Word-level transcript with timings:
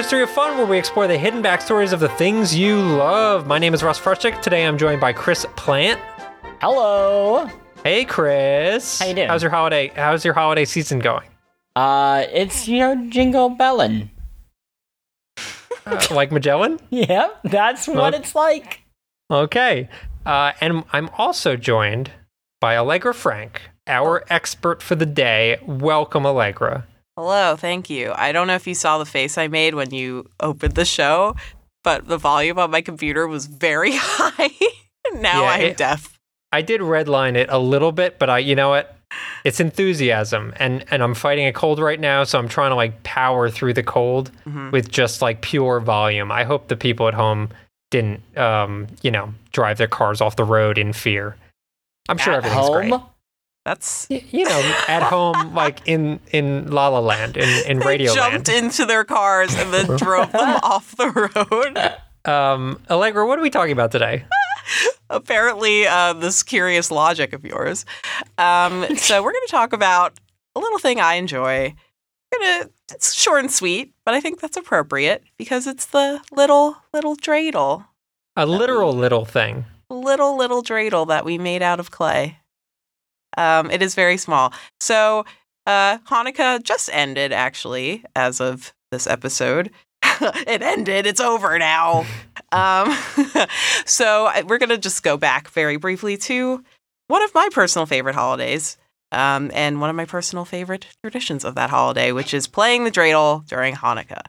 History 0.00 0.22
of 0.22 0.30
Fun, 0.30 0.56
where 0.56 0.64
we 0.64 0.78
explore 0.78 1.06
the 1.06 1.18
hidden 1.18 1.42
backstories 1.42 1.92
of 1.92 2.00
the 2.00 2.08
things 2.08 2.56
you 2.56 2.80
love. 2.80 3.46
My 3.46 3.58
name 3.58 3.74
is 3.74 3.82
Russ 3.82 4.00
Frushtick. 4.00 4.40
Today 4.40 4.64
I'm 4.64 4.78
joined 4.78 4.98
by 4.98 5.12
Chris 5.12 5.44
Plante. 5.56 6.00
Hello. 6.62 7.46
Hey, 7.84 8.06
Chris. 8.06 8.98
How 8.98 9.04
you 9.04 9.14
doing? 9.14 9.28
How's 9.28 9.42
your 9.42 9.50
holiday? 9.50 9.88
How's 9.94 10.24
your 10.24 10.32
holiday 10.32 10.64
season 10.64 11.00
going? 11.00 11.28
Uh, 11.76 12.24
it's 12.32 12.66
you 12.66 12.78
know 12.78 13.10
jingle 13.10 13.50
bellin. 13.50 14.10
Uh, 15.84 16.06
like 16.10 16.32
Magellan? 16.32 16.80
Yep, 16.90 17.40
that's 17.44 17.86
what 17.86 18.14
it's 18.14 18.34
like. 18.34 18.80
Okay. 19.30 19.90
Uh, 20.24 20.52
and 20.62 20.82
I'm 20.94 21.10
also 21.18 21.56
joined 21.56 22.10
by 22.58 22.74
Allegra 22.78 23.12
Frank, 23.12 23.68
our 23.86 24.24
expert 24.30 24.82
for 24.82 24.94
the 24.94 25.04
day. 25.04 25.58
Welcome, 25.66 26.24
Allegra. 26.24 26.86
Hello, 27.22 27.54
thank 27.54 27.90
you. 27.90 28.14
I 28.16 28.32
don't 28.32 28.46
know 28.46 28.54
if 28.54 28.66
you 28.66 28.74
saw 28.74 28.96
the 28.96 29.04
face 29.04 29.36
I 29.36 29.46
made 29.46 29.74
when 29.74 29.90
you 29.92 30.24
opened 30.40 30.74
the 30.74 30.86
show, 30.86 31.36
but 31.84 32.08
the 32.08 32.16
volume 32.16 32.58
on 32.58 32.70
my 32.70 32.80
computer 32.80 33.28
was 33.28 33.44
very 33.44 33.90
high. 33.94 34.48
now 35.20 35.42
Yeah, 35.42 35.50
I'm 35.50 35.60
it- 35.60 35.76
deaf. 35.76 36.18
I 36.50 36.62
did 36.62 36.80
redline 36.80 37.36
it 37.36 37.50
a 37.50 37.58
little 37.58 37.92
bit, 37.92 38.18
but 38.18 38.30
I, 38.30 38.38
you 38.38 38.54
know 38.56 38.70
what? 38.70 38.96
It's 39.44 39.60
enthusiasm, 39.60 40.54
and 40.56 40.82
and 40.90 41.02
I'm 41.02 41.12
fighting 41.14 41.46
a 41.46 41.52
cold 41.52 41.78
right 41.78 42.00
now, 42.00 42.24
so 42.24 42.38
I'm 42.38 42.48
trying 42.48 42.70
to 42.70 42.74
like 42.74 43.02
power 43.02 43.50
through 43.50 43.74
the 43.74 43.82
cold 43.82 44.30
Mhm. 44.48 44.72
with 44.72 44.88
just 44.90 45.20
like 45.20 45.42
pure 45.42 45.78
volume. 45.78 46.32
I 46.32 46.44
hope 46.44 46.68
the 46.68 46.76
people 46.76 47.06
at 47.06 47.12
home 47.14 47.50
didn't, 47.90 48.22
um, 48.38 48.86
you 49.02 49.10
know, 49.10 49.34
drive 49.52 49.76
their 49.76 49.88
cars 49.88 50.22
off 50.22 50.36
the 50.36 50.44
road 50.44 50.78
in 50.78 50.94
fear. 50.94 51.36
I'm 52.08 52.16
sure 52.16 52.32
At 52.32 52.46
everything's 52.46 52.70
great. 52.70 52.94
That's 53.70 54.08
You 54.10 54.44
know, 54.44 54.74
at 54.88 55.04
home, 55.04 55.54
like 55.62 55.80
in 55.86 56.18
in 56.32 56.70
La 56.72 56.88
La 56.88 56.98
Land, 56.98 57.36
in 57.36 57.48
in 57.70 57.78
they 57.78 57.86
Radio 57.86 58.12
jumped 58.12 58.48
Land. 58.48 58.64
into 58.64 58.84
their 58.84 59.04
cars 59.04 59.54
and 59.54 59.72
then 59.72 59.96
drove 59.96 60.32
them 60.32 60.58
off 60.64 60.96
the 60.96 61.08
road. 61.12 61.94
Um, 62.30 62.80
Allegra, 62.90 63.24
what 63.26 63.38
are 63.38 63.42
we 63.42 63.48
talking 63.50 63.70
about 63.72 63.92
today? 63.92 64.24
Apparently, 65.10 65.86
uh, 65.86 66.14
this 66.14 66.42
curious 66.42 66.90
logic 66.90 67.32
of 67.32 67.44
yours. 67.44 67.84
Um, 68.38 68.96
so 68.96 69.22
we're 69.22 69.32
going 69.32 69.46
to 69.46 69.50
talk 69.52 69.72
about 69.72 70.18
a 70.56 70.60
little 70.60 70.78
thing 70.80 71.00
I 71.00 71.14
enjoy. 71.14 71.72
We're 72.32 72.38
gonna, 72.40 72.70
it's 72.92 73.14
short 73.14 73.40
and 73.40 73.50
sweet, 73.52 73.92
but 74.04 74.14
I 74.14 74.20
think 74.20 74.40
that's 74.40 74.56
appropriate 74.56 75.22
because 75.38 75.66
it's 75.68 75.86
the 75.86 76.20
little 76.32 76.76
little 76.92 77.16
dreidel. 77.16 77.86
A 78.36 78.46
literal 78.46 78.92
little 78.92 79.24
thing. 79.24 79.64
little 79.88 80.36
little 80.36 80.62
dreidel 80.62 81.06
that 81.08 81.24
we 81.24 81.38
made 81.38 81.62
out 81.62 81.78
of 81.80 81.90
clay. 81.92 82.38
Um, 83.36 83.70
it 83.70 83.82
is 83.82 83.94
very 83.94 84.16
small. 84.16 84.52
So 84.80 85.24
uh, 85.66 85.98
Hanukkah 85.98 86.62
just 86.62 86.90
ended, 86.92 87.32
actually, 87.32 88.04
as 88.16 88.40
of 88.40 88.72
this 88.90 89.06
episode. 89.06 89.70
it 90.02 90.62
ended. 90.62 91.06
It's 91.06 91.20
over 91.20 91.58
now. 91.58 92.06
um, 92.52 92.96
so 93.84 94.30
we're 94.46 94.58
gonna 94.58 94.78
just 94.78 95.02
go 95.02 95.16
back 95.16 95.48
very 95.50 95.76
briefly 95.76 96.16
to 96.18 96.64
one 97.08 97.22
of 97.22 97.34
my 97.34 97.48
personal 97.52 97.86
favorite 97.86 98.14
holidays. 98.14 98.76
Um, 99.12 99.50
and 99.54 99.80
one 99.80 99.90
of 99.90 99.96
my 99.96 100.04
personal 100.04 100.44
favorite 100.44 100.86
traditions 101.02 101.44
of 101.44 101.56
that 101.56 101.70
holiday, 101.70 102.12
which 102.12 102.32
is 102.32 102.46
playing 102.46 102.84
the 102.84 102.92
dreidel 102.92 103.44
during 103.48 103.74
Hanukkah. 103.74 104.22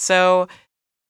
So 0.00 0.48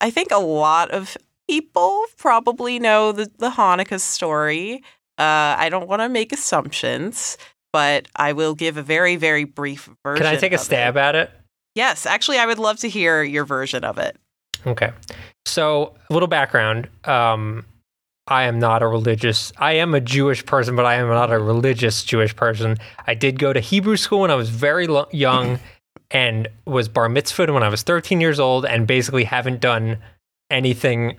I 0.02 0.10
think 0.10 0.30
a 0.30 0.38
lot 0.38 0.90
of 0.90 1.16
people 1.48 2.04
probably 2.18 2.78
know 2.78 3.12
the, 3.12 3.30
the 3.38 3.50
Hanukkah 3.50 4.00
story. 4.00 4.82
Uh, 5.18 5.56
I 5.58 5.68
don't 5.70 5.88
want 5.88 6.02
to 6.02 6.08
make 6.08 6.32
assumptions, 6.32 7.38
but 7.72 8.08
I 8.16 8.32
will 8.32 8.54
give 8.54 8.76
a 8.76 8.82
very, 8.82 9.16
very 9.16 9.44
brief 9.44 9.88
version. 10.04 10.24
Can 10.24 10.34
I 10.34 10.36
take 10.36 10.52
a 10.52 10.58
stab 10.58 10.96
It. 10.96 11.00
at 11.00 11.14
it? 11.14 11.30
Yes, 11.74 12.06
actually, 12.06 12.38
I 12.38 12.46
would 12.46 12.58
love 12.58 12.78
to 12.78 12.88
hear 12.88 13.22
your 13.22 13.44
version 13.44 13.84
of 13.84 13.98
it. 13.98 14.16
Okay. 14.66 14.90
So, 15.44 15.94
a 16.10 16.12
little 16.12 16.26
background. 16.28 16.88
Um, 17.04 17.64
I 18.28 18.44
am 18.44 18.58
not 18.58 18.82
a 18.82 18.86
religious. 18.88 19.52
I 19.58 19.74
am 19.74 19.94
a 19.94 20.00
Jewish 20.00 20.44
person, 20.44 20.74
but 20.74 20.84
I 20.84 20.94
am 20.96 21.08
not 21.08 21.30
a 21.32 21.38
religious 21.38 22.02
Jewish 22.02 22.34
person. 22.34 22.76
I 23.06 23.14
did 23.14 23.38
go 23.38 23.52
to 23.52 23.60
Hebrew 23.60 23.96
school 23.96 24.20
when 24.20 24.30
I 24.30 24.34
was 24.34 24.48
very 24.48 24.86
lo- 24.86 25.06
young, 25.12 25.60
and 26.10 26.48
was 26.66 26.88
bar 26.88 27.08
mitzvahed 27.08 27.52
when 27.52 27.62
I 27.62 27.68
was 27.68 27.82
13 27.82 28.20
years 28.20 28.40
old, 28.40 28.64
and 28.66 28.86
basically 28.86 29.24
haven't 29.24 29.60
done 29.60 29.98
anything 30.50 31.18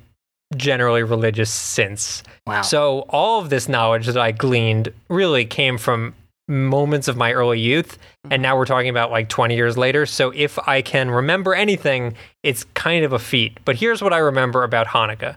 generally 0.55 1.03
religious 1.03 1.49
since. 1.51 2.23
Wow. 2.45 2.61
So 2.61 2.99
all 3.09 3.41
of 3.41 3.49
this 3.49 3.67
knowledge 3.67 4.05
that 4.07 4.17
I 4.17 4.31
gleaned 4.31 4.93
really 5.09 5.45
came 5.45 5.77
from 5.77 6.13
moments 6.47 7.09
of 7.09 7.17
my 7.17 7.33
early 7.33 7.59
youth 7.59 7.97
and 8.31 8.41
now 8.41 8.55
we're 8.57 8.65
talking 8.65 8.87
about 8.89 9.11
like 9.11 9.27
20 9.27 9.53
years 9.55 9.77
later. 9.77 10.05
So 10.05 10.31
if 10.33 10.57
I 10.67 10.81
can 10.81 11.11
remember 11.11 11.53
anything, 11.53 12.15
it's 12.43 12.63
kind 12.73 13.03
of 13.03 13.11
a 13.11 13.19
feat. 13.19 13.57
But 13.65 13.75
here's 13.75 14.01
what 14.01 14.13
I 14.13 14.19
remember 14.19 14.63
about 14.63 14.87
Hanukkah. 14.87 15.35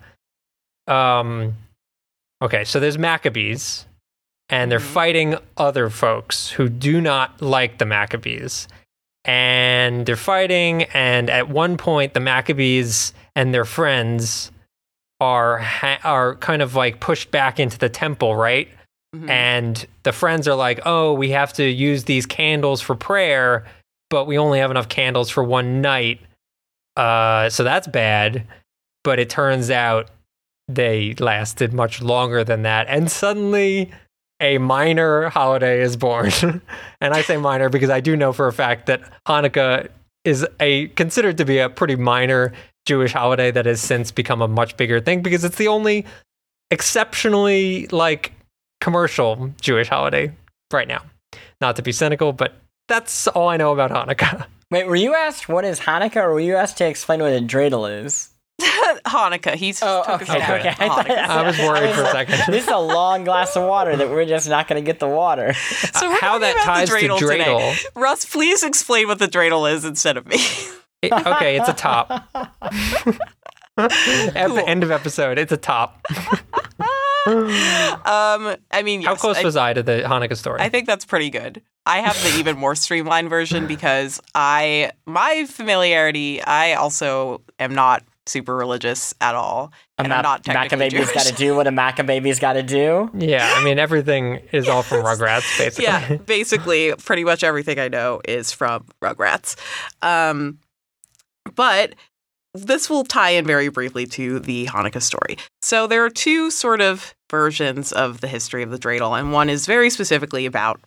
Um 0.87 1.55
okay, 2.43 2.65
so 2.65 2.79
there's 2.81 2.99
Maccabees 2.99 3.87
and 4.49 4.71
they're 4.71 4.79
Mhm. 4.79 4.83
fighting 4.95 5.37
other 5.57 5.91
folks 5.91 6.51
who 6.51 6.69
do 6.69 7.01
not 7.01 7.43
like 7.43 7.79
the 7.79 7.87
Maccabees. 7.87 8.69
And 9.25 10.07
they're 10.07 10.17
fighting 10.17 10.85
and 10.95 11.29
at 11.29 11.49
one 11.49 11.77
point 11.77 12.15
the 12.15 12.21
Maccabees 12.21 13.13
and 13.37 13.53
their 13.53 13.65
friends 13.65 14.51
are 15.21 15.59
ha- 15.59 15.99
are 16.05 16.35
kind 16.37 16.63
of 16.63 16.75
like 16.75 17.01
pushed 17.01 17.31
back 17.31 17.61
into 17.61 17.79
the 17.79 17.89
temple, 17.89 18.35
right? 18.37 18.69
Mhm. 19.15 19.29
And 19.29 19.87
the 20.05 20.13
friends 20.13 20.47
are 20.49 20.55
like, 20.55 20.81
"Oh, 20.87 21.13
we 21.13 21.31
have 21.31 21.53
to 21.55 21.65
use 21.65 22.05
these 22.05 22.27
candles 22.27 22.81
for 22.81 22.95
prayer, 22.95 23.65
but 24.09 24.27
we 24.27 24.39
only 24.39 24.59
have 24.61 24.71
enough 24.71 24.89
candles 24.89 25.31
for 25.31 25.43
one 25.45 25.81
night." 25.81 26.21
Uh, 26.97 27.49
so 27.51 27.65
that's 27.65 27.87
bad. 27.87 28.45
But 29.05 29.19
it 29.19 29.31
turns 29.31 29.71
out 29.71 30.09
they 30.69 31.15
lasted 31.19 31.73
much 31.73 32.01
longer 32.03 32.45
than 32.45 32.63
that, 32.63 32.87
and 32.89 33.11
suddenly 33.11 33.91
a 34.41 34.59
minor 34.59 35.29
holiday 35.29 35.81
is 35.81 35.97
born. 35.97 36.31
and 37.01 37.13
I 37.15 37.23
say 37.23 37.37
minor 37.37 37.69
because 37.69 37.91
I 37.91 38.01
do 38.01 38.17
know 38.17 38.33
for 38.33 38.47
a 38.47 38.53
fact 38.53 38.87
that 38.87 39.01
Hanukkah 39.27 39.89
is 40.25 40.47
a 40.61 40.89
considered 40.89 41.39
to 41.39 41.45
be 41.45 41.59
a 41.59 41.69
pretty 41.69 41.97
minor 41.97 42.53
Jewish 42.87 43.13
holiday 43.13 43.51
that 43.51 43.67
has 43.67 43.81
since 43.81 44.11
become 44.11 44.43
a 44.43 44.49
much 44.49 44.77
bigger 44.77 45.01
thing 45.01 45.23
because 45.23 45.45
it's 45.45 45.57
the 45.57 45.69
only 45.69 46.07
exceptionally 46.71 47.87
like 47.89 48.33
commercial 48.81 49.53
Jewish 49.61 49.89
holiday 49.89 50.33
right 50.73 50.89
now. 50.89 51.03
Not 51.61 51.77
to 51.77 51.83
be 51.83 51.93
cynical, 51.93 52.33
but 52.33 52.55
that's 52.89 53.29
all 53.29 53.49
I 53.49 53.57
know 53.57 53.73
about 53.73 53.91
Hanukkah. 53.91 54.47
Wait, 54.71 54.87
were 54.87 54.97
you 54.97 55.15
asked 55.15 55.49
what 55.49 55.65
is 55.65 55.81
Hanukkah, 55.81 56.17
or 56.23 56.33
were 56.33 56.41
you 56.41 56.57
asked 56.57 56.79
to 56.79 56.87
explain 56.87 57.21
what 57.21 57.33
a 57.33 57.41
dreidel 57.41 58.05
is? 58.05 58.31
Hanukkah. 58.61 59.55
He's 59.55 59.83
Oh, 59.83 60.03
took 60.07 60.23
okay, 60.23 60.39
a 60.39 60.59
okay. 60.59 60.69
I 60.79 60.89
thought- 60.89 61.07
Hanukkah. 61.07 61.27
I 61.29 61.43
was 61.43 61.59
worried 61.59 61.95
for 61.95 62.03
a 62.03 62.11
second. 62.11 62.39
this 62.49 62.65
is 62.65 62.71
a 62.71 62.79
long 62.79 63.25
glass 63.25 63.57
of 63.57 63.65
water 63.69 63.95
that 63.97 64.09
we're 64.09 64.27
just 64.27 64.49
not 64.49 64.69
going 64.69 64.83
to 64.83 64.87
get 64.87 65.01
the 65.01 65.09
water. 65.09 65.53
So 65.55 66.09
we're 66.09 66.21
How 66.21 66.39
that 66.39 66.55
about 66.55 66.65
ties 66.65 66.89
the 66.91 66.99
to 67.01 67.09
dreidel, 67.09 67.19
today. 67.19 67.39
dreidel. 67.45 67.85
Russ, 67.95 68.25
please 68.25 68.63
explain 68.63 69.09
what 69.09 69.19
the 69.19 69.29
dreidel 69.29 69.73
is 69.73 69.85
instead 69.85 70.17
of 70.17 70.27
me. 70.27 70.39
It- 71.03 71.13
okay, 71.13 71.57
it's 71.57 71.69
a 71.69 71.73
top. 71.73 72.11
At 73.79 73.89
the 73.89 74.65
end 74.67 74.83
of 74.83 74.91
episode, 74.91 75.39
it's 75.39 75.53
a 75.53 75.57
top. 75.57 76.03
um, 77.27 78.57
I 78.71 78.83
mean, 78.85 79.03
How 79.03 79.15
close 79.15 79.39
I, 79.39 79.45
was 79.45 79.57
I 79.57 79.73
to 79.73 79.83
the 79.83 80.03
Hanukkah 80.05 80.37
story? 80.37 80.61
I 80.61 80.69
think 80.69 80.87
that's 80.87 81.05
pretty 81.05 81.31
good. 81.31 81.63
I 81.87 81.99
have 82.01 82.21
the 82.23 82.39
even 82.39 82.59
more 82.59 82.75
streamlined 82.75 83.31
version 83.31 83.67
because 83.67 84.21
I 84.35 84.93
my 85.07 85.47
familiarity. 85.49 86.43
I 86.43 86.75
also 86.75 87.41
am 87.59 87.75
not 87.75 88.05
super 88.27 88.55
religious 88.55 89.15
at 89.21 89.35
all, 89.35 89.73
A 89.99 90.03
and 90.03 90.13
I'm 90.13 90.23
not 90.23 90.45
technically 90.45 90.79
Maccabee's 90.91 91.13
got 91.13 91.27
to 91.27 91.35
do 91.35 91.57
what 91.57 91.67
a 91.67 91.71
Maccabee's 91.73 92.39
got 92.39 92.53
to 92.53 92.63
do. 92.63 93.11
yeah, 93.15 93.51
I 93.57 93.65
mean 93.65 93.79
everything 93.79 94.41
is 94.53 94.69
all 94.69 94.83
from 94.83 94.99
Rugrats, 95.05 95.57
basically. 95.59 95.85
yeah, 95.85 96.17
basically, 96.17 96.93
pretty 96.97 97.25
much 97.25 97.43
everything 97.43 97.79
I 97.79 97.89
know 97.89 98.21
is 98.27 98.53
from 98.53 98.85
Rugrats. 99.03 99.57
Um, 100.03 100.59
but 101.55 101.95
this 102.55 102.91
will 102.91 103.05
tie 103.05 103.31
in 103.31 103.47
very 103.47 103.69
briefly 103.69 104.07
to 104.07 104.41
the 104.41 104.67
Hanukkah 104.67 105.03
story. 105.03 105.37
So 105.63 105.87
there 105.87 106.05
are 106.05 106.11
two 106.11 106.51
sort 106.51 106.81
of 106.81 107.15
versions 107.31 107.93
of 107.93 108.21
the 108.21 108.29
history 108.29 108.63
of 108.63 108.71
the 108.71 108.79
dreidel, 108.79 109.19
and 109.19 109.33
one 109.33 109.49
is 109.49 109.67
very 109.67 109.91
specifically 109.91 110.47
about 110.47 110.81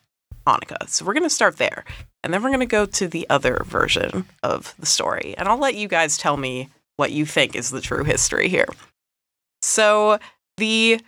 Hanukkah. 0.45 0.89
So 0.89 1.06
we're 1.06 1.13
going 1.13 1.24
to 1.24 1.30
start 1.30 1.57
there, 1.57 1.86
and 2.24 2.33
then 2.33 2.44
we're 2.44 2.50
going 2.50 2.60
to 2.60 2.65
go 2.65 2.86
to 2.86 3.07
the 3.07 3.30
other 3.30 3.62
version 3.65 4.25
of 4.44 4.75
the 4.77 4.86
story, 4.86 5.36
and 5.38 5.48
I'll 5.48 5.57
let 5.57 5.75
you 5.75 5.88
guys 5.88 6.18
tell 6.18 6.38
me 6.38 6.69
what 6.98 7.12
you 7.12 7.25
think 7.25 7.56
is 7.56 7.71
the 7.71 7.81
true 7.81 8.04
history 8.04 8.50
here. 8.50 8.68
So 9.62 10.19
the 10.57 11.00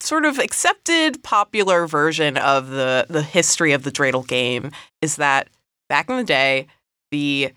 sort 0.00 0.24
of 0.24 0.38
accepted 0.38 1.22
popular 1.22 1.86
version 1.86 2.36
of 2.36 2.70
the 2.70 3.06
the 3.08 3.22
history 3.22 3.72
of 3.72 3.82
the 3.82 3.90
dreidel 3.90 4.26
game 4.26 4.70
is 5.02 5.16
that 5.16 5.48
back 5.88 6.08
in 6.08 6.16
the 6.16 6.24
day 6.24 6.66
the 7.10 7.52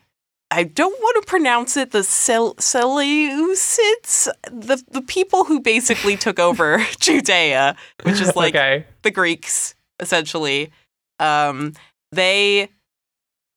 I 0.52 0.64
don't 0.64 1.00
want 1.00 1.24
to 1.24 1.30
pronounce 1.30 1.78
it 1.78 1.92
the 1.92 2.04
Sel- 2.04 2.56
Seleucids, 2.56 4.28
the 4.52 4.84
the 4.92 5.02
people 5.02 5.46
who 5.46 5.62
basically 5.62 6.18
took 6.18 6.40
over 6.40 6.86
Judea, 7.00 7.76
which 8.04 8.20
is 8.20 8.36
like 8.36 8.54
okay. 8.54 8.86
the 9.02 9.12
Greeks 9.12 9.76
essentially. 10.00 10.72
Um, 11.20 11.74
they, 12.12 12.70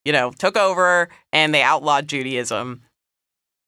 you 0.04 0.12
know, 0.12 0.30
took 0.30 0.56
over 0.56 1.08
and 1.32 1.52
they 1.54 1.62
outlawed 1.62 2.06
Judaism. 2.06 2.82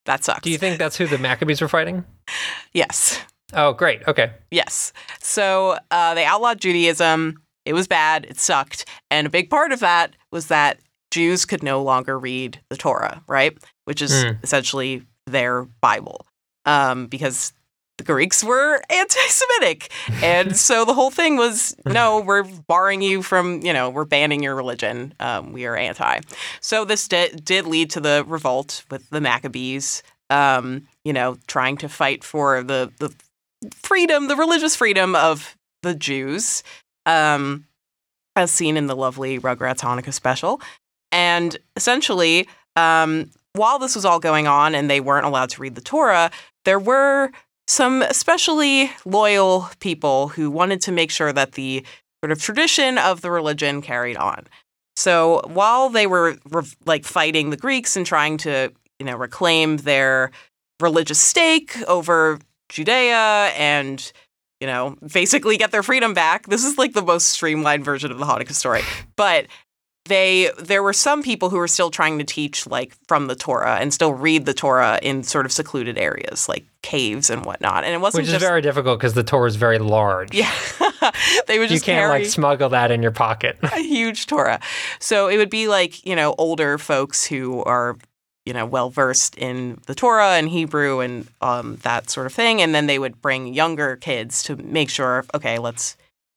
that 0.04 0.22
sucks. 0.22 0.42
Do 0.42 0.50
you 0.50 0.58
think 0.58 0.78
that's 0.78 0.96
who 0.96 1.06
the 1.06 1.18
Maccabees 1.18 1.60
were 1.60 1.68
fighting? 1.68 2.04
yes. 2.72 3.20
Oh, 3.54 3.72
great. 3.72 4.06
Okay. 4.06 4.32
Yes. 4.50 4.92
So 5.20 5.78
uh, 5.90 6.14
they 6.14 6.24
outlawed 6.24 6.60
Judaism. 6.60 7.40
It 7.64 7.72
was 7.72 7.88
bad. 7.88 8.26
It 8.26 8.38
sucked. 8.38 8.84
And 9.10 9.26
a 9.26 9.30
big 9.30 9.50
part 9.50 9.72
of 9.72 9.80
that 9.80 10.14
was 10.30 10.48
that 10.48 10.78
Jews 11.16 11.46
could 11.46 11.62
no 11.62 11.82
longer 11.82 12.18
read 12.18 12.60
the 12.68 12.76
Torah, 12.76 13.22
right? 13.26 13.56
Which 13.86 14.02
is 14.02 14.12
Mm. 14.12 14.38
essentially 14.44 15.02
their 15.26 15.62
Bible. 15.80 16.26
Um, 16.66 17.06
because 17.06 17.52
the 17.96 18.04
Greeks 18.04 18.44
were 18.44 18.82
anti 18.90 19.26
Semitic. 19.28 19.90
And 20.22 20.54
so 20.68 20.84
the 20.84 20.92
whole 20.92 21.10
thing 21.10 21.36
was 21.38 21.74
no, 21.86 22.20
we're 22.20 22.42
barring 22.68 23.00
you 23.00 23.22
from, 23.22 23.62
you 23.62 23.72
know, 23.72 23.88
we're 23.88 24.04
banning 24.04 24.42
your 24.42 24.54
religion. 24.54 25.14
Um, 25.20 25.52
we 25.54 25.64
are 25.64 25.74
anti. 25.76 26.20
So 26.60 26.84
this 26.84 27.08
di- 27.08 27.30
did 27.42 27.66
lead 27.66 27.88
to 27.92 28.00
the 28.00 28.24
revolt 28.28 28.84
with 28.90 29.08
the 29.08 29.20
Maccabees, 29.22 30.02
um, 30.28 30.86
you 31.04 31.14
know, 31.14 31.38
trying 31.46 31.78
to 31.78 31.88
fight 31.88 32.22
for 32.24 32.62
the, 32.62 32.92
the 32.98 33.14
freedom, 33.72 34.28
the 34.28 34.36
religious 34.36 34.76
freedom 34.76 35.14
of 35.16 35.56
the 35.82 35.94
Jews, 35.94 36.62
um, 37.06 37.64
as 38.34 38.50
seen 38.50 38.76
in 38.76 38.86
the 38.86 38.96
lovely 38.96 39.38
Rugrats 39.40 39.80
Hanukkah 39.80 40.12
special. 40.12 40.60
And 41.12 41.56
essentially, 41.76 42.48
um, 42.76 43.30
while 43.54 43.78
this 43.78 43.94
was 43.94 44.04
all 44.04 44.18
going 44.18 44.46
on 44.46 44.74
and 44.74 44.90
they 44.90 45.00
weren't 45.00 45.26
allowed 45.26 45.50
to 45.50 45.62
read 45.62 45.74
the 45.74 45.80
Torah, 45.80 46.30
there 46.64 46.78
were 46.78 47.30
some 47.68 48.02
especially 48.02 48.90
loyal 49.04 49.68
people 49.80 50.28
who 50.28 50.50
wanted 50.50 50.80
to 50.82 50.92
make 50.92 51.10
sure 51.10 51.32
that 51.32 51.52
the 51.52 51.84
sort 52.22 52.32
of 52.32 52.40
tradition 52.40 52.98
of 52.98 53.22
the 53.22 53.30
religion 53.30 53.82
carried 53.82 54.16
on. 54.16 54.46
So 54.94 55.42
while 55.46 55.88
they 55.90 56.06
were 56.06 56.38
re- 56.50 56.64
like 56.84 57.04
fighting 57.04 57.50
the 57.50 57.56
Greeks 57.56 57.96
and 57.96 58.06
trying 58.06 58.38
to, 58.38 58.72
you 58.98 59.06
know, 59.06 59.16
reclaim 59.16 59.78
their 59.78 60.30
religious 60.80 61.18
stake 61.18 61.76
over 61.88 62.38
Judea 62.68 63.52
and 63.56 64.12
you 64.60 64.66
know 64.66 64.96
basically 65.12 65.56
get 65.56 65.70
their 65.70 65.82
freedom 65.82 66.14
back. 66.14 66.46
This 66.46 66.64
is 66.64 66.78
like 66.78 66.92
the 66.92 67.02
most 67.02 67.26
streamlined 67.28 67.84
version 67.84 68.10
of 68.10 68.18
the 68.18 68.24
Hanukkah 68.24 68.52
story, 68.52 68.82
but 69.16 69.46
they 70.08 70.50
there 70.58 70.82
were 70.82 70.92
some 70.92 71.22
people 71.22 71.50
who 71.50 71.56
were 71.56 71.68
still 71.68 71.90
trying 71.90 72.18
to 72.18 72.24
teach 72.24 72.66
like 72.66 72.94
from 73.06 73.26
the 73.26 73.34
Torah 73.34 73.76
and 73.76 73.92
still 73.92 74.14
read 74.14 74.46
the 74.46 74.54
Torah 74.54 74.98
in 75.02 75.22
sort 75.22 75.46
of 75.46 75.52
secluded 75.52 75.98
areas 75.98 76.48
like 76.48 76.64
caves 76.82 77.30
and 77.30 77.44
whatnot. 77.44 77.84
And 77.84 77.92
it 77.94 77.98
wasn't 77.98 78.24
Which 78.26 78.34
is 78.34 78.40
very 78.40 78.62
difficult 78.62 78.98
because 78.98 79.14
the 79.14 79.24
Torah 79.24 79.48
is 79.48 79.56
very 79.56 79.78
large. 79.78 80.34
yeah. 80.34 80.52
they 81.46 81.58
would 81.58 81.70
You 81.70 81.80
can't 81.80 82.08
like 82.08 82.26
smuggle 82.26 82.68
that 82.70 82.90
in 82.90 83.02
your 83.02 83.12
pocket. 83.12 83.58
a 83.62 83.82
huge 83.82 84.26
Torah. 84.26 84.60
So 85.00 85.28
it 85.28 85.36
would 85.36 85.50
be 85.50 85.68
like, 85.68 86.04
you 86.06 86.16
know, 86.16 86.34
older 86.38 86.78
folks 86.78 87.26
who 87.26 87.62
are, 87.64 87.96
you 88.44 88.52
know, 88.52 88.64
well 88.64 88.90
versed 88.90 89.36
in 89.36 89.80
the 89.86 89.94
Torah 89.94 90.34
and 90.34 90.48
Hebrew 90.48 91.00
and 91.00 91.26
um, 91.40 91.76
that 91.82 92.08
sort 92.10 92.26
of 92.26 92.32
thing. 92.32 92.62
And 92.62 92.74
then 92.74 92.86
they 92.86 92.98
would 92.98 93.20
bring 93.20 93.52
younger 93.52 93.96
kids 93.96 94.42
to 94.44 94.56
make 94.56 94.90
sure, 94.90 95.24
okay, 95.34 95.58
let's 95.58 95.96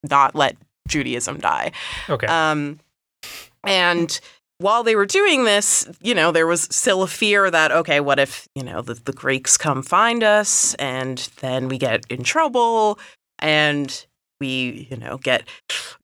not 0.10 0.34
let 0.34 0.58
Judaism 0.88 1.40
die. 1.40 1.72
Okay. 2.10 2.28
Um, 2.28 2.80
and 3.66 4.20
while 4.60 4.84
they 4.84 4.96
were 4.96 5.06
doing 5.06 5.46
this, 5.46 5.88
you 6.02 6.14
know, 6.14 6.32
there 6.32 6.48
was 6.48 6.64
still 6.64 7.02
a 7.02 7.08
fear 7.08 7.50
that, 7.50 7.72
okay, 7.72 8.00
what 8.00 8.20
if, 8.20 8.48
you 8.56 8.64
know, 8.64 8.82
the, 8.82 8.94
the 8.94 9.14
Greeks 9.14 9.58
come 9.58 9.82
find 9.82 10.22
us 10.22 10.74
and 10.76 11.30
then 11.40 11.70
we 11.70 11.78
get 11.78 12.06
in 12.10 12.24
trouble 12.24 13.00
and 13.40 14.06
we, 14.42 14.88
you 14.90 14.98
know, 14.98 15.18
get 15.18 15.44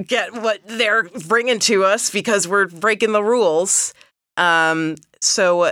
get 0.05 0.33
what 0.33 0.61
they're 0.65 1.03
bringing 1.27 1.59
to 1.59 1.83
us 1.83 2.09
because 2.09 2.47
we're 2.47 2.67
breaking 2.67 3.11
the 3.11 3.23
rules. 3.23 3.93
Um, 4.37 4.95
so 5.21 5.71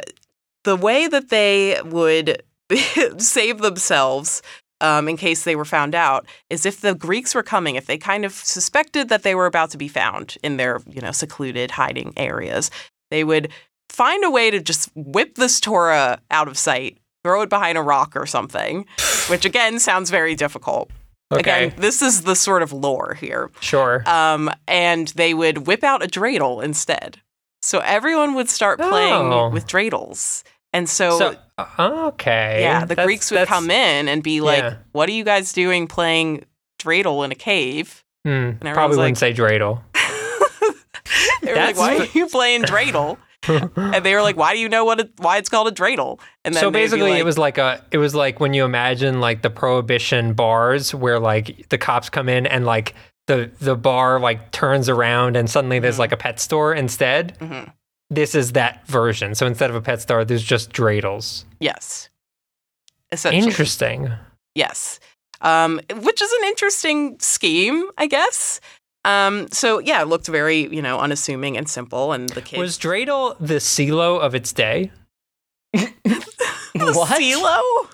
the 0.63 0.75
way 0.75 1.07
that 1.07 1.29
they 1.29 1.79
would 1.85 2.43
save 3.17 3.59
themselves 3.59 4.41
um, 4.83 5.09
in 5.09 5.17
case 5.17 5.43
they 5.43 5.55
were 5.55 5.65
found 5.65 5.95
out 5.95 6.27
is 6.51 6.65
if 6.65 6.81
the 6.81 6.93
Greeks 6.93 7.33
were 7.33 7.41
coming, 7.41 7.75
if 7.75 7.87
they 7.87 7.97
kind 7.97 8.23
of 8.25 8.33
suspected 8.33 9.09
that 9.09 9.23
they 9.23 9.33
were 9.33 9.47
about 9.47 9.71
to 9.71 9.77
be 9.77 9.87
found 9.87 10.37
in 10.43 10.57
their, 10.57 10.79
you 10.87 11.01
know, 11.01 11.11
secluded 11.11 11.71
hiding 11.71 12.13
areas, 12.17 12.69
they 13.09 13.23
would 13.23 13.49
find 13.89 14.23
a 14.23 14.29
way 14.29 14.51
to 14.51 14.59
just 14.59 14.89
whip 14.95 15.35
this 15.35 15.59
Torah 15.59 16.19
out 16.29 16.47
of 16.47 16.57
sight, 16.57 16.97
throw 17.23 17.41
it 17.41 17.49
behind 17.49 17.77
a 17.77 17.81
rock 17.81 18.15
or 18.15 18.25
something, 18.27 18.85
which 19.29 19.45
again 19.45 19.79
sounds 19.79 20.09
very 20.11 20.35
difficult. 20.35 20.91
okay. 21.31 21.39
Again, 21.67 21.73
this 21.79 22.01
is 22.01 22.23
the 22.23 22.35
sort 22.35 22.61
of 22.61 22.73
lore 22.73 23.15
here. 23.15 23.49
sure. 23.61 24.03
Um, 24.07 24.51
and 24.67 25.07
they 25.09 25.33
would 25.33 25.65
whip 25.67 25.83
out 25.83 26.03
a 26.03 26.07
dreidel 26.07 26.63
instead. 26.63 27.19
So 27.61 27.79
everyone 27.79 28.33
would 28.35 28.49
start 28.49 28.77
playing 28.79 29.31
Oh. 29.31 29.49
with 29.49 29.65
dreidels. 29.65 30.43
And 30.73 30.89
so, 30.89 31.17
so 31.19 31.35
okay. 31.79 32.57
yeah, 32.61 32.81
the 32.81 32.87
That's- 32.95 33.05
Greeks 33.05 33.29
would 33.31 33.47
come 33.47 33.69
in 33.69 34.07
and 34.07 34.23
be 34.23 34.41
like, 34.41 34.63
yeah. 34.63 34.75
"What 34.91 35.07
are 35.07 35.11
you 35.13 35.23
guys 35.23 35.53
doing 35.53 35.85
playing 35.87 36.45
dreidel 36.81 37.23
in 37.23 37.31
a 37.31 37.35
cave?" 37.35 38.03
Hmm, 38.25 38.29
everyone's 38.31 38.73
probably 38.73 38.97
like- 38.97 39.03
wouldn't 39.03 39.17
say 39.19 39.33
dreidel. 39.33 39.81
they 41.43 41.51
were 41.51 41.55
like, 41.57 41.77
"Why 41.77 41.97
are 41.97 42.05
you 42.13 42.27
playing 42.27 42.63
dreidel?" 42.63 43.17
and 43.47 44.05
they 44.05 44.15
were 44.15 44.21
like, 44.21 44.37
"Why 44.37 44.53
do 44.53 44.59
you 44.59 44.69
know 44.69 44.85
what 44.85 44.99
it, 45.01 45.11
why 45.17 45.37
it's 45.37 45.49
called 45.49 45.67
a 45.67 45.71
dreidel?" 45.71 46.19
And 46.45 46.55
then 46.55 46.61
so 46.61 46.71
basically, 46.71 47.11
like, 47.11 47.19
it 47.19 47.25
was 47.25 47.37
like 47.37 47.57
a. 47.57 47.83
It 47.91 47.97
was 47.97 48.15
like 48.15 48.39
when 48.39 48.53
you 48.53 48.63
imagine 48.65 49.19
like 49.19 49.41
the 49.41 49.49
prohibition 49.49 50.33
bars 50.33 50.95
where 50.95 51.19
like 51.19 51.67
the 51.69 51.77
cops 51.77 52.09
come 52.09 52.29
in 52.29 52.45
and 52.47 52.65
like 52.65 52.95
the 53.27 53.51
the 53.59 53.75
bar 53.75 54.19
like 54.19 54.51
turns 54.51 54.89
around 54.89 55.35
and 55.37 55.49
suddenly 55.49 55.79
there's 55.79 55.95
Mhm. 55.95 55.99
like 55.99 56.11
a 56.13 56.17
pet 56.17 56.39
store 56.39 56.73
instead. 56.73 57.37
Mhm. 57.39 57.71
This 58.13 58.35
is 58.35 58.53
that 58.53 58.85
version. 58.87 59.35
So 59.35 59.45
instead 59.47 59.69
of 59.69 59.75
a 59.75 59.81
pet 59.81 60.01
star, 60.01 60.23
there's 60.25 60.43
just 60.43 60.71
dreidels. 60.71 61.45
yes, 61.59 62.09
essentially, 63.11 63.43
Interesting. 63.47 64.11
Yes. 64.55 64.99
Um, 65.41 65.81
which 65.95 66.21
is 66.21 66.31
an 66.31 66.45
interesting 66.47 67.17
scheme, 67.19 67.89
I 67.97 68.05
guess. 68.07 68.61
Um, 69.05 69.47
so 69.51 69.79
yeah, 69.79 70.01
it 70.01 70.07
looked 70.07 70.27
very, 70.27 70.73
you 70.73 70.81
know, 70.81 70.99
unassuming 70.99 71.57
and 71.57 71.67
simple, 71.67 72.13
and 72.13 72.29
the 72.29 72.41
kids 72.41 72.59
Was 72.59 72.77
dreidel 72.79 73.35
the 73.39 73.55
CeeLo 73.55 74.19
of 74.21 74.35
its 74.35 74.53
day? 74.53 74.91
the 75.73 75.91
What? 76.75 77.09
CeeLo? 77.19 77.89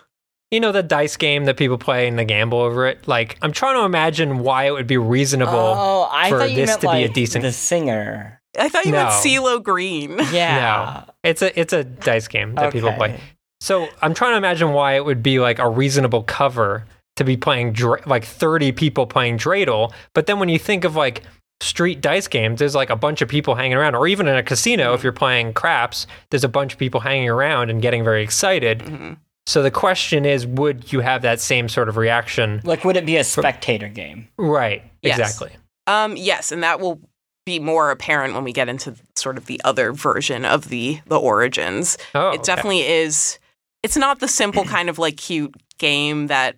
You 0.52 0.60
know 0.60 0.72
the 0.72 0.82
dice 0.84 1.16
game 1.16 1.46
that 1.46 1.58
people 1.58 1.78
play 1.78 2.08
and 2.08 2.18
they 2.18 2.26
gamble 2.26 2.60
over 2.60 2.88
it. 2.88 3.08
Like 3.08 3.38
I'm 3.42 3.52
trying 3.52 3.76
to 3.78 3.86
imagine 3.86 4.40
why 4.40 4.66
it 4.66 4.72
would 4.72 4.88
be 4.88 4.98
reasonable. 4.98 5.54
Oh, 5.54 6.08
I 6.12 6.30
for 6.30 6.40
thought 6.40 6.50
you 6.50 6.56
this 6.56 6.68
meant 6.70 6.82
to 6.82 6.88
be 6.92 7.04
a 7.04 7.06
like 7.08 7.14
decent- 7.14 7.44
the 7.44 7.52
singer. 7.52 8.39
I 8.58 8.70
thought 8.70 8.86
you 8.86 8.92
meant 8.92 9.10
No. 9.10 9.16
CeeLo 9.16 9.62
Green. 9.64 10.18
Yeah. 10.32 11.06
It's 11.24 11.42
a 11.42 11.58
it's 11.60 11.74
a 11.74 11.84
dice 11.84 12.28
game 12.28 12.56
that 12.56 12.72
people 12.74 12.92
play. 12.94 13.20
So 13.62 13.88
I'm 14.02 14.14
trying 14.14 14.32
to 14.34 14.38
imagine 14.38 14.72
why 14.72 14.94
it 14.96 15.04
would 15.06 15.22
be 15.22 15.40
like 15.40 15.60
a 15.60 15.70
reasonable 15.70 16.24
cover 16.24 16.86
to 17.18 17.24
be 17.26 17.36
playing 17.36 17.74
dra- 17.74 18.02
like 18.08 18.24
30 18.24 18.72
people 18.72 19.06
playing 19.06 19.38
dreidel. 19.38 19.92
But 20.14 20.26
then 20.28 20.40
when 20.40 20.48
you 20.50 20.58
think 20.58 20.86
of 20.86 20.96
like 20.96 21.24
street 21.62 22.00
dice 22.00 22.30
games, 22.30 22.60
there's 22.60 22.74
like 22.76 22.90
a 22.90 22.96
bunch 22.96 23.22
of 23.22 23.28
people 23.28 23.56
hanging 23.56 23.74
around, 23.76 23.96
or 23.96 24.08
even 24.08 24.28
in 24.30 24.38
a 24.38 24.44
casino, 24.44 24.94
if 24.94 25.04
you're 25.04 25.12
playing 25.12 25.52
craps, 25.54 26.08
there's 26.30 26.46
a 26.46 26.50
bunch 26.50 26.72
of 26.74 26.80
people 26.80 27.02
hanging 27.02 27.28
around 27.30 27.70
and 27.70 27.82
getting 27.82 28.02
very 28.04 28.24
excited. 28.24 28.80
Mhm. 28.80 29.18
So 29.46 29.62
the 29.62 29.72
question 29.72 30.26
is, 30.26 30.48
would 30.48 30.94
you 30.94 31.02
have 31.02 31.22
that 31.24 31.42
same 31.42 31.68
sort 31.68 31.90
of 31.90 31.98
reaction? 31.98 32.62
Like, 32.64 32.86
would 32.86 32.96
it 32.96 33.06
be 33.06 33.18
a 33.18 33.24
spectator 33.26 33.90
game? 33.90 34.30
Right. 34.38 34.84
Yes. 35.02 35.20
Exactly. 35.20 35.52
Um, 35.88 36.16
yes, 36.16 36.52
and 36.54 36.64
that 36.64 36.80
will 36.80 37.02
be 37.50 37.60
more 37.60 37.90
apparent 37.90 38.36
when 38.36 38.44
we 38.44 38.54
get 38.54 38.70
into 38.70 38.94
sort 39.16 39.38
of 39.38 39.48
the 39.48 39.60
other 39.66 39.92
version 39.92 40.46
of 40.46 40.70
the 40.70 41.00
the 41.08 41.20
origins. 41.20 41.98
Oh, 42.14 42.28
it 42.30 42.36
okay. 42.36 42.44
definitely 42.44 42.82
is. 42.88 43.40
It's 43.82 43.98
not 43.98 44.20
the 44.20 44.28
simple 44.28 44.64
kind 44.76 44.88
of 44.90 45.00
like 45.00 45.18
cute 45.18 45.56
game 45.80 46.28
that 46.28 46.56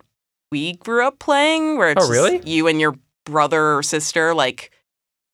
we 0.51 0.74
grew 0.74 1.07
up 1.07 1.19
playing, 1.19 1.77
where 1.77 1.91
it's 1.91 2.05
Oh, 2.05 2.10
really? 2.10 2.41
you 2.43 2.67
and 2.67 2.81
your 2.81 2.95
brother 3.25 3.77
or 3.77 3.83
sister 3.83 4.33
like 4.33 4.71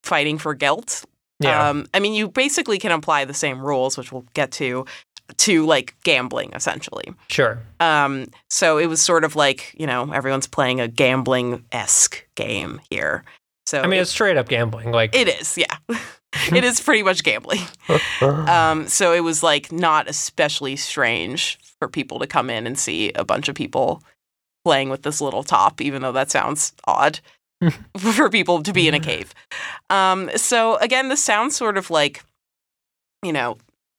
fighting 0.03 0.37
for 0.37 0.53
gelt. 0.53 1.05
Yeah. 1.39 1.69
Um, 1.69 1.85
I 1.93 1.99
mean, 1.99 2.13
you 2.13 2.27
basically 2.29 2.77
can 2.77 2.91
apply 2.91 3.25
the 3.25 3.33
same 3.33 3.59
rules, 3.59 3.97
which 3.97 4.11
we'll 4.11 4.25
get 4.33 4.51
to, 4.53 4.85
to 5.37 5.65
like 5.65 5.95
gambling 6.03 6.51
essentially. 6.53 7.13
sure. 7.29 7.59
Um, 7.79 8.27
so 8.49 8.77
it 8.77 8.87
was 8.87 9.01
sort 9.01 9.23
of 9.23 9.35
like 9.35 9.73
you 9.79 9.87
know 9.87 10.11
everyone's 10.13 10.47
playing 10.47 10.81
a 10.81 10.87
gambling 10.87 11.63
esque 11.71 12.27
game 12.35 12.79
here. 12.91 13.23
So 13.67 13.81
I 13.81 13.87
mean, 13.87 13.99
it- 13.99 14.03
it's 14.03 14.11
straight 14.11 14.37
up 14.37 14.47
gambling. 14.47 14.91
Like, 14.91 15.13
it 15.13 15.27
is, 15.27 15.57
yeah. 15.57 15.75
it 16.55 16.63
is 16.63 16.79
pretty 16.79 17.03
much 17.03 17.23
gambling. 17.23 17.59
Um, 18.21 18.87
so 18.87 19.13
it 19.13 19.19
was 19.21 19.43
like 19.43 19.71
not 19.71 20.09
especially 20.09 20.75
strange 20.75 21.57
for 21.79 21.87
people 21.87 22.17
to 22.19 22.27
come 22.27 22.49
in 22.49 22.65
and 22.65 22.77
see 22.79 23.11
a 23.13 23.23
bunch 23.23 23.47
of 23.49 23.55
people 23.55 24.01
playing 24.65 24.89
with 24.89 25.03
this 25.03 25.21
little 25.21 25.43
top, 25.43 25.81
even 25.81 26.01
though 26.01 26.11
that 26.13 26.31
sounds 26.31 26.73
odd 26.85 27.19
for 27.97 28.29
people 28.29 28.63
to 28.63 28.73
be 28.73 28.87
in 28.87 28.93
a 28.93 28.99
cave. 28.99 29.33
Um, 29.89 30.29
so 30.35 30.77
again, 30.77 31.09
this 31.09 31.23
sounds 31.23 31.55
sort 31.55 31.77
of 31.77 31.89
like, 31.89 32.23
you 33.23 33.31
know, 33.33 33.57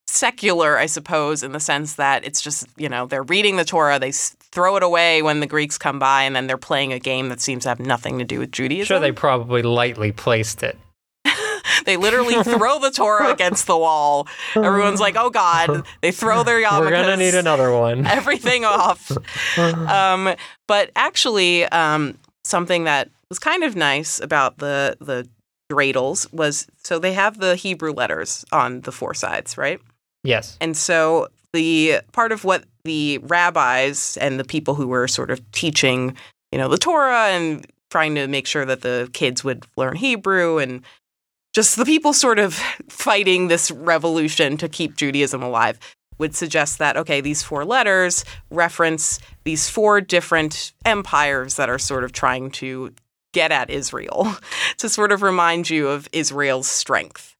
secular, 0.09 0.79
I 0.79 0.87
suppose, 0.87 1.43
in 1.43 1.53
the 1.53 1.61
sense 1.61 1.95
that 1.95 2.25
it's 2.25 2.41
just, 2.41 2.67
you 2.77 2.89
know, 2.89 3.07
they're 3.07 3.23
reading 3.23 3.57
the 3.57 3.65
Torah, 3.65 3.99
they 3.99 4.13
throw 4.13 4.77
it 4.77 4.83
away 4.83 5.23
when 5.23 5.41
the 5.41 5.47
Greeks 5.47 5.77
come 5.77 5.99
by, 5.99 6.23
and 6.23 6.35
then 6.35 6.47
they're 6.47 6.57
playing 6.57 6.93
a 6.93 6.99
game 6.99 7.29
that 7.29 7.41
seems 7.41 7.65
to 7.65 7.69
have 7.69 7.79
nothing 7.79 8.19
to 8.19 8.25
do 8.25 8.39
with 8.39 8.51
Judaism. 8.51 8.87
sure, 8.87 9.01
they 9.01 9.13
probably 9.13 9.63
lightly 9.63 10.13
placed 10.13 10.63
it. 10.63 10.79
They 11.85 11.97
literally 11.97 12.43
throw 12.43 12.81
the 12.81 12.91
Torah 12.91 13.31
against 13.33 13.67
the 13.67 13.77
wall. 13.77 14.27
Everyone's 14.55 15.01
like, 15.01 15.17
"Oh 15.17 15.31
God!" 15.31 15.87
They 16.01 16.11
throw 16.11 16.43
their 16.43 16.61
yarmulkes. 16.61 16.81
We're 16.81 16.91
gonna 16.91 17.17
need 17.17 17.35
another 17.35 17.73
one. 17.73 18.07
everything 18.19 18.65
off. 18.65 19.11
Um, 19.57 20.35
but 20.67 20.91
actually, 20.97 21.65
um, 21.67 22.19
something 22.45 22.85
that 22.85 23.11
was 23.31 23.39
kind 23.39 23.65
of 23.65 23.77
nice 23.77 24.19
about 24.21 24.59
the 24.59 24.97
the 25.01 25.29
dreidels 25.71 26.31
was 26.33 26.67
so 26.83 26.99
they 26.99 27.13
have 27.13 27.39
the 27.39 27.55
Hebrew 27.55 27.93
letters 27.93 28.45
on 28.53 28.81
the 28.83 28.93
four 28.93 29.15
sides, 29.15 29.57
right? 29.57 29.81
Yes. 30.29 30.57
And 30.61 30.77
so 30.77 31.29
the 31.53 32.01
part 32.13 32.33
of 32.33 32.45
what 32.45 32.65
the 32.85 33.19
rabbis 33.19 34.17
and 34.21 34.39
the 34.39 34.45
people 34.45 34.75
who 34.75 34.87
were 34.89 35.09
sort 35.09 35.31
of 35.31 35.51
teaching, 35.53 36.17
you 36.53 36.59
know, 36.59 36.69
the 36.69 36.79
Torah 36.79 37.29
and 37.29 37.67
trying 37.91 38.15
to 38.15 38.27
make 38.29 38.47
sure 38.47 38.65
that 38.65 38.83
the 38.83 39.09
kids 39.13 39.43
would 39.43 39.65
learn 39.77 39.97
Hebrew 39.97 40.59
and 40.59 40.83
just 41.55 41.77
the 41.77 41.85
people 41.85 42.13
sort 42.13 42.39
of 42.39 42.55
fighting 42.89 43.49
this 43.49 43.71
revolution 43.71 44.57
to 44.59 44.69
keep 44.69 44.97
Judaism 44.97 45.43
alive 45.43 45.79
would 46.19 46.35
suggest 46.35 46.79
that 46.79 46.97
okay, 46.97 47.21
these 47.21 47.43
four 47.43 47.65
letters 47.65 48.25
reference 48.51 49.21
these 49.45 49.69
four 49.69 50.01
different 50.01 50.73
empires 50.85 51.57
that 51.57 51.71
are 51.71 51.79
sort 51.79 52.05
of 52.05 52.13
trying 52.13 52.51
to 52.51 52.93
get 53.33 53.53
at 53.53 53.71
Israel 53.71 54.35
to 54.79 54.89
sort 54.89 55.13
of 55.13 55.23
remind 55.23 55.71
you 55.71 55.89
of 55.89 56.09
Israel's 56.13 56.69
strength. 56.69 57.37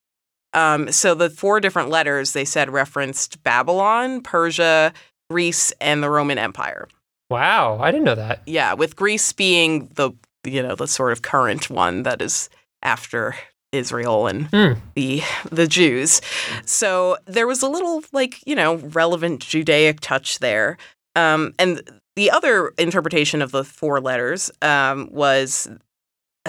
Um, 0.53 0.91
so 0.91 1.13
the 1.13 1.29
four 1.29 1.59
different 1.59 1.89
letters 1.89 2.33
they 2.33 2.45
said 2.45 2.69
referenced 2.71 3.41
Babylon, 3.43 4.21
Persia, 4.21 4.93
Greece, 5.29 5.71
and 5.79 6.01
the 6.01 6.09
Roman 6.09 6.37
Empire. 6.37 6.87
Wow, 7.29 7.77
I 7.79 7.91
didn't 7.91 8.05
know 8.05 8.15
that. 8.15 8.41
Yeah, 8.47 8.73
with 8.73 8.95
Greece 8.95 9.31
being 9.33 9.87
the 9.95 10.11
you 10.45 10.63
know 10.63 10.75
the 10.75 10.87
sort 10.87 11.11
of 11.11 11.21
current 11.21 11.69
one 11.69 12.03
that 12.03 12.21
is 12.21 12.49
after 12.81 13.35
Israel 13.71 14.25
and 14.25 14.47
Hmm. 14.47 14.73
the 14.95 15.21
the 15.51 15.67
Jews. 15.67 16.21
So 16.65 17.17
there 17.25 17.45
was 17.45 17.61
a 17.61 17.67
little 17.69 18.03
like 18.11 18.41
you 18.47 18.55
know 18.55 18.75
relevant 18.77 19.41
Judaic 19.41 19.99
touch 19.99 20.39
there. 20.39 20.77
Um, 21.15 21.53
and 21.59 21.81
the 22.15 22.31
other 22.31 22.69
interpretation 22.77 23.41
of 23.41 23.51
the 23.51 23.63
four 23.63 24.01
letters 24.01 24.49
um, 24.61 25.09
was 25.11 25.69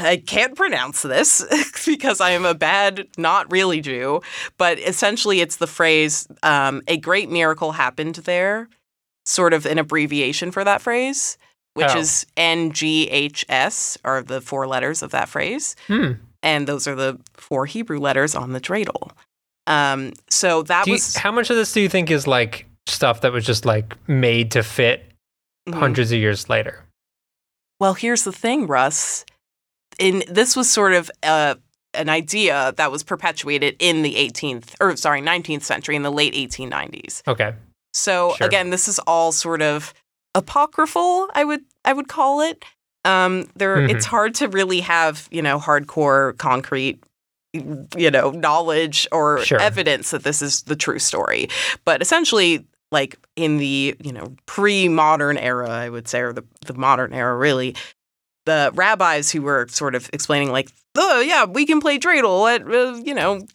I 0.04 0.16
can't 0.18 0.56
pronounce 0.56 1.02
this 1.02 1.44
because 1.86 2.20
I 2.20 2.30
am 2.30 2.44
a 2.44 2.54
bad, 2.54 3.06
not 3.18 3.50
really 3.52 3.80
Jew, 3.80 4.20
but 4.58 4.78
essentially 4.78 5.40
it's 5.40 5.56
the 5.56 5.66
phrase 5.66 6.26
um, 6.42 6.82
"a 6.88 6.96
great 6.96 7.30
miracle 7.30 7.72
happened 7.72 8.16
there," 8.16 8.68
sort 9.26 9.52
of 9.52 9.66
an 9.66 9.78
abbreviation 9.78 10.50
for 10.50 10.64
that 10.64 10.80
phrase, 10.82 11.38
which 11.74 11.90
Oh. 11.90 11.98
is 11.98 12.26
NGHS, 12.36 13.98
are 14.04 14.22
the 14.22 14.40
four 14.40 14.66
letters 14.66 15.02
of 15.02 15.10
that 15.10 15.28
phrase 15.28 15.76
Hmm. 15.86 16.12
and 16.42 16.66
those 16.66 16.86
are 16.86 16.94
the 16.94 17.18
four 17.34 17.66
Hebrew 17.66 17.98
letters 17.98 18.34
on 18.34 18.52
the 18.52 18.60
dreidel. 18.60 19.10
Um, 19.66 20.12
so 20.28 20.62
that 20.64 20.86
you- 20.86 20.94
was 20.94 21.16
how 21.16 21.30
much 21.30 21.50
of 21.50 21.56
this 21.56 21.72
do 21.72 21.80
you 21.80 21.88
think 21.88 22.10
is 22.10 22.26
like 22.26 22.66
stuff 22.88 23.20
that 23.20 23.32
was 23.32 23.44
just 23.44 23.64
like 23.64 23.94
made 24.08 24.50
to 24.52 24.62
fit 24.62 25.12
Mhm. 25.68 25.78
hundreds 25.78 26.10
of 26.12 26.18
years 26.18 26.48
later? 26.48 26.82
Well, 27.78 27.94
here's 27.94 28.24
the 28.24 28.32
thing, 28.32 28.66
Russ. 28.66 29.24
In 30.00 30.24
this 30.28 30.56
was 30.56 30.68
sort 30.70 30.92
of 30.94 31.10
uh, 31.22 31.54
an 31.94 32.08
idea 32.08 32.72
that 32.76 32.90
was 32.90 33.02
perpetuated 33.02 33.76
in 33.78 34.02
the 34.02 34.14
18th 34.14 34.74
or 34.80 34.96
sorry 34.96 35.20
19th 35.20 35.62
century 35.62 35.94
in 35.94 36.02
the 36.02 36.10
late 36.10 36.34
1890s. 36.34 37.22
Okay. 37.28 37.54
So 37.92 38.34
Sure. 38.38 38.46
again, 38.46 38.70
this 38.70 38.88
is 38.88 38.98
all 39.00 39.30
sort 39.32 39.62
of 39.62 39.92
apocryphal. 40.34 41.28
I 41.34 41.44
would 41.44 41.62
I 41.84 41.92
would 41.92 42.08
call 42.08 42.40
it. 42.40 42.64
Um, 43.04 43.48
there, 43.56 43.78
Mhm. 43.78 43.90
it's 43.90 44.04
hard 44.06 44.34
to 44.36 44.48
really 44.48 44.80
have 44.80 45.28
you 45.30 45.42
know 45.42 45.58
hardcore, 45.58 46.36
concrete, 46.38 47.02
you 47.52 48.10
know, 48.10 48.30
knowledge 48.30 49.06
or 49.12 49.44
Sure. 49.44 49.58
evidence 49.60 50.10
that 50.12 50.22
this 50.24 50.40
is 50.42 50.62
the 50.62 50.76
true 50.76 50.98
story. 50.98 51.48
But 51.84 52.00
essentially, 52.02 52.64
like 52.92 53.16
in 53.36 53.56
the 53.58 53.96
you 54.00 54.12
know 54.12 54.34
pre-modern 54.46 55.36
era, 55.38 55.68
I 55.70 55.88
would 55.88 56.08
say, 56.08 56.20
or 56.20 56.32
the 56.32 56.44
the 56.66 56.74
modern 56.74 57.12
era, 57.12 57.36
really, 57.36 57.74
the 58.50 58.72
rabbis 58.74 59.30
who 59.30 59.42
were 59.42 59.66
sort 59.68 59.94
of 59.94 60.10
explaining 60.12 60.50
like, 60.50 60.70
oh 60.96 61.20
yeah, 61.20 61.44
we 61.44 61.64
can 61.64 61.80
play 61.80 61.98
dreidel 61.98 62.52
at 62.52 62.62
uh, 62.62 63.00
you 63.04 63.14
know 63.14 63.46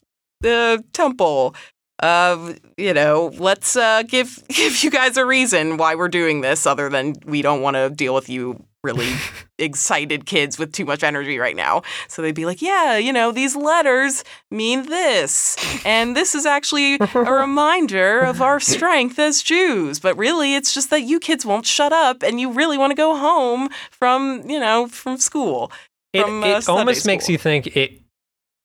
the 0.41 0.83
temple. 0.93 1.55
Uh, 2.01 2.53
you 2.77 2.93
know, 2.93 3.31
let's 3.37 3.75
uh, 3.75 4.03
give 4.03 4.43
give 4.49 4.83
you 4.83 4.89
guys 4.89 5.17
a 5.17 5.25
reason 5.25 5.77
why 5.77 5.95
we're 5.95 6.07
doing 6.07 6.41
this, 6.41 6.65
other 6.65 6.89
than 6.89 7.15
we 7.25 7.41
don't 7.41 7.61
want 7.61 7.75
to 7.75 7.89
deal 7.89 8.13
with 8.13 8.29
you 8.29 8.63
really 8.85 9.11
excited 9.59 10.25
kids 10.25 10.59
with 10.59 10.71
too 10.71 10.85
much 10.85 11.03
energy 11.03 11.37
right 11.39 11.55
now. 11.55 11.81
So 12.07 12.21
they'd 12.21 12.35
be 12.35 12.45
like, 12.45 12.61
yeah, 12.61 12.97
you 12.97 13.11
know, 13.11 13.31
these 13.31 13.55
letters 13.55 14.23
mean 14.51 14.83
this, 14.87 15.57
and 15.85 16.15
this 16.15 16.35
is 16.35 16.45
actually 16.45 16.95
a 16.95 17.07
reminder 17.33 18.19
of 18.19 18.41
our 18.41 18.59
strength 18.59 19.17
as 19.19 19.41
Jews. 19.41 19.99
But 19.99 20.15
really, 20.17 20.55
it's 20.55 20.73
just 20.73 20.89
that 20.91 21.01
you 21.01 21.19
kids 21.19 21.45
won't 21.45 21.65
shut 21.65 21.91
up, 21.91 22.23
and 22.23 22.39
you 22.39 22.51
really 22.51 22.77
want 22.77 22.91
to 22.91 22.95
go 22.95 23.17
home 23.17 23.69
from 23.91 24.47
you 24.49 24.59
know 24.59 24.87
from 24.87 25.17
school. 25.17 25.71
It, 26.13 26.23
From, 26.23 26.43
uh, 26.43 26.47
it 26.47 26.63
Sunday 26.63 26.79
almost 26.79 27.05
makes 27.05 27.27
you 27.27 27.37
think 27.37 27.75
it 27.75 28.01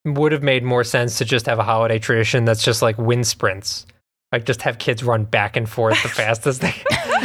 would 0.04 0.32
have 0.32 0.42
made 0.42 0.62
more 0.62 0.84
sense 0.84 1.18
to 1.18 1.24
just 1.24 1.46
have 1.46 1.58
a 1.58 1.64
holiday 1.64 1.98
tradition 1.98 2.44
that's 2.44 2.62
just 2.62 2.80
like 2.82 2.96
wind 2.98 3.26
sprints. 3.26 3.86
Like 4.32 4.44
just 4.44 4.62
have 4.62 4.78
kids 4.78 5.02
run 5.02 5.24
back 5.24 5.56
and 5.56 5.68
forth 5.68 6.00
the 6.04 6.08
fastest 6.20 6.60
they 6.60 6.72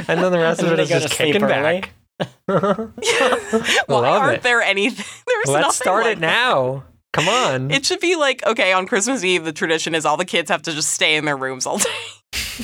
and 0.08 0.24
then 0.24 0.32
the 0.32 0.40
rest 0.40 0.60
And 0.62 0.68
of 0.70 0.74
it 0.74 0.78
then 0.78 0.84
is 0.84 0.90
they 0.90 0.96
go 0.96 1.00
just 1.00 1.10
to 1.10 1.16
sleep 1.16 1.34
kicking 1.34 1.44
early. 1.44 1.82
back. 1.82 1.94
Why 2.46 2.90
Love 3.88 4.06
aren't 4.22 4.38
it. 4.38 4.44
there 4.44 4.62
anything? 4.62 5.06
There's 5.28 5.48
Let's 5.48 5.66
nothing 5.66 5.72
start 5.72 6.06
like 6.06 6.18
it 6.18 6.22
now. 6.22 6.84
Come 7.14 7.28
on. 7.30 7.72
It 7.72 7.86
should 7.86 8.02
be 8.02 8.16
like, 8.18 8.46
okay, 8.46 8.74
on 8.74 8.88
Christmas 8.88 9.24
Eve, 9.24 9.46
the 9.46 9.54
tradition 9.54 9.96
is 9.96 10.06
all 10.06 10.18
the 10.18 10.26
kids 10.26 10.50
have 10.50 10.62
to 10.64 10.74
just 10.74 10.92
stay 10.92 11.16
in 11.16 11.24
their 11.26 11.38
rooms 11.38 11.66
all 11.66 11.78
day. 11.78 11.90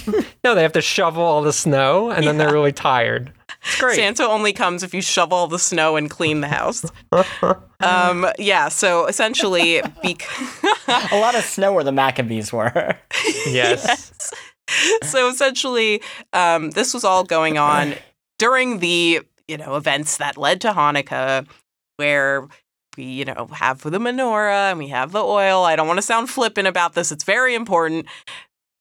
no, 0.43 0.55
they 0.55 0.61
have 0.61 0.73
to 0.73 0.81
shovel 0.81 1.23
all 1.23 1.41
the 1.41 1.53
snow 1.53 2.09
and 2.11 2.27
then 2.27 2.37
they're 2.37 2.51
really 2.51 2.73
tired. 2.73 3.31
It's 3.63 3.79
great. 3.79 3.95
Santa 3.95 4.23
only 4.27 4.51
comes 4.51 4.83
if 4.83 4.93
you 4.93 5.01
shovel 5.01 5.37
all 5.37 5.47
the 5.47 5.59
snow 5.59 5.95
and 5.95 6.09
clean 6.09 6.41
the 6.41 6.47
house. 6.49 6.83
um, 7.79 8.25
yeah, 8.39 8.67
so 8.69 9.05
essentially, 9.05 9.81
bec- 10.03 10.27
A 11.11 11.19
lot 11.19 11.35
of 11.35 11.43
snow 11.43 11.71
where 11.73 11.83
the 11.83 11.91
Maccabees 11.93 12.51
were. 12.51 12.97
yes. 13.47 14.33
so 15.03 15.29
essentially, 15.29 16.01
um, 16.33 16.71
this 16.71 16.93
was 16.93 17.03
all 17.05 17.23
going 17.23 17.57
on 17.57 17.93
during 18.39 18.79
the 18.79 19.21
you 19.51 19.57
know 19.57 19.75
events 19.75 20.17
that 20.17 20.37
led 20.37 20.61
to 20.61 20.71
Hanukkah, 20.71 21.45
where 21.97 22.47
we 22.97 23.03
you 23.03 23.25
know 23.25 23.49
have 23.51 23.81
the 23.81 23.99
menorah 23.99 24.71
and 24.71 24.79
we 24.79 24.87
have 24.87 25.11
the 25.11 25.23
oil. 25.23 25.65
I 25.65 25.75
don't 25.75 25.87
want 25.87 25.97
to 25.97 26.01
sound 26.01 26.29
flippant 26.29 26.67
about 26.67 26.93
this; 26.93 27.11
it's 27.11 27.25
very 27.25 27.53
important. 27.53 28.07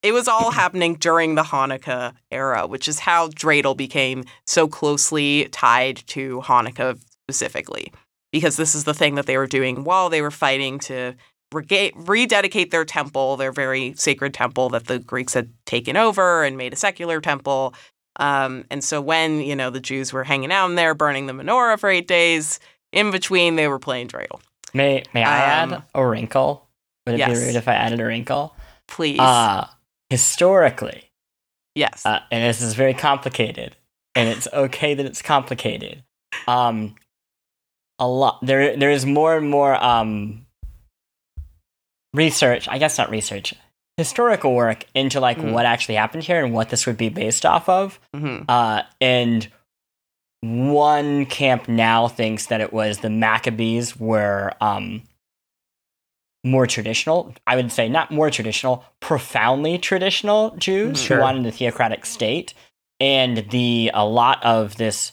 It 0.03 0.12
was 0.12 0.29
all 0.29 0.50
happening 0.62 0.95
during 0.95 1.35
the 1.35 1.43
Hanukkah 1.43 2.15
era, 2.31 2.67
which 2.67 2.87
is 2.87 3.00
how 3.00 3.29
dreidel 3.29 3.77
became 3.77 4.25
so 4.47 4.69
closely 4.69 5.49
tied 5.50 5.97
to 6.07 6.41
Hanukkah 6.43 6.99
specifically, 7.29 7.93
because 8.33 8.57
this 8.57 8.77
is 8.77 8.85
the 8.85 8.95
thing 8.95 9.17
that 9.17 9.27
they 9.27 9.37
were 9.37 9.49
doing 9.49 9.83
while 9.83 10.09
they 10.09 10.23
were 10.23 10.31
fighting 10.31 10.79
to 10.81 11.15
rega- 11.53 11.91
rededicate 11.97 12.71
their 12.71 12.85
temple, 12.85 13.37
their 13.37 13.53
very 13.53 13.95
sacred 13.95 14.35
temple 14.35 14.69
that 14.69 14.87
the 14.87 15.00
Greeks 15.00 15.35
had 15.35 15.53
taken 15.67 15.97
over 15.97 16.45
and 16.45 16.57
made 16.57 16.73
a 16.73 16.77
secular 16.77 17.21
temple. 17.21 17.75
Um, 18.17 18.64
and 18.71 18.83
so 18.83 19.00
when 19.00 19.40
you 19.40 19.55
know 19.57 19.71
the 19.71 19.81
Jews 19.81 20.12
were 20.12 20.25
hanging 20.25 20.52
out 20.52 20.67
in 20.69 20.75
there, 20.75 20.95
burning 20.95 21.26
the 21.26 21.33
menorah 21.33 21.79
for 21.79 21.88
eight 21.88 22.09
days, 22.09 22.59
in 22.93 23.11
between 23.11 23.57
they 23.57 23.69
were 23.69 23.79
playing 23.79 24.09
dreidel. 24.09 24.40
May 24.75 25.02
may 25.14 25.23
I 25.25 25.62
Um, 25.62 25.73
add 25.75 25.83
a 25.95 26.07
wrinkle? 26.07 26.67
Would 27.07 27.14
it 27.14 27.19
yes. 27.19 27.38
be 27.38 27.47
rude 27.47 27.57
if 27.57 27.67
I 27.69 27.75
added 27.75 28.00
a 28.00 28.05
wrinkle? 28.05 28.55
Please, 28.88 29.19
Uh 29.21 29.67
historically, 30.11 31.11
yes, 31.75 32.05
uh, 32.05 32.21
and 32.33 32.43
this 32.49 32.61
is 32.61 32.75
very 32.75 32.95
complicated, 32.95 33.76
and 34.17 34.29
it's 34.29 34.49
okay 34.52 34.95
that 34.95 35.07
it's 35.07 35.23
complicated. 35.23 36.02
Um, 36.49 36.97
a 37.99 38.09
lot 38.09 38.38
there 38.43 38.76
there 38.76 38.90
is 38.90 39.07
more 39.07 39.37
and 39.37 39.49
more 39.49 39.75
um 39.83 40.47
research. 42.12 42.69
I 42.69 42.79
guess 42.79 42.99
not 42.99 43.11
research, 43.11 43.55
historical 43.97 44.55
work 44.55 44.85
into 44.95 45.21
like 45.21 45.39
Mm. 45.39 45.53
what 45.53 45.67
actually 45.67 45.97
happened 45.97 46.23
here 46.25 46.43
and 46.45 46.55
what 46.55 46.71
this 46.71 46.87
would 46.87 46.97
be 46.97 47.09
based 47.09 47.45
off 47.45 47.69
of. 47.69 48.01
hmm 48.15 48.39
Uh, 48.49 48.83
and 49.01 49.49
one 50.43 51.27
camp 51.27 51.69
now 51.69 52.09
thinks 52.09 52.47
that 52.47 52.61
it 52.63 52.73
was 52.73 52.99
the 52.99 53.11
Maccabees 53.11 53.99
were 54.01 54.53
um, 54.61 55.03
more 56.45 56.67
traditional. 56.67 57.35
I 57.47 57.57
would 57.57 57.71
say 57.71 57.89
not 57.91 58.11
more 58.11 58.31
traditional, 58.31 58.85
profoundly 59.01 59.77
traditional 59.77 60.51
Jews 60.57 60.99
Sure. 61.03 61.19
who 61.19 61.23
wanted 61.23 61.45
a 61.47 61.53
theocratic 61.53 62.07
state, 62.07 62.55
and 62.99 63.39
the 63.51 63.91
a 63.93 64.07
lot 64.07 64.43
of 64.43 64.77
this 64.77 65.13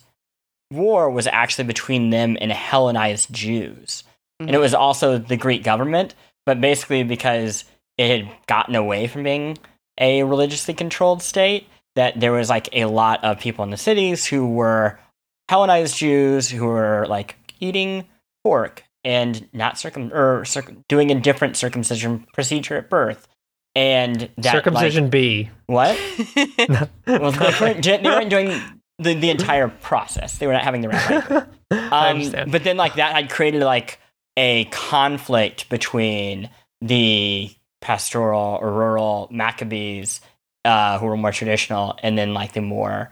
war 0.72 1.10
was 1.10 1.28
actually 1.28 1.66
between 1.66 2.10
them 2.10 2.38
and 2.40 2.52
Hellenized 2.52 3.34
Jews, 3.34 4.06
and 4.40 4.52
it 4.56 4.60
was 4.60 4.74
also 4.74 5.18
the 5.18 5.36
Greek 5.38 5.64
government, 5.64 6.16
but 6.46 6.62
basically 6.62 7.04
because 7.04 7.66
it 7.98 8.26
had 8.26 8.36
gotten 8.48 8.76
away 8.76 9.08
from 9.08 9.24
being 9.24 9.58
a 10.00 10.24
religiously 10.24 10.74
controlled 10.74 11.22
state 11.22 11.68
that 11.96 12.20
there 12.20 12.32
was 12.32 12.50
like 12.50 12.70
a 12.74 12.86
lot 12.86 13.24
of 13.24 13.40
people 13.40 13.64
in 13.64 13.72
the 13.72 13.78
cities 13.78 14.26
who 14.26 14.48
were 14.48 15.00
Hellenized 15.50 15.98
Jews 15.98 16.50
who 16.50 16.66
were 16.66 17.06
like 17.08 17.36
eating 17.60 18.06
pork 18.44 18.84
and 19.04 19.48
not 19.54 19.80
circum 19.80 20.12
or 20.14 20.44
circ- 20.46 20.74
doing 20.88 21.12
a 21.12 21.20
different 21.20 21.56
circumcision 21.56 22.28
procedure 22.34 22.76
at 22.76 22.90
birth, 22.90 23.28
and 23.74 24.30
that 24.38 24.52
Circumcision 24.52 25.10
B. 25.10 25.50
What? 25.68 25.98
Well, 27.08 27.32
they 27.32 27.54
weren't, 27.62 27.84
they 27.84 28.02
weren't 28.04 28.30
doing 28.30 28.62
the, 29.00 29.14
the 29.14 29.30
entire 29.30 29.70
process. 29.70 30.38
They 30.38 30.48
were 30.48 30.54
not 30.54 30.64
having 30.64 30.82
the 30.82 30.90
right. 30.90 31.48
Like, 31.70 31.92
I 31.92 32.10
um, 32.10 32.18
understand. 32.18 32.52
but 32.52 32.64
then 32.64 32.78
like 32.78 32.96
that 32.96 33.14
had 33.14 33.30
created 33.30 33.62
like 33.62 34.00
a 34.38 34.66
conflict 34.66 35.70
between 35.70 36.50
the 36.82 37.52
pastoral 37.82 38.58
or 38.62 38.72
rural 38.72 39.28
Maccabees, 39.32 40.22
uh, 40.66 41.00
who 41.00 41.06
were 41.06 41.18
more 41.18 41.32
traditional, 41.32 41.98
and 42.04 42.18
then 42.18 42.34
like 42.34 42.54
the 42.54 42.62
more 42.62 43.12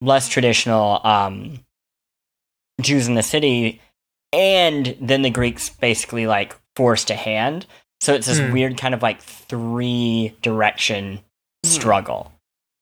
less 0.00 0.28
traditional 0.28 1.00
um, 1.06 1.60
Jews 2.80 3.06
in 3.08 3.14
the 3.14 3.22
city, 3.22 3.80
and 4.32 4.96
then 5.00 5.22
the 5.22 5.30
Greeks 5.30 5.70
basically 5.70 6.26
like 6.26 6.56
forced 6.76 7.10
a 7.10 7.14
hand. 7.14 7.66
So 8.00 8.14
it's 8.14 8.26
this 8.26 8.40
Hmm. 8.40 8.50
weird 8.50 8.76
kind 8.78 8.94
of 8.94 9.02
like 9.02 9.20
three 9.22 10.34
direction 10.42 11.20
Hmm. 11.64 11.70
struggle, 11.70 12.32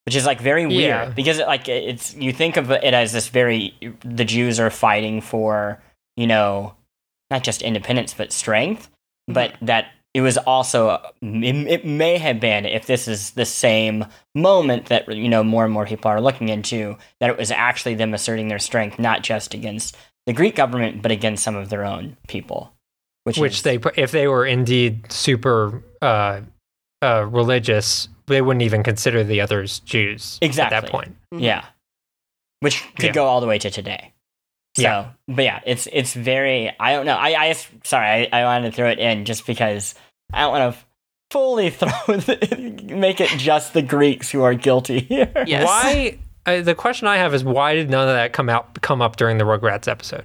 which 0.07 0.17
is 0.17 0.25
like 0.25 0.41
very 0.41 0.67
weird 0.67 0.79
Yeah. 1.09 1.11
because 1.11 1.39
it, 1.39 1.47
like 1.47 1.69
it's 1.69 2.15
you 2.15 2.33
think 2.33 2.57
of 2.57 2.71
it 2.71 2.95
as 2.95 3.13
this 3.13 3.29
very 3.29 3.75
the 4.01 4.25
Jews 4.25 4.59
are 4.59 4.71
fighting 4.71 5.21
for 5.21 5.83
you 6.17 6.27
know 6.27 6.75
not 7.31 7.43
just 7.45 7.61
independence 7.63 8.15
but 8.15 8.33
strength, 8.33 8.89
but 9.29 9.55
that 9.61 9.89
it 10.14 10.21
was 10.23 10.37
also 10.38 11.00
it, 11.23 11.85
may 11.85 12.19
have 12.19 12.40
been 12.40 12.67
if 12.67 12.87
this 12.87 13.07
is 13.07 13.31
the 13.33 13.45
same 13.45 14.05
moment 14.35 14.87
that 14.87 15.09
you 15.14 15.29
know 15.29 15.45
more 15.45 15.64
and 15.64 15.73
more 15.73 15.87
people 15.87 16.11
are 16.11 16.21
looking 16.21 16.49
into 16.49 16.97
that 17.21 17.31
it 17.31 17.38
was 17.38 17.50
actually 17.50 17.95
them 17.95 18.12
asserting 18.14 18.49
their 18.49 18.59
strength 18.59 18.99
not 18.99 19.23
just 19.23 19.55
against 19.55 19.97
the 20.26 20.33
Greek 20.33 20.57
government 20.57 21.02
but 21.02 21.11
against 21.11 21.43
some 21.43 21.57
of 21.57 21.71
their 21.71 21.85
own 21.85 22.17
people, 22.29 22.73
which 23.25 23.38
Which 23.38 23.55
is, 23.55 23.62
they, 23.62 23.79
if 23.97 24.11
they 24.11 24.29
were 24.29 24.45
indeed 24.47 25.11
super 25.11 25.83
uh, 26.02 26.43
uh, 27.02 27.26
religious, 27.26 28.09
they 28.26 28.43
wouldn't 28.43 28.62
even 28.62 28.83
consider 28.83 29.25
the 29.25 29.40
others 29.40 29.81
Jews 29.81 30.38
exactly. 30.43 30.76
at 30.76 30.83
that 30.83 30.90
point. 30.90 31.17
Yeah. 31.33 31.64
Which 32.61 32.85
could 32.97 33.07
Yeah. 33.07 33.12
go 33.12 33.26
all 33.26 33.40
the 33.40 33.47
way 33.47 33.59
to 33.59 33.71
today. 33.71 34.12
So, 34.81 34.89
Yeah. 34.89 35.09
but 35.29 35.45
yeah, 35.45 35.61
it's 35.67 35.89
it's 35.93 36.15
very. 36.15 36.73
I 36.81 36.93
don't 36.93 37.07
know. 37.07 37.17
I 37.17 37.35
I 37.35 37.49
just- 37.53 37.69
sorry. 37.87 38.33
I, 38.33 38.41
I 38.41 38.45
wanted 38.45 38.71
to 38.71 38.77
throw 38.77 38.89
it 38.91 38.99
in 38.99 39.25
just 39.25 39.47
because 39.47 39.95
I 40.33 40.41
don't 40.43 40.53
want 40.53 40.75
to 40.75 40.81
fully 41.31 41.71
throw 41.71 41.89
the, 42.17 42.83
make 42.95 43.21
it 43.21 43.29
just 43.31 43.73
the 43.73 43.83
Greeks 43.83 44.31
who 44.31 44.43
are 44.43 44.55
guilty 44.55 45.01
here. 45.01 45.33
Yes. 45.47 45.67
Why? 45.67 46.19
Uh, 46.47 46.63
the 46.63 46.75
question 46.75 47.07
I 47.07 47.19
have 47.19 47.35
is 47.35 47.45
why 47.45 47.75
did 47.75 47.91
none 47.91 48.09
of 48.09 48.15
that 48.15 48.33
come 48.33 48.49
out 48.49 48.81
come 48.81 49.03
up 49.03 49.17
during 49.17 49.37
the 49.37 49.45
Rugrats 49.45 49.87
episode? 49.87 50.25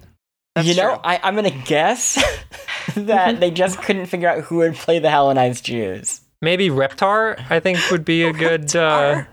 That's 0.56 0.66
you 0.66 0.74
know, 0.74 0.94
true. 0.94 1.02
I, 1.04 1.20
I'm 1.22 1.36
gonna 1.36 1.50
guess 1.66 2.16
that 2.96 3.42
they 3.42 3.52
just 3.52 3.82
couldn't 3.82 4.06
figure 4.06 4.30
out 4.30 4.40
who 4.46 4.56
would 4.58 4.76
play 4.76 5.00
the 5.00 5.10
Hellenized 5.10 5.66
Jews. 5.66 6.22
Maybe 6.42 6.70
Reptar, 6.70 7.46
I 7.52 7.60
think, 7.60 7.80
would 7.92 8.06
be 8.06 8.24
a 8.24 8.32
good 8.32 8.62
Reptar. 8.68 9.28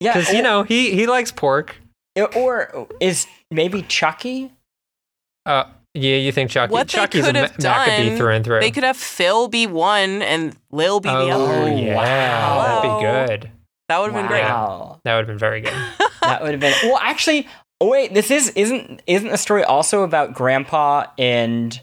Yeah, 0.00 0.14
because 0.14 0.32
you 0.32 0.40
know 0.40 0.62
he 0.62 0.92
he 0.94 1.06
likes 1.06 1.30
pork. 1.30 1.76
or 2.34 2.88
is 3.00 3.26
maybe 3.50 3.82
Chucky? 3.82 4.52
Uh, 5.46 5.64
yeah, 5.94 6.16
you 6.16 6.32
think 6.32 6.50
Chucky? 6.50 6.72
What 6.72 6.88
they 6.88 6.98
Chucky's 6.98 7.24
a 7.24 7.26
could 7.28 7.34
Ma- 7.34 7.40
have 7.42 7.58
Maccabee 7.58 8.08
done, 8.10 8.18
through 8.18 8.32
and 8.32 8.44
through. 8.44 8.60
They 8.60 8.70
could 8.70 8.84
have 8.84 8.96
Phil 8.96 9.48
be 9.48 9.66
one 9.66 10.22
and 10.22 10.56
Lil 10.70 11.00
be 11.00 11.08
the 11.08 11.14
oh 11.14 11.44
other. 11.44 11.72
yeah, 11.74 11.96
wow. 11.96 12.82
that'd 12.82 12.90
be 12.90 13.44
good. 13.44 13.52
That 13.88 14.00
would 14.00 14.12
have 14.12 14.20
been 14.20 14.26
great. 14.26 14.42
That 14.42 15.14
would 15.14 15.20
have 15.20 15.26
been 15.26 15.38
very 15.38 15.62
good. 15.62 15.72
that 16.20 16.42
would 16.42 16.52
have 16.52 16.60
been 16.60 16.74
well 16.84 16.98
actually 17.00 17.46
oh 17.80 17.88
wait 17.88 18.12
this 18.14 18.30
is 18.30 18.50
isn't 18.50 19.02
isn't 19.06 19.30
the 19.30 19.38
story 19.38 19.64
also 19.64 20.02
about 20.02 20.34
grandpa 20.34 21.04
and 21.18 21.80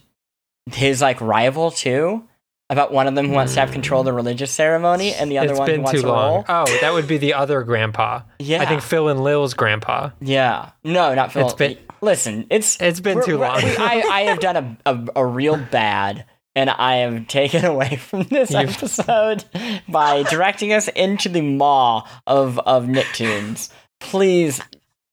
his 0.72 1.02
like 1.02 1.20
rival 1.22 1.72
too 1.72 2.24
about 2.70 2.92
one 2.92 3.08
of 3.08 3.16
them 3.16 3.28
who 3.28 3.34
wants 3.34 3.54
to 3.54 3.60
have 3.60 3.72
control 3.72 4.02
of 4.02 4.06
the 4.06 4.14
religious 4.14 4.52
ceremony 4.52 5.14
and 5.14 5.32
the 5.32 5.38
other 5.38 5.52
it's 5.52 5.60
one 5.60 5.68
who 5.70 5.74
been 5.76 5.84
wants 5.84 6.00
too 6.02 6.06
to 6.08 6.12
long. 6.12 6.46
Oh, 6.50 6.66
that 6.82 6.94
would 6.94 7.08
be 7.08 7.18
the 7.18 7.34
other 7.36 7.62
grandpa. 7.64 8.22
yeah 8.40 8.62
I 8.62 8.66
think 8.66 8.82
Phil 8.82 9.08
and 9.10 9.24
Lil's 9.24 9.54
grandpa. 9.54 10.10
yeah 10.20 10.72
no 10.84 11.14
not 11.14 11.32
Phil 11.32 11.46
It's 11.46 11.54
been- 11.54 11.78
listen 12.02 12.48
it's 12.50 12.80
It's 12.82 13.00
been 13.00 13.24
too 13.24 13.38
long. 13.38 13.64
we- 13.64 13.78
I, 13.78 14.02
I 14.12 14.22
have 14.24 14.40
done 14.40 14.56
a, 14.86 14.92
a, 14.92 15.08
a 15.18 15.26
real 15.26 15.58
bad 15.58 16.26
and 16.56 16.70
I 16.70 16.96
am 16.98 17.26
taken 17.26 17.66
away 17.74 17.98
from 17.98 18.24
this 18.24 18.50
You've- 18.52 18.74
episode 18.74 19.44
by 19.88 20.24
directing 20.24 20.74
us 20.74 20.88
into 20.88 21.30
the 21.30 21.42
maw 21.42 22.08
of, 22.26 22.58
of 22.60 22.86
Nicktoons. 22.86 23.70
Please, 24.00 24.62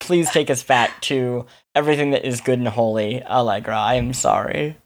please 0.00 0.30
take 0.30 0.50
us 0.50 0.62
back 0.62 1.00
to 1.02 1.46
everything 1.74 2.10
that 2.12 2.24
is 2.26 2.40
good 2.40 2.58
and 2.58 2.68
holy, 2.68 3.22
Allegra. 3.24 3.76
I 3.76 3.94
am 3.94 4.12
sorry. 4.12 4.76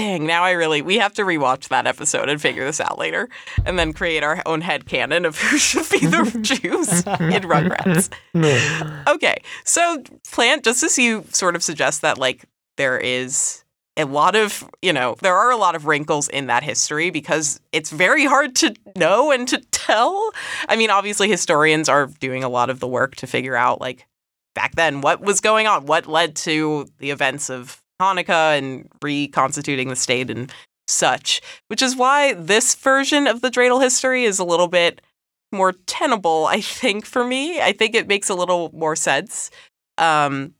Dang, 0.00 0.24
now 0.24 0.44
I 0.44 0.52
really 0.52 0.80
we 0.80 0.96
have 0.96 1.12
to 1.14 1.22
rewatch 1.22 1.68
that 1.68 1.86
episode 1.86 2.30
and 2.30 2.40
figure 2.40 2.64
this 2.64 2.80
out 2.80 2.98
later, 2.98 3.28
and 3.66 3.78
then 3.78 3.92
create 3.92 4.22
our 4.22 4.42
own 4.46 4.62
head 4.62 4.86
canon 4.86 5.26
of 5.26 5.38
who 5.38 5.58
should 5.58 5.86
be 5.90 6.06
the 6.06 6.22
Jews 6.40 6.88
in 7.00 7.42
Rugrats. 7.42 8.08
Okay, 9.06 9.42
so 9.64 10.02
Plante 10.32 10.64
just 10.64 10.82
as 10.82 10.98
you 10.98 11.24
sort 11.32 11.54
of 11.54 11.62
suggest 11.62 12.00
that 12.00 12.16
like 12.16 12.46
there 12.78 12.96
is 12.96 13.62
a 13.98 14.04
lot 14.04 14.36
of 14.36 14.64
you 14.80 14.92
know 14.92 15.16
there 15.20 15.36
are 15.36 15.50
a 15.50 15.56
lot 15.56 15.74
of 15.74 15.84
wrinkles 15.84 16.28
in 16.28 16.46
that 16.46 16.62
history 16.62 17.10
because 17.10 17.60
it's 17.72 17.90
very 17.90 18.24
hard 18.24 18.56
to 18.56 18.74
know 18.96 19.30
and 19.30 19.46
to 19.48 19.58
tell. 19.70 20.32
I 20.66 20.76
mean, 20.76 20.88
obviously 20.88 21.28
historians 21.28 21.90
are 21.90 22.06
doing 22.06 22.42
a 22.42 22.48
lot 22.48 22.70
of 22.70 22.80
the 22.80 22.88
work 22.88 23.16
to 23.16 23.26
figure 23.26 23.54
out 23.54 23.82
like 23.82 24.06
back 24.54 24.76
then 24.76 25.02
what 25.02 25.20
was 25.20 25.42
going 25.42 25.66
on, 25.66 25.84
what 25.84 26.06
led 26.06 26.36
to 26.36 26.86
the 26.98 27.10
events 27.10 27.50
of 27.50 27.82
Hanukkah 28.00 28.58
and 28.58 28.88
reconstituting 29.02 29.88
the 29.88 29.96
state 29.96 30.30
and 30.30 30.52
such, 30.88 31.40
which 31.68 31.82
is 31.82 31.94
why 31.94 32.34
this 32.34 32.74
version 32.74 33.26
of 33.26 33.40
the 33.42 33.50
dreidel 33.50 33.80
history 33.80 34.24
is 34.24 34.38
a 34.38 34.44
little 34.44 34.68
bit 34.68 35.00
more 35.52 35.72
tenable, 35.86 36.46
I 36.46 36.60
think, 36.60 37.06
for 37.06 37.24
me. 37.24 37.60
I 37.60 37.72
think 37.72 37.94
it 37.94 38.08
makes 38.08 38.28
a 38.28 38.34
little 38.34 38.70
more 38.72 38.96
sense. 38.96 39.50
Um, 39.98 40.54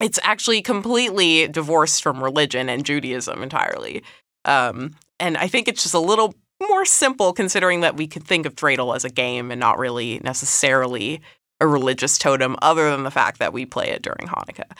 it's 0.00 0.18
actually 0.22 0.62
completely 0.62 1.48
divorced 1.48 2.02
from 2.02 2.22
religion 2.22 2.68
and 2.68 2.84
Judaism 2.84 3.42
entirely. 3.42 4.02
Um, 4.44 4.94
and 5.20 5.36
I 5.36 5.46
think 5.48 5.68
it's 5.68 5.82
just 5.82 5.94
a 5.94 6.00
little 6.00 6.34
more 6.68 6.84
simple 6.84 7.32
considering 7.32 7.80
that 7.80 7.96
we 7.96 8.06
could 8.06 8.24
think 8.24 8.46
of 8.46 8.54
dreidel 8.54 8.94
as 8.94 9.04
a 9.04 9.10
game 9.10 9.50
and 9.50 9.60
not 9.60 9.78
really 9.78 10.20
necessarily 10.22 11.20
a 11.60 11.66
religious 11.66 12.18
totem, 12.18 12.56
other 12.62 12.90
than 12.90 13.04
the 13.04 13.10
fact 13.10 13.38
that 13.38 13.52
we 13.52 13.64
play 13.64 13.88
it 13.88 14.02
during 14.02 14.28
Hanukkah. 14.28 14.70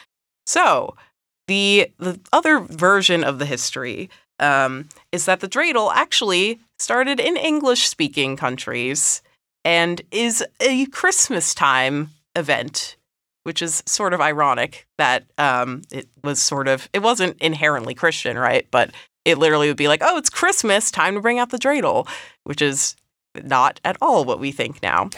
So, 0.46 0.96
the 1.46 1.90
the 1.98 2.20
other 2.32 2.60
version 2.60 3.24
of 3.24 3.38
the 3.38 3.46
history 3.46 4.10
um, 4.40 4.88
is 5.12 5.26
that 5.26 5.40
the 5.40 5.48
dreidel 5.48 5.92
actually 5.94 6.58
started 6.78 7.20
in 7.20 7.36
English 7.36 7.88
speaking 7.88 8.36
countries 8.36 9.22
and 9.64 10.02
is 10.10 10.44
a 10.60 10.86
Christmas 10.86 11.54
time 11.54 12.10
event, 12.36 12.96
which 13.44 13.62
is 13.62 13.82
sort 13.86 14.12
of 14.12 14.20
ironic 14.20 14.86
that 14.98 15.24
um, 15.38 15.82
it 15.90 16.08
was 16.22 16.40
sort 16.40 16.68
of, 16.68 16.88
it 16.92 17.02
wasn't 17.02 17.40
inherently 17.40 17.94
Christian, 17.94 18.38
right? 18.38 18.66
But 18.70 18.90
it 19.24 19.38
literally 19.38 19.68
would 19.68 19.76
be 19.76 19.88
like, 19.88 20.02
oh, 20.02 20.18
it's 20.18 20.30
Christmas, 20.30 20.90
time 20.90 21.14
to 21.14 21.20
bring 21.20 21.38
out 21.38 21.50
the 21.50 21.58
dreidel, 21.58 22.08
which 22.42 22.60
is 22.60 22.96
not 23.42 23.80
at 23.84 23.96
all 24.02 24.24
what 24.24 24.40
we 24.40 24.52
think 24.52 24.82
now. 24.82 25.08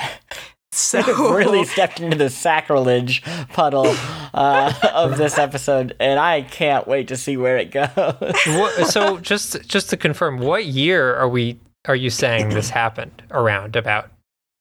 So 0.86 1.34
really 1.34 1.64
stepped 1.64 2.00
into 2.00 2.16
the 2.16 2.30
sacrilege 2.30 3.22
puddle 3.52 3.94
uh, 4.34 4.72
of 4.94 5.16
this 5.16 5.38
episode, 5.38 5.96
and 5.98 6.20
I 6.20 6.42
can't 6.42 6.86
wait 6.86 7.08
to 7.08 7.16
see 7.16 7.36
where 7.36 7.56
it 7.56 7.70
goes. 7.70 7.88
What, 8.46 8.86
so 8.88 9.18
just 9.18 9.66
just 9.66 9.90
to 9.90 9.96
confirm, 9.96 10.38
what 10.38 10.66
year 10.66 11.14
are 11.14 11.28
we? 11.28 11.58
Are 11.86 11.96
you 11.96 12.10
saying 12.10 12.50
this 12.50 12.70
happened 12.82 13.22
around 13.30 13.76
about? 13.76 14.10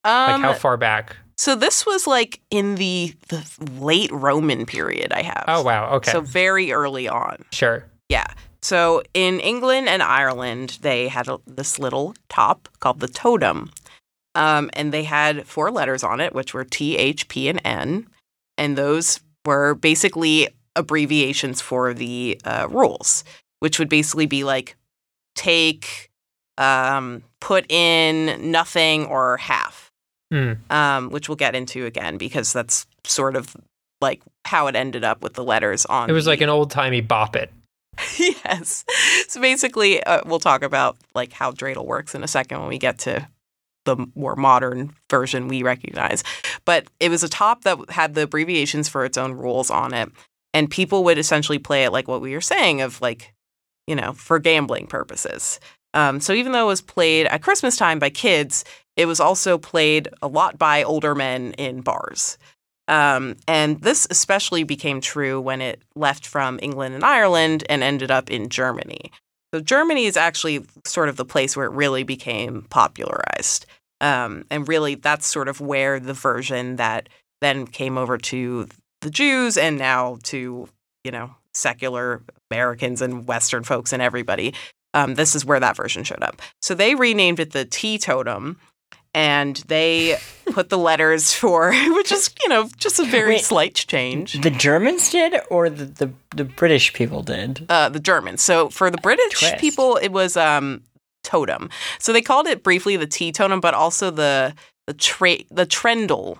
Like 0.04 0.30
um, 0.30 0.42
how 0.42 0.54
far 0.54 0.76
back? 0.76 1.16
So 1.36 1.54
this 1.54 1.84
was 1.84 2.06
like 2.06 2.40
in 2.50 2.76
the 2.76 3.14
the 3.28 3.44
late 3.78 4.10
Roman 4.10 4.64
period. 4.66 5.12
I 5.12 5.22
have. 5.22 5.44
Oh 5.46 5.62
wow. 5.62 5.94
Okay. 5.96 6.10
So 6.12 6.20
very 6.20 6.72
early 6.72 7.08
on. 7.08 7.44
sure. 7.52 7.84
Yeah. 8.08 8.26
So 8.62 9.02
in 9.14 9.38
England 9.40 9.88
and 9.88 10.02
Ireland, 10.02 10.78
they 10.80 11.08
had 11.08 11.28
a, 11.28 11.38
this 11.46 11.78
little 11.78 12.14
top 12.28 12.68
called 12.80 13.00
the 13.00 13.06
totem, 13.08 13.70
um, 14.36 14.70
and 14.74 14.92
they 14.92 15.02
had 15.02 15.46
four 15.46 15.70
letters 15.72 16.04
on 16.04 16.20
it, 16.20 16.32
which 16.34 16.54
were 16.54 16.64
T, 16.64 16.96
H, 16.96 17.26
P, 17.26 17.48
and 17.48 17.60
N, 17.64 18.06
and 18.56 18.76
those 18.78 19.18
were 19.44 19.74
basically 19.74 20.48
abbreviations 20.76 21.60
for 21.60 21.92
the 21.94 22.40
uh, 22.44 22.68
rules, 22.70 23.24
which 23.60 23.78
would 23.78 23.88
basically 23.88 24.26
be 24.26 24.44
like 24.44 24.76
take, 25.34 26.10
um, 26.58 27.22
put 27.40 27.70
in, 27.70 28.50
nothing, 28.50 29.06
or 29.06 29.36
half 29.38 29.90
Hmm. 30.32 30.54
um, 30.70 31.10
which 31.10 31.28
we'll 31.28 31.36
get 31.36 31.54
into 31.54 31.86
again 31.86 32.16
because 32.18 32.52
that's 32.52 32.84
sort 33.04 33.36
of 33.36 33.54
like 34.00 34.20
how 34.44 34.66
it 34.66 34.74
ended 34.74 35.04
up 35.04 35.22
with 35.22 35.34
the 35.34 35.44
letters 35.44 35.86
on. 35.86 36.10
It 36.10 36.12
was 36.14 36.24
the- 36.24 36.30
like 36.32 36.40
an 36.40 36.48
old 36.48 36.70
timey 36.72 37.00
bop 37.00 37.36
it. 37.36 37.52
yes. 38.18 38.84
So 39.28 39.40
basically, 39.40 40.02
uh, 40.02 40.22
we'll 40.26 40.40
talk 40.40 40.62
about 40.62 40.96
like 41.14 41.32
how 41.32 41.52
dreidel 41.52 41.86
works 41.86 42.12
in 42.14 42.24
a 42.24 42.28
second 42.28 42.58
when 42.58 42.68
we 42.68 42.76
get 42.78 42.98
to 43.00 43.26
the 43.86 43.96
more 44.14 44.36
modern 44.36 44.92
version 45.10 45.48
we 45.48 45.62
recognize. 45.62 46.22
But 46.66 46.88
it 47.00 47.08
was 47.08 47.22
a 47.22 47.28
top 47.28 47.64
that 47.64 47.78
had 47.88 48.14
the 48.14 48.22
abbreviations 48.22 48.88
for 48.88 49.04
its 49.06 49.16
own 49.16 49.32
rules 49.32 49.70
on 49.70 49.94
it. 49.94 50.10
and 50.56 50.70
people 50.70 51.04
would 51.04 51.18
essentially 51.18 51.58
play 51.58 51.84
it 51.84 51.92
like 51.92 52.08
what 52.08 52.22
we 52.22 52.32
were 52.32 52.40
saying 52.40 52.80
of 52.80 53.00
like, 53.02 53.34
you 53.86 53.94
know, 53.94 54.12
for 54.14 54.38
gambling 54.38 54.86
purposes. 54.86 55.60
Um, 55.92 56.18
so 56.18 56.32
even 56.32 56.52
though 56.52 56.64
it 56.64 56.68
was 56.68 56.80
played 56.80 57.26
at 57.26 57.42
Christmas 57.42 57.76
time 57.76 57.98
by 57.98 58.08
kids, 58.08 58.64
it 58.96 59.04
was 59.06 59.20
also 59.20 59.58
played 59.58 60.08
a 60.22 60.28
lot 60.28 60.58
by 60.58 60.82
older 60.82 61.14
men 61.14 61.52
in 61.58 61.82
bars. 61.82 62.38
Um, 62.88 63.36
and 63.46 63.80
this 63.82 64.06
especially 64.10 64.64
became 64.64 65.00
true 65.02 65.40
when 65.40 65.60
it 65.60 65.82
left 65.94 66.26
from 66.26 66.58
England 66.62 66.94
and 66.94 67.04
Ireland 67.04 67.64
and 67.68 67.82
ended 67.82 68.10
up 68.10 68.30
in 68.30 68.48
Germany. 68.48 69.10
So 69.56 69.60
Germany 69.60 70.04
is 70.04 70.18
actually 70.18 70.66
sort 70.84 71.08
of 71.08 71.16
the 71.16 71.24
place 71.24 71.56
where 71.56 71.64
it 71.64 71.72
really 71.72 72.02
became 72.02 72.66
popularized. 72.68 73.64
Um, 74.02 74.44
and 74.50 74.68
really, 74.68 74.96
that's 74.96 75.26
sort 75.26 75.48
of 75.48 75.62
where 75.62 75.98
the 75.98 76.12
version 76.12 76.76
that 76.76 77.08
then 77.40 77.66
came 77.66 77.96
over 77.96 78.18
to 78.18 78.68
the 79.00 79.08
Jews 79.08 79.56
and 79.56 79.78
now 79.78 80.18
to, 80.24 80.68
you 81.04 81.10
know, 81.10 81.34
secular 81.54 82.20
Americans 82.50 83.00
and 83.00 83.26
Western 83.26 83.64
folks 83.64 83.94
and 83.94 84.02
everybody. 84.02 84.52
Um, 84.92 85.14
this 85.14 85.34
is 85.34 85.42
where 85.42 85.58
that 85.58 85.76
version 85.76 86.04
showed 86.04 86.22
up. 86.22 86.42
So 86.60 86.74
they 86.74 86.94
renamed 86.94 87.40
it 87.40 87.52
the 87.52 87.64
Teetotum 87.64 88.56
and 89.16 89.56
they 89.68 90.18
put 90.52 90.68
the 90.68 90.76
letters 90.76 91.32
for, 91.32 91.72
which 91.72 92.12
is, 92.12 92.30
you 92.42 92.50
know, 92.50 92.68
just 92.76 93.00
a 93.00 93.04
very 93.04 93.36
Wait. 93.36 93.44
slight 93.44 93.74
change. 93.74 94.40
The 94.42 94.50
Germans 94.50 95.10
did, 95.10 95.40
or 95.50 95.70
the, 95.70 95.86
the, 95.86 96.12
the 96.36 96.44
British 96.44 96.92
people 96.92 97.22
did? 97.22 97.64
Uh, 97.68 97.88
the 97.88 97.98
Germans. 97.98 98.42
So 98.42 98.68
for 98.68 98.90
the 98.90 98.98
British 98.98 99.40
Twist. 99.40 99.56
people, 99.56 99.96
it 99.96 100.12
was 100.12 100.36
um, 100.36 100.82
totem. 101.24 101.70
So 101.98 102.12
they 102.12 102.20
called 102.20 102.46
it 102.46 102.62
briefly 102.62 102.96
the 102.96 103.06
Teetotum, 103.06 103.60
but 103.60 103.74
also 103.74 104.10
the 104.10 104.54
the 104.86 104.94
tra- 104.94 105.44
the 105.50 105.66
Trendle 105.66 106.38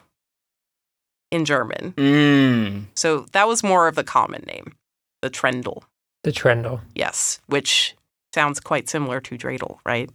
in 1.33 1.45
German. 1.45 1.95
Mm. 1.97 2.85
So 2.95 3.27
that 3.33 3.49
was 3.49 3.65
more 3.65 3.89
of 3.89 3.97
the 3.97 4.05
common 4.05 4.45
name, 4.47 4.77
the 5.21 5.31
Trendle. 5.31 5.83
The 6.23 6.31
Trendle. 6.31 6.81
Yes, 6.95 7.41
which 7.47 7.97
sounds 8.33 8.61
quite 8.61 8.89
similar 8.89 9.21
to 9.23 9.37
Dreidel, 9.37 9.79
right? 9.85 10.11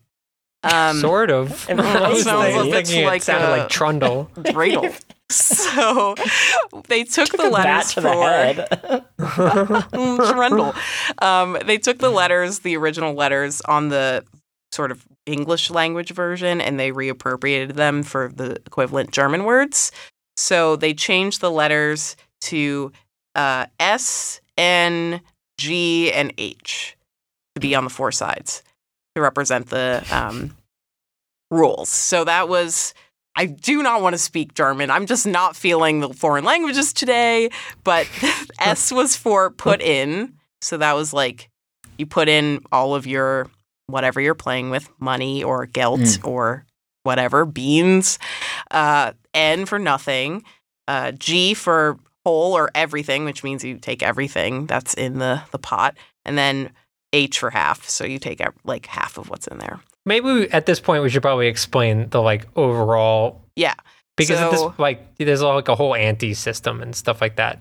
Um, 0.63 1.00
sort 1.00 1.32
of. 1.32 1.69
It 1.69 1.80
I 1.80 2.21
sounds 2.21 2.54
thinking- 2.71 2.97
a 2.97 3.02
bit 3.02 3.06
like, 3.06 3.21
it 3.21 3.26
sounded 3.26 3.47
uh, 3.47 3.58
like 3.58 3.69
Trundle. 3.69 4.30
Dreidel. 4.36 5.00
so 5.32 6.15
they 6.88 7.04
took, 7.04 7.30
the 7.30 7.50
letters 7.50 7.93
to 7.93 7.93
for 7.95 8.02
the 8.02 8.12
head. 8.13 9.06
Mm, 9.21 10.32
Trundle. 10.32 10.74
Um, 11.19 11.58
they 11.65 11.78
took 11.78 12.00
the 12.00 12.10
letters, 12.10 12.60
the 12.60 12.76
original 12.78 13.13
letters, 13.13 13.62
on 13.62 13.89
the 13.89 14.24
sort 14.71 14.91
of 14.91 15.06
English 15.26 15.69
language 15.69 16.12
version, 16.12 16.62
and 16.62 16.80
they 16.80 16.91
reappropriated 16.91 17.74
them 17.74 18.04
for 18.04 18.32
the 18.36 18.58
equivalent 18.65 19.12
German 19.12 19.43
words. 19.45 19.91
So 20.38 20.76
they 20.76 20.93
changed 20.93 21.41
the 21.41 21.52
letters 21.52 22.15
to 22.41 22.91
uh, 23.36 23.67
S, 23.80 24.41
N, 24.58 25.21
G, 25.58 26.12
and 26.12 26.34
H 26.38 26.97
to 27.56 27.60
be 27.62 27.76
on 27.76 27.84
the 27.84 27.89
four 27.89 28.12
sides 28.12 28.63
to 29.15 29.21
represent 29.21 29.67
the 29.69 30.06
um, 30.12 30.56
rules. 31.50 31.89
So 31.89 32.24
that 32.24 32.50
was. 32.50 32.93
I 33.34 33.45
do 33.45 33.82
not 33.82 34.02
want 34.02 34.13
to 34.13 34.17
speak 34.17 34.54
German. 34.56 34.91
I'm 34.91 35.06
just 35.06 35.26
not 35.26 35.56
feeling 35.56 36.02
the 36.02 36.10
foreign 36.13 36.43
languages 36.43 36.91
today. 36.91 37.50
But 37.86 38.08
S 38.60 38.91
was 38.91 39.15
for 39.15 39.50
put 39.50 39.82
in. 39.82 40.34
So 40.62 40.78
that 40.78 40.93
was 40.97 41.13
like 41.13 41.50
you 41.97 42.06
put 42.06 42.28
in 42.28 42.60
all 42.74 42.93
of 42.93 43.08
your 43.08 43.47
whatever 43.88 44.19
you're 44.19 44.36
playing 44.36 44.69
with 44.69 44.89
money 45.00 45.43
or 45.43 45.65
gelt 45.65 46.02
Mm. 46.02 46.28
or 46.28 46.65
whatever, 47.04 47.45
beans. 47.45 48.19
Uh, 48.69 49.13
N 49.34 49.65
for 49.65 49.80
nothing. 49.80 50.43
Uh, 50.89 51.12
G 51.13 51.54
for 51.54 51.97
whole 52.26 52.54
or 52.54 52.69
everything, 52.76 53.24
which 53.26 53.43
means 53.45 53.63
you 53.63 53.78
take 53.78 54.04
everything 54.04 54.65
that's 54.65 54.93
in 54.93 55.19
the, 55.19 55.41
the 55.52 55.58
pot. 55.58 55.95
And 56.26 56.38
then 56.38 56.71
H 57.13 57.39
for 57.39 57.50
half. 57.50 57.88
So 57.88 58.06
you 58.06 58.19
take 58.19 58.41
ev- 58.41 58.54
like 58.63 58.86
half 58.86 59.17
of 59.17 59.30
what's 59.30 59.47
in 59.47 59.58
there. 59.58 59.80
Maybe 60.06 60.26
we, 60.26 60.50
at 60.50 60.65
this 60.65 60.80
point 60.80 61.04
we 61.04 61.10
should 61.10 61.21
probably 61.21 61.47
explain 61.47 62.10
the 62.10 62.21
like 62.21 62.47
overall 62.56 63.41
Yeah. 63.56 63.76
because 64.17 64.39
So- 64.39 64.52
this 64.69 64.80
like 64.80 65.15
there's 65.17 65.41
like 65.41 65.67
a 65.67 65.76
whole 65.76 65.95
ante 65.95 66.34
system 66.34 66.82
and 66.82 66.95
stuff 66.95 67.21
like 67.21 67.36
that. 67.36 67.60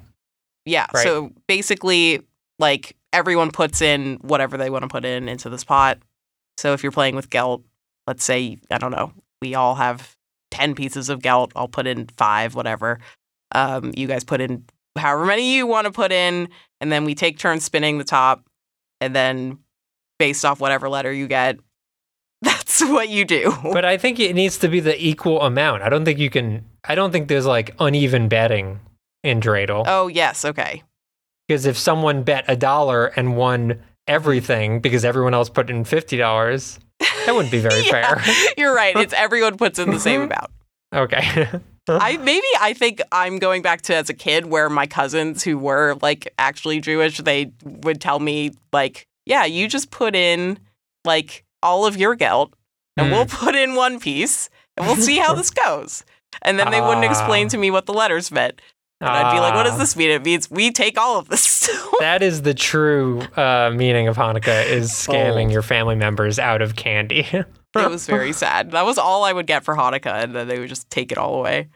Yeah. 0.64 0.86
Right. 0.94 1.02
So 1.04 1.32
basically, 1.48 2.22
like 2.58 2.96
everyone 3.12 3.50
puts 3.50 3.80
in 3.82 4.16
whatever 4.22 4.56
they 4.56 4.70
want 4.70 4.82
to 4.82 4.88
put 4.88 5.04
in 5.04 5.28
into 5.28 5.48
this 5.50 5.64
pot. 5.64 5.98
So 6.58 6.72
if 6.74 6.82
you're 6.82 6.92
playing 6.92 7.16
with 7.16 7.30
Gelt, 7.30 7.62
let's 8.06 8.22
say, 8.24 8.58
I 8.70 8.78
don't 8.78 8.90
know, 8.92 9.12
we 9.42 9.54
all 9.54 9.74
have 9.76 10.14
10 10.50 10.74
pieces 10.74 11.08
of 11.08 11.22
Gelt. 11.22 11.52
I'll 11.56 11.68
put 11.68 11.86
in 11.86 12.08
five, 12.18 12.54
whatever. 12.54 12.98
Um, 13.52 13.92
you 13.96 14.06
guys 14.06 14.22
put 14.24 14.40
in 14.40 14.64
however 14.96 15.24
many 15.26 15.56
you 15.56 15.66
want 15.66 15.86
to 15.86 15.90
put 15.90 16.12
in. 16.12 16.48
And 16.80 16.92
then 16.92 17.04
we 17.04 17.14
take 17.14 17.38
turns 17.38 17.64
spinning 17.64 17.98
the 17.98 18.04
top. 18.04 18.44
And 19.00 19.14
then 19.14 19.58
based 20.18 20.44
off 20.44 20.60
whatever 20.60 20.88
letter 20.88 21.12
you 21.12 21.26
get, 21.26 21.58
that's 22.42 22.82
what 22.82 23.08
you 23.08 23.24
do. 23.24 23.54
But 23.62 23.84
I 23.84 23.96
think 23.96 24.18
it 24.20 24.34
needs 24.34 24.58
to 24.58 24.68
be 24.68 24.80
the 24.80 25.02
equal 25.02 25.42
amount. 25.42 25.82
I 25.82 25.88
don't 25.88 26.04
think 26.04 26.18
you 26.18 26.30
can. 26.30 26.64
I 26.84 26.94
don't 26.94 27.10
think 27.10 27.28
there's 27.28 27.46
like 27.46 27.74
uneven 27.78 28.28
betting 28.28 28.80
in 29.22 29.40
Dreidel. 29.40 29.84
oh, 29.86 30.08
yes. 30.08 30.44
Okay. 30.44 30.82
Because 31.46 31.66
if 31.66 31.76
someone 31.76 32.22
bet 32.22 32.44
a 32.48 32.56
dollar 32.56 33.06
and 33.06 33.36
won 33.36 33.82
everything 34.06 34.80
because 34.80 35.04
everyone 35.04 35.34
else 35.34 35.48
put 35.50 35.68
in 35.68 35.84
fifty 35.84 36.16
dollars, 36.16 36.78
that 36.98 37.34
wouldn't 37.34 37.50
be 37.52 37.58
very 37.58 37.80
Yeah. 37.84 38.14
fair. 38.20 38.34
You're 38.56 38.74
right. 38.74 38.96
It's 39.00 39.12
everyone 39.12 39.56
puts 39.56 39.78
in 39.78 39.90
the 39.90 40.00
same 40.00 40.22
mm-hmm. 40.22 40.32
amount. 40.32 40.50
Okay. 40.94 41.60
I 41.88 42.16
maybe 42.18 42.46
I 42.60 42.72
think 42.72 43.00
I'm 43.10 43.38
going 43.38 43.62
back 43.62 43.82
to 43.82 43.94
as 43.96 44.08
a 44.08 44.14
kid 44.14 44.46
where 44.46 44.68
my 44.68 44.86
cousins 44.86 45.42
who 45.42 45.58
were 45.58 45.96
like 46.02 46.32
actually 46.38 46.80
Jewish, 46.80 47.18
they 47.18 47.52
would 47.64 48.00
tell 48.00 48.20
me 48.20 48.52
like, 48.72 49.06
yeah, 49.26 49.44
you 49.44 49.66
just 49.68 49.90
put 49.90 50.14
in 50.14 50.58
like 51.04 51.44
all 51.62 51.86
of 51.86 51.96
your 51.96 52.14
gelt, 52.14 52.54
and 52.96 53.06
Hmm. 53.08 53.12
we'll 53.12 53.26
put 53.26 53.54
in 53.54 53.74
one 53.74 53.98
piece 53.98 54.48
and 54.76 54.86
we'll 54.86 54.96
see 54.96 55.16
how 55.18 55.34
this 55.34 55.50
goes. 55.66 56.04
And 56.42 56.58
then 56.58 56.70
they 56.70 56.80
wouldn't 56.80 57.04
explain 57.04 57.46
Ah. 57.46 57.50
to 57.50 57.58
me 57.58 57.70
what 57.70 57.86
the 57.86 57.92
letters 57.92 58.30
meant. 58.30 58.60
And 59.00 59.08
I'd 59.10 59.32
be 59.34 59.40
like, 59.40 59.54
what 59.54 59.64
does 59.64 59.74
Ah. 59.74 59.78
this 59.78 59.96
mean? 59.96 60.10
It 60.10 60.22
means 60.24 60.50
we 60.50 60.70
take 60.70 60.98
all 60.98 61.18
of 61.18 61.28
this. 61.28 61.68
That 62.00 62.22
is 62.22 62.42
the 62.42 62.54
true 62.54 63.20
uh, 63.36 63.70
meaning 63.74 64.08
of 64.08 64.16
Hanukkah: 64.16 64.64
is 64.66 64.90
scamming 65.06 65.44
Bold. 65.44 65.52
your 65.52 65.62
family 65.62 65.96
members 65.96 66.38
out 66.38 66.62
of 66.62 66.76
candy. 66.76 67.26
it 67.76 67.90
was 67.90 68.06
very 68.06 68.32
sad. 68.32 68.72
That 68.72 68.84
was 68.84 68.98
all 68.98 69.24
I 69.24 69.32
would 69.32 69.46
get 69.46 69.64
for 69.64 69.74
Hanukkah, 69.74 70.24
and 70.24 70.34
then 70.34 70.48
they 70.48 70.58
would 70.58 70.68
just 70.68 70.90
take 70.90 71.12
it 71.12 71.18
all 71.18 71.34
away. 71.36 71.68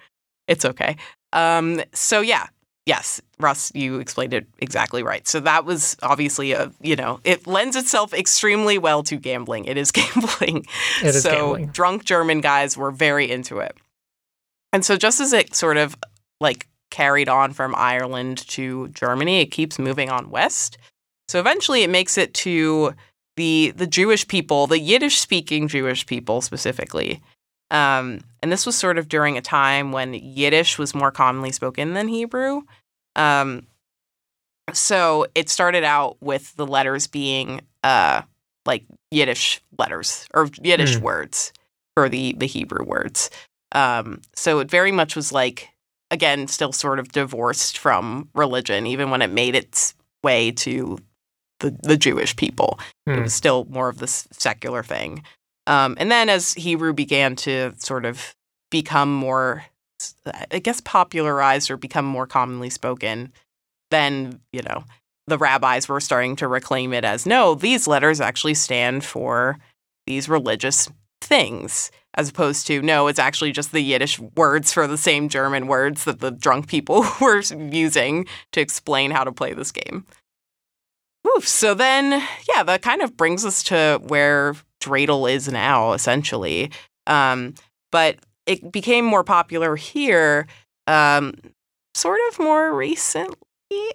It's 0.48 0.64
okay. 0.64 0.96
Um, 1.32 1.82
so 1.92 2.20
yeah, 2.20 2.46
yes, 2.86 3.20
Russ, 3.38 3.72
you 3.74 3.98
explained 3.98 4.34
it 4.34 4.46
exactly 4.58 5.02
right. 5.02 5.26
So 5.26 5.40
that 5.40 5.64
was 5.64 5.96
obviously 6.02 6.52
a 6.52 6.72
you 6.80 6.96
know 6.96 7.20
it 7.24 7.46
lends 7.46 7.76
itself 7.76 8.12
extremely 8.12 8.78
well 8.78 9.02
to 9.04 9.16
gambling. 9.16 9.64
It 9.66 9.76
is 9.76 9.90
gambling. 9.92 10.66
It 11.02 11.14
is 11.14 11.22
so 11.22 11.30
gambling. 11.30 11.66
drunk 11.66 12.04
German 12.04 12.40
guys 12.40 12.76
were 12.76 12.90
very 12.90 13.30
into 13.30 13.58
it, 13.58 13.76
and 14.72 14.84
so 14.84 14.96
just 14.96 15.20
as 15.20 15.32
it 15.32 15.54
sort 15.54 15.76
of 15.76 15.96
like 16.40 16.68
carried 16.90 17.28
on 17.28 17.52
from 17.52 17.74
Ireland 17.74 18.38
to 18.48 18.88
Germany, 18.88 19.40
it 19.40 19.46
keeps 19.46 19.78
moving 19.78 20.10
on 20.10 20.30
west. 20.30 20.78
So 21.28 21.40
eventually, 21.40 21.82
it 21.82 21.90
makes 21.90 22.18
it 22.18 22.34
to 22.34 22.94
the 23.36 23.72
the 23.76 23.86
Jewish 23.86 24.26
people, 24.28 24.66
the 24.66 24.78
Yiddish 24.78 25.20
speaking 25.20 25.68
Jewish 25.68 26.06
people 26.06 26.40
specifically. 26.40 27.22
Um, 27.70 28.20
and 28.42 28.52
this 28.52 28.66
was 28.66 28.76
sort 28.76 28.98
of 28.98 29.08
during 29.08 29.36
a 29.36 29.42
time 29.42 29.90
when 29.90 30.14
Yiddish 30.14 30.78
was 30.78 30.94
more 30.94 31.10
commonly 31.10 31.50
spoken 31.50 31.94
than 31.94 32.08
Hebrew. 32.08 32.62
Um, 33.16 33.66
so 34.72 35.26
it 35.34 35.48
started 35.48 35.84
out 35.84 36.16
with 36.20 36.54
the 36.56 36.66
letters 36.66 37.06
being 37.06 37.60
uh, 37.82 38.22
like 38.66 38.84
Yiddish 39.10 39.60
letters 39.78 40.26
or 40.34 40.48
Yiddish 40.62 40.96
Hmm. 40.96 41.02
words 41.02 41.52
for 41.96 42.08
the 42.08 42.34
the 42.38 42.46
Hebrew 42.46 42.84
words. 42.84 43.30
Um, 43.72 44.20
so 44.34 44.60
it 44.60 44.70
very 44.70 44.92
much 44.92 45.16
was 45.16 45.32
like 45.32 45.68
again 46.10 46.46
still 46.48 46.72
sort 46.72 46.98
of 46.98 47.12
divorced 47.12 47.78
from 47.78 48.28
religion, 48.34 48.86
even 48.86 49.10
when 49.10 49.22
it 49.22 49.30
made 49.30 49.54
its 49.54 49.94
way 50.22 50.50
to 50.52 50.98
the 51.60 51.76
the 51.82 51.96
Jewish 51.96 52.36
people. 52.36 52.78
It 53.06 53.14
Hmm. 53.16 53.22
was 53.22 53.34
still 53.34 53.66
more 53.70 53.88
of 53.88 53.98
this 53.98 54.26
secular 54.32 54.82
thing. 54.82 55.22
Um, 55.66 55.96
and 55.98 56.10
then 56.10 56.28
as 56.28 56.52
Hebrew 56.54 56.92
began 56.92 57.36
to 57.36 57.72
sort 57.78 58.04
of 58.04 58.34
become 58.70 59.14
more, 59.14 59.64
I 60.50 60.58
guess, 60.58 60.80
popularized 60.80 61.70
or 61.70 61.76
become 61.76 62.04
more 62.04 62.26
commonly 62.26 62.68
spoken, 62.70 63.32
then, 63.90 64.40
you 64.52 64.62
know, 64.62 64.84
the 65.26 65.38
rabbis 65.38 65.88
were 65.88 66.00
starting 66.00 66.36
to 66.36 66.48
reclaim 66.48 66.92
it 66.92 67.04
as 67.04 67.24
no, 67.24 67.54
these 67.54 67.86
letters 67.86 68.20
actually 68.20 68.54
stand 68.54 69.04
for 69.04 69.58
these 70.06 70.28
religious 70.28 70.90
things, 71.22 71.90
as 72.14 72.28
opposed 72.28 72.66
to 72.66 72.82
no, 72.82 73.06
it's 73.06 73.18
actually 73.18 73.52
just 73.52 73.72
the 73.72 73.80
Yiddish 73.80 74.18
words 74.36 74.70
for 74.70 74.86
the 74.86 74.98
same 74.98 75.30
German 75.30 75.66
words 75.66 76.04
that 76.04 76.20
the 76.20 76.30
drunk 76.30 76.68
people 76.68 77.06
were 77.22 77.40
using 77.40 78.26
to 78.52 78.60
explain 78.60 79.10
how 79.12 79.24
to 79.24 79.32
play 79.32 79.54
this 79.54 79.72
game. 79.72 80.04
So 81.40 81.74
then, 81.74 82.22
yeah, 82.48 82.62
that 82.62 82.82
kind 82.82 83.02
of 83.02 83.16
brings 83.16 83.44
us 83.44 83.62
to 83.64 84.00
where 84.06 84.54
Dreidel 84.80 85.30
is 85.30 85.48
now, 85.48 85.92
essentially. 85.92 86.70
Um, 87.06 87.54
but 87.90 88.18
it 88.46 88.70
became 88.72 89.04
more 89.04 89.24
popular 89.24 89.76
here, 89.76 90.46
um, 90.86 91.34
sort 91.94 92.20
of 92.30 92.38
more 92.38 92.74
recently. 92.74 93.36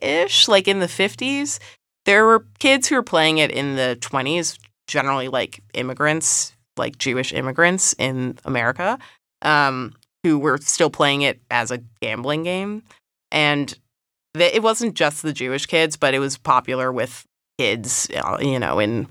ish, 0.01 0.47
like 0.47 0.67
in 0.67 0.79
the 0.79 0.87
50s. 0.87 1.59
There 2.05 2.25
were 2.25 2.45
kids 2.59 2.87
who 2.87 2.95
were 2.95 3.03
playing 3.03 3.37
it 3.37 3.51
in 3.51 3.75
the 3.75 3.97
20s, 4.01 4.57
generally 4.87 5.27
like 5.27 5.61
immigrants, 5.73 6.53
like 6.75 6.97
Jewish 6.97 7.31
immigrants 7.33 7.93
in 7.99 8.37
America, 8.45 8.97
um, 9.41 9.93
who 10.23 10.39
were 10.39 10.57
still 10.57 10.89
playing 10.89 11.21
it 11.21 11.39
as 11.51 11.71
a 11.71 11.79
gambling 12.01 12.43
game. 12.43 12.83
And 13.31 13.77
it 14.33 14.63
wasn't 14.63 14.95
just 14.95 15.21
the 15.21 15.33
Jewish 15.33 15.65
kids, 15.65 15.97
but 15.97 16.13
it 16.13 16.19
was 16.19 16.37
popular 16.37 16.91
with 16.91 17.25
kids, 17.59 18.07
uh, 18.15 18.37
you 18.39 18.57
know, 18.57 18.79
in 18.79 19.07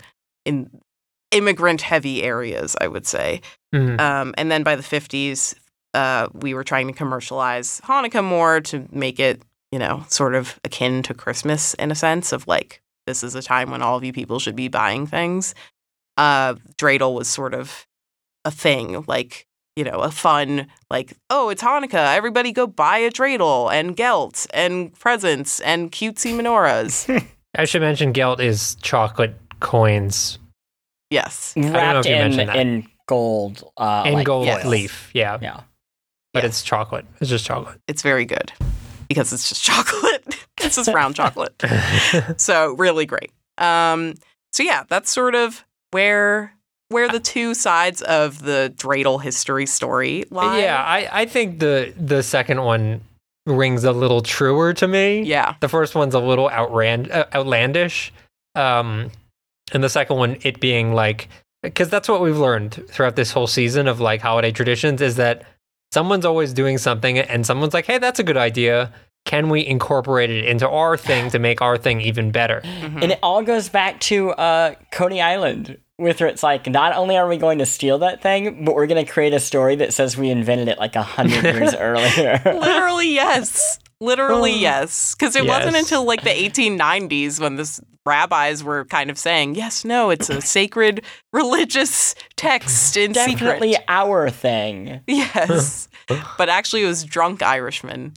in 0.46 0.70
immigrant 1.30 1.82
heavy 1.82 2.22
areas, 2.22 2.74
I 2.80 2.88
would 2.88 3.06
say. 3.06 3.42
Mhm. 3.74 4.00
Um, 4.00 4.34
and 4.38 4.50
then 4.50 4.62
by 4.62 4.74
the 4.76 4.82
50s, 4.82 5.54
uh, 5.92 6.28
we 6.32 6.54
were 6.54 6.64
trying 6.64 6.86
to 6.86 6.94
commercialize 6.94 7.82
Hanukkah 7.84 8.24
more 8.24 8.62
to 8.62 8.86
make 8.90 9.20
it, 9.20 9.42
you 9.70 9.78
know, 9.78 10.04
sort 10.08 10.34
of 10.34 10.58
akin 10.64 11.02
to 11.02 11.12
Christmas 11.12 11.74
in 11.74 11.90
a 11.90 11.94
sense 11.94 12.32
of 12.32 12.46
like, 12.48 12.80
this 13.06 13.22
is 13.22 13.34
a 13.34 13.42
time 13.42 13.70
when 13.70 13.82
all 13.82 13.96
of 13.98 14.04
you 14.04 14.12
people 14.12 14.38
should 14.38 14.56
be 14.56 14.68
buying 14.68 15.06
things. 15.06 15.54
Uh, 16.16 16.54
dreidel 16.78 17.14
was 17.14 17.28
sort 17.28 17.52
of 17.52 17.86
a 18.46 18.50
thing, 18.50 19.04
like, 19.06 19.46
you 19.76 19.84
know, 19.84 20.00
a 20.00 20.10
fun, 20.10 20.66
like, 20.90 21.12
oh, 21.28 21.50
it's 21.50 21.62
Hanukkah. 21.62 22.16
Everybody 22.16 22.52
go 22.52 22.66
buy 22.66 22.98
a 22.98 23.10
dreidel 23.10 23.70
and 23.70 23.96
gelt 23.96 24.46
and 24.54 24.98
presents 24.98 25.60
and 25.60 25.92
cutesy 25.92 26.32
menorahs. 26.32 27.04
I 27.56 27.64
should 27.64 27.82
mention 27.82 28.12
Gelt 28.12 28.40
is 28.40 28.76
chocolate 28.82 29.34
coins 29.60 30.38
yes. 31.10 31.54
know 31.56 31.72
Wrapped 31.72 32.06
if 32.06 32.10
you 32.10 32.16
in 32.16 32.20
mentioned 32.20 32.48
that. 32.50 32.56
in 32.56 32.88
gold. 33.06 33.64
Uh, 33.76 34.02
and 34.06 34.14
like 34.16 34.26
gold 34.26 34.46
yes. 34.46 34.64
leaf. 34.66 35.10
Yeah, 35.14 35.38
Yeah. 35.40 35.60
but 36.34 36.42
Yeah. 36.42 36.48
it's 36.48 36.62
chocolate. 36.62 37.06
It's 37.20 37.30
just 37.30 37.44
chocolate. 37.46 37.80
It's 37.88 38.02
very 38.02 38.24
good 38.26 38.52
because 39.08 39.32
it's 39.32 39.48
just 39.48 39.62
chocolate. 39.64 40.36
it's 40.60 40.76
just 40.76 40.92
brown 40.92 41.14
chocolate. 41.14 41.62
so 42.36 42.74
really 42.74 43.06
great. 43.06 43.32
Um, 43.56 44.14
so 44.52 44.62
yeah, 44.62 44.84
that's 44.88 45.10
sort 45.10 45.34
of 45.34 45.64
where 45.90 46.52
where 46.90 47.08
the 47.08 47.20
two 47.20 47.52
sides 47.54 48.00
of 48.02 48.42
the 48.42 48.72
dreidel 48.76 49.20
history 49.22 49.66
story 49.66 50.24
lie. 50.30 50.60
yeah, 50.60 50.82
I, 50.82 51.08
I 51.22 51.26
think 51.26 51.58
the 51.60 51.92
the 51.98 52.22
second 52.22 52.62
one 52.62 53.00
rings 53.48 53.84
a 53.84 53.92
little 53.92 54.20
truer 54.22 54.72
to 54.74 54.88
me. 54.88 55.22
yeah, 55.22 55.54
The 55.60 55.68
first 55.68 55.94
one's 55.94 56.14
a 56.14 56.20
little 56.20 56.48
outrand, 56.48 57.10
uh, 57.10 57.26
outlandish. 57.34 58.12
Um, 58.54 59.10
and 59.72 59.82
the 59.84 59.88
second 59.88 60.16
one, 60.16 60.38
it 60.42 60.60
being 60.60 60.94
like, 60.94 61.28
because 61.62 61.88
that's 61.88 62.08
what 62.08 62.20
we've 62.20 62.38
learned 62.38 62.84
throughout 62.88 63.16
this 63.16 63.32
whole 63.32 63.46
season 63.46 63.88
of 63.88 64.00
like 64.00 64.20
holiday 64.20 64.52
traditions 64.52 65.02
is 65.02 65.16
that 65.16 65.44
someone's 65.92 66.24
always 66.24 66.52
doing 66.52 66.78
something 66.78 67.18
and 67.18 67.44
someone's 67.44 67.74
like, 67.74 67.86
hey, 67.86 67.98
that's 67.98 68.18
a 68.18 68.24
good 68.24 68.36
idea. 68.36 68.92
Can 69.28 69.50
we 69.50 69.64
incorporate 69.64 70.30
it 70.30 70.46
into 70.46 70.66
our 70.68 70.96
thing 70.96 71.28
to 71.30 71.38
make 71.38 71.60
our 71.60 71.76
thing 71.76 72.00
even 72.00 72.30
better? 72.32 72.62
Mhm. 72.64 73.02
And 73.02 73.12
it 73.12 73.18
all 73.22 73.42
goes 73.42 73.68
back 73.68 74.00
to 74.00 74.30
uh, 74.30 74.74
Coney 74.90 75.20
Island, 75.20 75.76
with 75.98 76.18
where 76.20 76.28
it's 76.30 76.42
like, 76.42 76.66
not 76.66 76.96
only 76.96 77.16
are 77.16 77.28
we 77.28 77.36
going 77.36 77.58
to 77.58 77.66
steal 77.66 77.98
that 77.98 78.22
thing, 78.22 78.64
but 78.64 78.74
we're 78.74 78.86
going 78.86 79.04
to 79.04 79.10
create 79.12 79.34
a 79.34 79.40
story 79.40 79.76
that 79.76 79.92
says 79.92 80.16
we 80.16 80.30
invented 80.30 80.68
it 80.68 80.78
like 80.78 80.96
a 80.96 81.02
hundred 81.02 81.44
years 81.54 81.74
earlier. 81.74 82.40
literally 82.46 83.10
yes, 83.12 83.78
literally 84.00 84.52
Oh. 84.52 84.56
yes. 84.56 85.14
Because 85.14 85.36
it 85.36 85.46
wasn't 85.46 85.76
until 85.76 86.04
like 86.06 86.22
the 86.22 86.30
1890s 86.30 87.38
when 87.38 87.56
this 87.56 87.80
rabbis 88.06 88.64
were 88.64 88.86
kind 88.86 89.10
of 89.10 89.18
saying, 89.18 89.56
yes, 89.56 89.84
no, 89.84 90.08
it's 90.08 90.30
a 90.30 90.40
sacred 90.40 91.04
religious 91.34 92.14
text 92.36 92.96
in 92.96 93.12
Definitely 93.12 93.72
secret. 93.72 93.84
our 93.88 94.30
thing. 94.30 95.00
Yes, 95.06 95.88
but 96.38 96.48
actually, 96.48 96.84
it 96.84 96.86
was 96.86 97.04
drunk 97.04 97.42
Irishmen, 97.42 98.14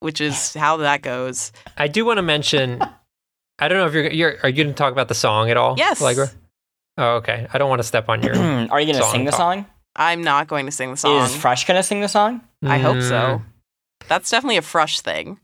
which 0.00 0.20
is 0.20 0.54
how 0.54 0.78
that 0.78 1.02
goes. 1.02 1.52
I 1.76 1.88
do 1.88 2.04
want 2.04 2.18
to 2.18 2.22
mention. 2.22 2.82
I 3.58 3.68
don't 3.68 3.78
know 3.78 3.86
if 3.86 3.94
you're 3.94 4.10
you're 4.10 4.36
are 4.42 4.48
you 4.48 4.56
going 4.64 4.68
to 4.68 4.78
talk 4.78 4.92
about 4.92 5.08
the 5.08 5.14
song 5.14 5.50
at 5.50 5.56
all? 5.56 5.76
Yes. 5.78 6.00
Allegra? 6.02 6.30
Oh, 6.98 7.16
okay. 7.16 7.46
I 7.52 7.58
don't 7.58 7.68
want 7.70 7.80
to 7.80 7.86
step 7.86 8.08
on 8.08 8.22
your. 8.22 8.34
are 8.36 8.80
you 8.80 8.92
going 8.92 8.98
to 8.98 9.10
sing 9.10 9.24
the 9.24 9.30
talk. 9.30 9.38
song? 9.38 9.66
I'm 9.96 10.22
not 10.22 10.46
going 10.48 10.66
to 10.66 10.72
sing 10.72 10.90
the 10.90 10.96
song. 10.96 11.24
Is 11.24 11.32
Frush 11.32 11.66
going 11.66 11.78
to 11.78 11.82
sing 11.82 12.00
the 12.00 12.08
song? 12.08 12.40
I 12.62 12.78
hope 12.78 12.96
Mm, 12.98 13.08
so. 13.08 13.42
That's 14.08 14.30
definitely 14.30 14.56
a 14.56 14.62
Frush 14.62 15.00
thing. 15.00 15.38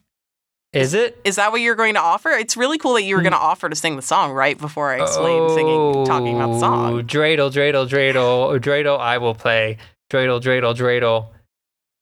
Is 0.73 0.92
it? 0.95 1.19
Is 1.25 1.37
that 1.37 1.53
what 1.53 1.61
you're 1.62 1.75
going 1.75 1.95
to 1.95 2.01
offer? 2.01 2.31
It's 2.31 2.57
really 2.57 2.77
cool 2.79 2.95
that 2.95 3.03
you 3.05 3.16
were 3.16 3.23
going 3.23 3.33
to 3.33 3.38
offer 3.38 3.69
to 3.69 3.77
sing 3.77 3.97
the 3.97 4.03
song 4.03 4.33
right 4.33 4.59
before 4.59 4.92
I 4.92 5.03
explained 5.03 5.51
singing, 5.53 6.05
talking 6.05 6.37
about 6.37 6.51
the 6.51 6.57
Oh, 6.57 6.61
song. 6.61 7.03
Dreidel, 7.05 7.51
dreidel, 7.51 7.88
dreidel, 7.88 8.59
dreidel. 8.61 8.99
I 8.99 9.19
will 9.19 9.35
play. 9.35 9.79
Dreidel, 10.11 10.40
dreidel, 10.42 10.75
dreidel. 10.77 11.29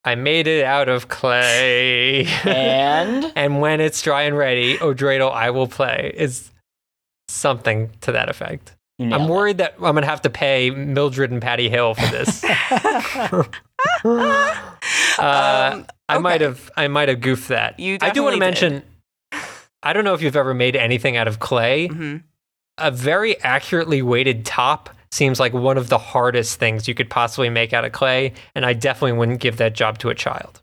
I 0.04 0.14
made 0.16 0.46
it 0.46 0.64
out 0.64 0.88
of 0.88 1.08
clay. 1.08 2.26
And 2.44 3.32
and 3.36 3.60
when 3.60 3.80
it's 3.80 4.02
dry 4.02 4.22
and 4.22 4.36
ready, 4.36 4.76
dreidel, 4.78 5.32
I 5.32 5.50
will 5.50 5.66
play. 5.68 6.12
Is 6.16 6.50
something 7.28 7.90
to 8.02 8.12
that 8.12 8.28
effect. 8.28 8.74
I'm 9.00 9.26
worried 9.28 9.58
that 9.58 9.74
I'm 9.78 9.94
gonna 9.94 10.06
have 10.06 10.22
to 10.22 10.30
pay 10.30 10.70
Mildred 10.70 11.30
and 11.32 11.42
Patty 11.42 11.68
Hill 11.68 11.94
for 11.94 12.06
this. 12.12 12.44
Uh, 15.18 15.70
Um, 15.74 15.86
I 16.08 16.18
might 16.18 16.40
have 16.40 16.70
I 16.76 16.88
might 16.88 17.08
have 17.08 17.20
goofed 17.20 17.48
that. 17.48 17.78
You 17.80 17.98
I 18.00 18.10
do 18.10 18.22
want 18.22 18.34
to 18.34 18.40
mention. 18.40 18.82
I 19.82 19.92
don't 19.92 20.04
know 20.04 20.14
if 20.14 20.22
you've 20.22 20.36
ever 20.36 20.54
made 20.54 20.76
anything 20.76 21.16
out 21.16 21.28
of 21.28 21.38
clay. 21.38 21.88
Mhm. 21.88 22.22
A 22.78 22.90
very 22.90 23.40
accurately 23.42 24.02
weighted 24.02 24.44
top 24.44 24.90
seems 25.14 25.38
like 25.40 25.52
one 25.54 25.78
of 25.78 25.88
the 25.88 25.98
hardest 25.98 26.58
things 26.58 26.88
you 26.88 26.94
could 26.94 27.08
possibly 27.08 27.48
make 27.48 27.72
out 27.72 27.84
of 27.84 27.92
clay, 27.92 28.32
and 28.54 28.66
I 28.66 28.72
definitely 28.72 29.16
wouldn't 29.18 29.40
give 29.40 29.56
that 29.58 29.74
job 29.74 29.98
to 29.98 30.10
a 30.10 30.14
child. 30.14 30.60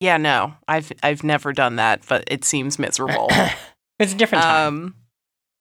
Yeah, 0.00 0.16
no, 0.16 0.54
I've 0.66 0.92
I've 1.02 1.24
never 1.24 1.52
done 1.52 1.76
that, 1.76 2.02
but 2.08 2.24
it 2.26 2.44
seems 2.44 2.78
miserable. 2.78 3.28
it's 3.98 4.12
a 4.12 4.16
different 4.16 4.44
time. 4.44 4.66
um, 4.66 4.94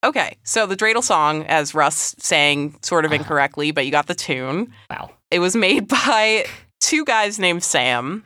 okay, 0.05 0.37
so 0.43 0.65
the 0.65 0.75
dreidel 0.75 1.03
song, 1.03 1.43
as 1.45 1.73
Russ 1.73 2.15
sang 2.19 2.75
sort 2.81 3.05
of 3.05 3.11
Uh-huh. 3.11 3.21
incorrectly, 3.21 3.71
but 3.71 3.85
you 3.85 3.91
got 3.91 4.07
the 4.07 4.15
tune. 4.15 4.71
wow. 4.89 5.11
It 5.31 5.39
was 5.39 5.55
made 5.55 5.87
by 6.05 6.45
two 6.79 7.03
guys 7.05 7.39
named 7.39 7.63
Sam, 7.63 8.23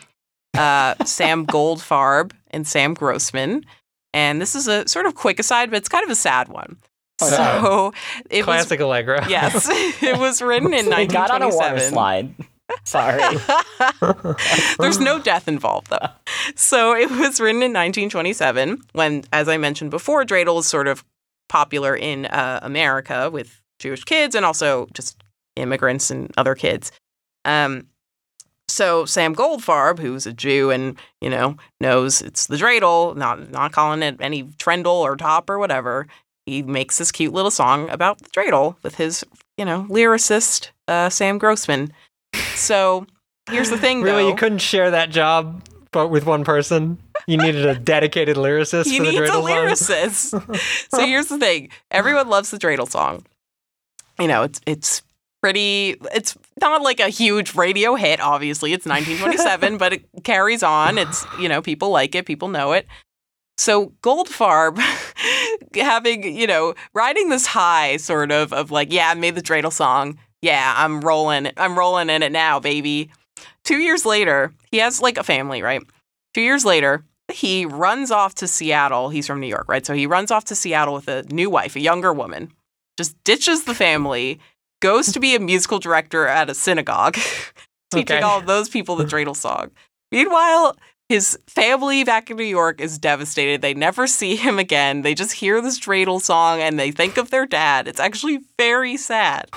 uh, 0.58 0.96
Sam 1.06 1.46
Goldfarb 1.56 2.32
and 2.52 2.68
Sam 2.68 2.94
Grossman. 2.94 3.66
And 4.14 4.42
this 4.42 4.56
is 4.56 4.68
a 4.68 4.86
sort 4.90 5.06
of 5.06 5.16
quick 5.16 5.40
aside, 5.40 5.70
but 5.72 5.78
it's 5.78 5.88
kind 5.90 6.04
of 6.04 6.10
a 6.10 6.16
sad 6.16 6.50
one. 6.50 6.76
Oh, 7.22 7.30
no. 7.30 7.36
so 7.36 7.94
it 8.30 8.44
Classic 8.44 8.80
Allegra. 8.82 9.22
was 9.22 9.30
yes, 9.30 9.70
it 10.04 10.18
was 10.18 10.42
written 10.42 10.74
in 10.74 10.90
They 10.90 11.08
got 11.08 11.32
on 11.32 11.42
a 11.42 11.50
water 11.50 11.76
1927. 11.76 11.94
slide. 11.94 12.36
Sorry. 12.86 14.36
There's 14.80 15.00
no 15.00 15.20
death 15.20 15.48
involved 15.48 15.90
though. 15.90 16.08
So 16.56 16.96
it 16.96 17.10
was 17.10 17.40
written 17.42 17.62
in 17.64 17.72
1927 17.74 18.82
when, 18.94 19.24
as 19.34 19.50
I 19.50 19.58
mentioned 19.58 19.92
before, 19.92 20.24
dreidel 20.24 20.60
is 20.60 20.68
sort 20.68 20.88
of 20.88 21.04
popular 21.50 21.96
in 21.96 22.28
uh, 22.28 22.60
America 22.62 23.30
with 23.30 23.62
Jewish 23.80 24.04
kids 24.06 24.36
and 24.36 24.46
also 24.46 24.88
just 24.94 25.22
immigrants 25.58 26.10
and 26.12 26.32
other 26.38 26.56
kids. 26.56 26.92
Um, 27.44 27.88
so 28.70 29.04
Sam 29.04 29.36
Goldfarb, 29.36 30.00
who's 30.00 30.26
a 30.26 30.32
Jew 30.32 30.70
and 30.72 30.96
you 31.20 31.30
know 31.30 31.58
knows 31.82 32.22
it's 32.22 32.48
the 32.48 32.56
dreidel, 32.56 33.18
not 33.18 33.52
not 33.52 33.74
calling 33.74 34.02
it 34.02 34.16
any 34.22 34.44
trendle 34.44 34.94
or 34.94 35.18
top 35.18 35.50
or 35.50 35.60
whatever, 35.60 36.08
he 36.46 36.64
makes 36.64 36.98
this 36.98 37.12
cute 37.12 37.34
little 37.34 37.52
song 37.52 37.90
about 37.90 38.18
the 38.20 38.30
dreidel 38.30 38.76
with 38.84 38.96
his 38.96 39.24
you 39.58 39.66
know 39.66 39.86
lyricist 39.90 40.70
uh, 40.88 41.10
Sam 41.10 41.38
Grossman. 41.38 41.92
So 42.56 43.06
here's 43.50 43.70
the 43.70 43.78
thing, 43.78 44.02
Really, 44.04 44.24
though. 44.24 44.30
you 44.30 44.36
couldn't 44.36 44.60
share 44.60 44.92
that 44.92 45.10
job, 45.10 45.64
but 45.92 46.08
with 46.10 46.26
one 46.26 46.44
person. 46.44 46.98
You 47.28 47.38
needed 47.38 47.66
a 47.66 47.76
dedicated 47.76 48.36
lyricist 48.36 48.86
he 48.86 48.98
for 48.98 49.06
the 49.06 49.12
needs 49.12 49.22
a 49.22 49.28
song? 49.28 49.44
lyricist. 49.44 50.90
so 50.96 51.06
here's 51.06 51.28
the 51.28 51.38
thing: 51.38 51.70
everyone 51.92 52.30
loves 52.30 52.50
the 52.50 52.58
dreidel 52.58 52.90
song. 52.90 53.24
You 54.20 54.28
know, 54.28 54.44
it's 54.44 54.60
it's 54.66 55.02
pretty. 55.42 55.98
It's 56.16 56.36
not 56.60 56.82
like 56.82 57.00
a 57.00 57.10
huge 57.10 57.54
radio 57.56 57.94
hit. 57.96 58.20
Obviously, 58.20 58.74
it's 58.74 58.86
1927, 58.88 59.78
but 59.80 59.94
it 59.94 60.06
carries 60.24 60.64
on. 60.64 60.98
It's 60.98 61.26
you 61.40 61.48
know, 61.48 61.62
people 61.62 61.90
like 61.92 62.16
it, 62.16 62.26
people 62.26 62.48
know 62.48 62.72
it. 62.72 62.88
So 63.58 63.94
Goldfarb 64.02 64.78
having, 65.76 66.24
you 66.36 66.48
know, 66.48 66.74
riding 66.94 67.30
this 67.30 67.46
high 67.46 67.98
sort 67.98 68.32
of 68.32 68.54
of 68.54 68.72
like, 68.72 68.92
yeah, 68.92 69.10
I 69.10 69.14
made 69.14 69.36
the 69.36 69.42
dreidel 69.42 69.72
song. 69.72 70.18
Yeah, 70.42 70.74
I'm 70.76 71.02
rolling. 71.02 71.52
I'm 71.58 71.78
rolling 71.78 72.10
in 72.10 72.24
it 72.24 72.32
now, 72.32 72.60
baby. 72.60 73.10
Two 73.64 73.78
years 73.78 74.06
later, 74.06 74.54
he 74.72 74.78
has 74.78 75.02
like 75.02 75.18
a 75.18 75.24
family, 75.24 75.62
right? 75.62 75.82
Two 76.34 76.42
years 76.42 76.66
later, 76.66 77.04
he 77.32 77.66
runs 77.66 78.10
off 78.12 78.36
to 78.36 78.48
Seattle. 78.48 79.10
He's 79.10 79.28
from 79.28 79.40
New 79.40 79.48
York, 79.48 79.66
right? 79.68 79.86
So 79.86 79.94
he 79.94 80.06
runs 80.08 80.32
off 80.32 80.46
to 80.46 80.56
Seattle 80.56 80.94
with 80.96 81.08
a 81.08 81.24
new 81.24 81.50
wife, 81.50 81.76
a 81.76 81.80
younger 81.80 82.12
woman, 82.12 82.52
just 82.98 83.16
ditches 83.24 83.64
the 83.66 83.76
family, 83.76 84.40
goes 84.82 85.12
to 85.12 85.20
be 85.20 85.36
a 85.36 85.40
musical 85.40 85.78
director 85.80 86.28
at 86.28 86.50
a 86.50 86.56
synagogue, 86.56 87.14
teaching 87.92 88.18
Okay. 88.18 88.22
all 88.22 88.40
of 88.40 88.48
those 88.48 88.68
people 88.68 88.96
the 88.96 89.06
dreidel 89.06 89.36
song. 89.36 89.70
Meanwhile, 90.12 90.76
his 91.12 91.38
family 91.46 92.06
back 92.06 92.30
in 92.30 92.38
New 92.38 92.44
York 92.46 92.80
is 92.80 92.98
devastated. 92.98 93.62
They 93.62 93.74
never 93.74 94.08
see 94.08 94.38
him 94.38 94.58
again. 94.58 95.02
They 95.02 95.14
just 95.14 95.34
hear 95.34 95.60
this 95.60 95.78
dreidel 95.78 96.22
song 96.22 96.62
and 96.62 96.80
they 96.80 96.90
think 96.90 97.18
of 97.18 97.32
their 97.32 97.46
dad. 97.46 97.86
It's 97.90 98.00
actually 98.00 98.40
very 98.58 98.96
sad. 98.96 99.50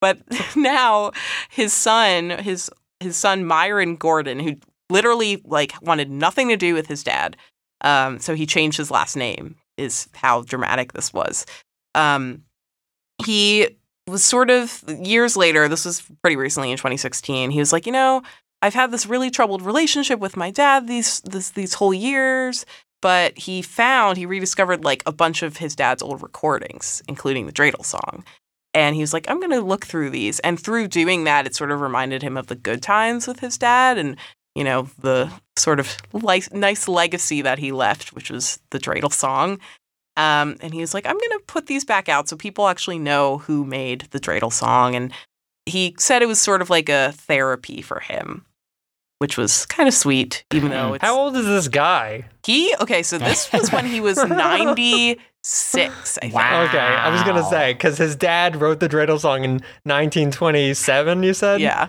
But 0.00 0.20
now 0.56 1.10
his 1.50 1.72
son, 1.72 2.30
his 2.30 2.70
his 3.00 3.16
son 3.16 3.44
Myron 3.44 3.96
Gordon, 3.96 4.38
who 4.38 4.54
literally 4.90 5.42
like 5.44 5.72
wanted 5.82 6.08
nothing 6.08 6.48
to 6.50 6.56
do 6.56 6.72
with 6.72 6.86
his 6.86 7.02
dad, 7.02 7.36
Um, 7.80 8.20
so 8.20 8.36
he 8.36 8.46
changed 8.46 8.78
his 8.78 8.92
last 8.92 9.16
name. 9.16 9.56
Is 9.76 10.08
how 10.14 10.42
dramatic 10.42 10.92
this 10.92 11.12
was. 11.12 11.46
Um, 11.96 12.42
he 13.26 13.76
was 14.06 14.24
sort 14.24 14.50
of 14.50 14.84
years 14.86 15.36
later. 15.36 15.68
This 15.68 15.84
was 15.84 16.02
pretty 16.22 16.36
recently 16.36 16.70
in 16.70 16.76
2016. 16.76 17.50
He 17.50 17.58
was 17.58 17.72
like, 17.72 17.86
you 17.86 17.92
know, 17.92 18.22
I've 18.62 18.74
had 18.74 18.92
this 18.92 19.06
really 19.06 19.30
troubled 19.30 19.60
relationship 19.62 20.20
with 20.20 20.36
my 20.36 20.50
dad 20.50 20.86
these 20.86 21.20
this, 21.20 21.50
these 21.50 21.74
whole 21.74 21.92
years. 21.92 22.64
But 23.02 23.36
he 23.36 23.62
found 23.62 24.16
he 24.16 24.26
rediscovered 24.26 24.84
like 24.84 25.02
a 25.06 25.12
bunch 25.12 25.42
of 25.42 25.56
his 25.56 25.74
dad's 25.74 26.02
old 26.02 26.22
recordings, 26.22 27.02
including 27.08 27.46
the 27.46 27.52
dreidel 27.52 27.84
song. 27.84 28.24
And 28.74 28.94
he 28.94 29.02
was 29.02 29.12
like, 29.12 29.28
I'm 29.28 29.40
going 29.40 29.50
to 29.50 29.60
look 29.60 29.84
through 29.84 30.10
these. 30.10 30.38
And 30.40 30.58
through 30.58 30.86
doing 30.88 31.24
that, 31.24 31.44
it 31.44 31.54
sort 31.54 31.72
of 31.72 31.80
reminded 31.80 32.22
him 32.22 32.36
of 32.36 32.46
the 32.46 32.54
good 32.54 32.80
times 32.80 33.26
with 33.26 33.40
his 33.40 33.58
dad 33.58 33.98
and, 33.98 34.16
you 34.54 34.64
know, 34.64 34.88
the 35.00 35.30
sort 35.58 35.80
of 35.80 35.96
li- 36.12 36.44
nice 36.52 36.88
legacy 36.88 37.42
that 37.42 37.58
he 37.58 37.72
left, 37.72 38.12
which 38.12 38.30
was 38.30 38.60
the 38.70 38.78
dreidel 38.78 39.12
song. 39.12 39.58
Um, 40.16 40.56
and 40.60 40.72
he 40.72 40.80
was 40.80 40.94
like, 40.94 41.06
I'm 41.06 41.18
going 41.18 41.38
to 41.38 41.44
put 41.46 41.66
these 41.66 41.84
back 41.84 42.08
out 42.08 42.28
so 42.28 42.36
people 42.36 42.68
actually 42.68 42.98
know 42.98 43.38
who 43.38 43.64
made 43.64 44.02
the 44.12 44.20
dreidel 44.20 44.52
song. 44.52 44.94
And 44.94 45.12
he 45.66 45.94
said 45.98 46.22
it 46.22 46.26
was 46.26 46.40
sort 46.40 46.62
of 46.62 46.70
like 46.70 46.88
a 46.88 47.12
therapy 47.12 47.82
for 47.82 48.00
him, 48.00 48.44
which 49.22 49.38
was 49.38 49.64
kind 49.66 49.88
of 49.88 49.94
sweet, 49.94 50.44
even 50.52 50.70
though 50.70 50.90
mm. 50.90 50.94
it's. 50.96 51.04
How 51.04 51.16
old 51.18 51.36
is 51.36 51.46
this 51.46 51.68
guy? 51.68 52.24
He, 52.44 52.74
okay, 52.80 53.02
so 53.02 53.16
this 53.16 53.50
was 53.52 53.70
when 53.72 53.86
he 53.86 54.00
was 54.00 54.16
96, 54.24 55.18
I 56.18 56.20
think. 56.20 56.34
Wow. 56.34 56.64
Okay, 56.64 56.78
I 56.78 57.08
was 57.08 57.22
gonna 57.22 57.44
say 57.48 57.72
because 57.72 57.96
his 57.96 58.16
dad 58.16 58.56
wrote 58.60 58.80
the 58.80 58.88
dreidel 58.88 59.18
song 59.20 59.44
in 59.44 59.52
1927. 59.84 61.22
You 61.22 61.32
said, 61.32 61.60
Yeah. 61.60 61.88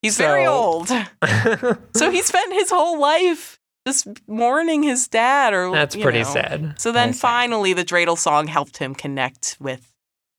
He's 0.00 0.16
very 0.16 0.46
old. 0.46 0.90
So 1.94 2.10
he 2.10 2.22
spent 2.22 2.52
his 2.54 2.70
whole 2.70 2.98
life 2.98 3.60
just 3.86 4.08
mourning 4.26 4.82
his 4.82 5.06
dad 5.08 5.52
or 5.52 5.70
That's 5.72 5.94
pretty 5.94 6.20
know. 6.20 6.24
sad. 6.24 6.74
So 6.78 6.90
then 6.90 7.08
Very 7.08 7.12
sad. 7.12 7.20
finally 7.20 7.72
the 7.74 7.84
dreidel 7.84 8.16
song 8.18 8.46
helped 8.48 8.78
him 8.78 8.94
connect 8.94 9.58
with 9.60 9.92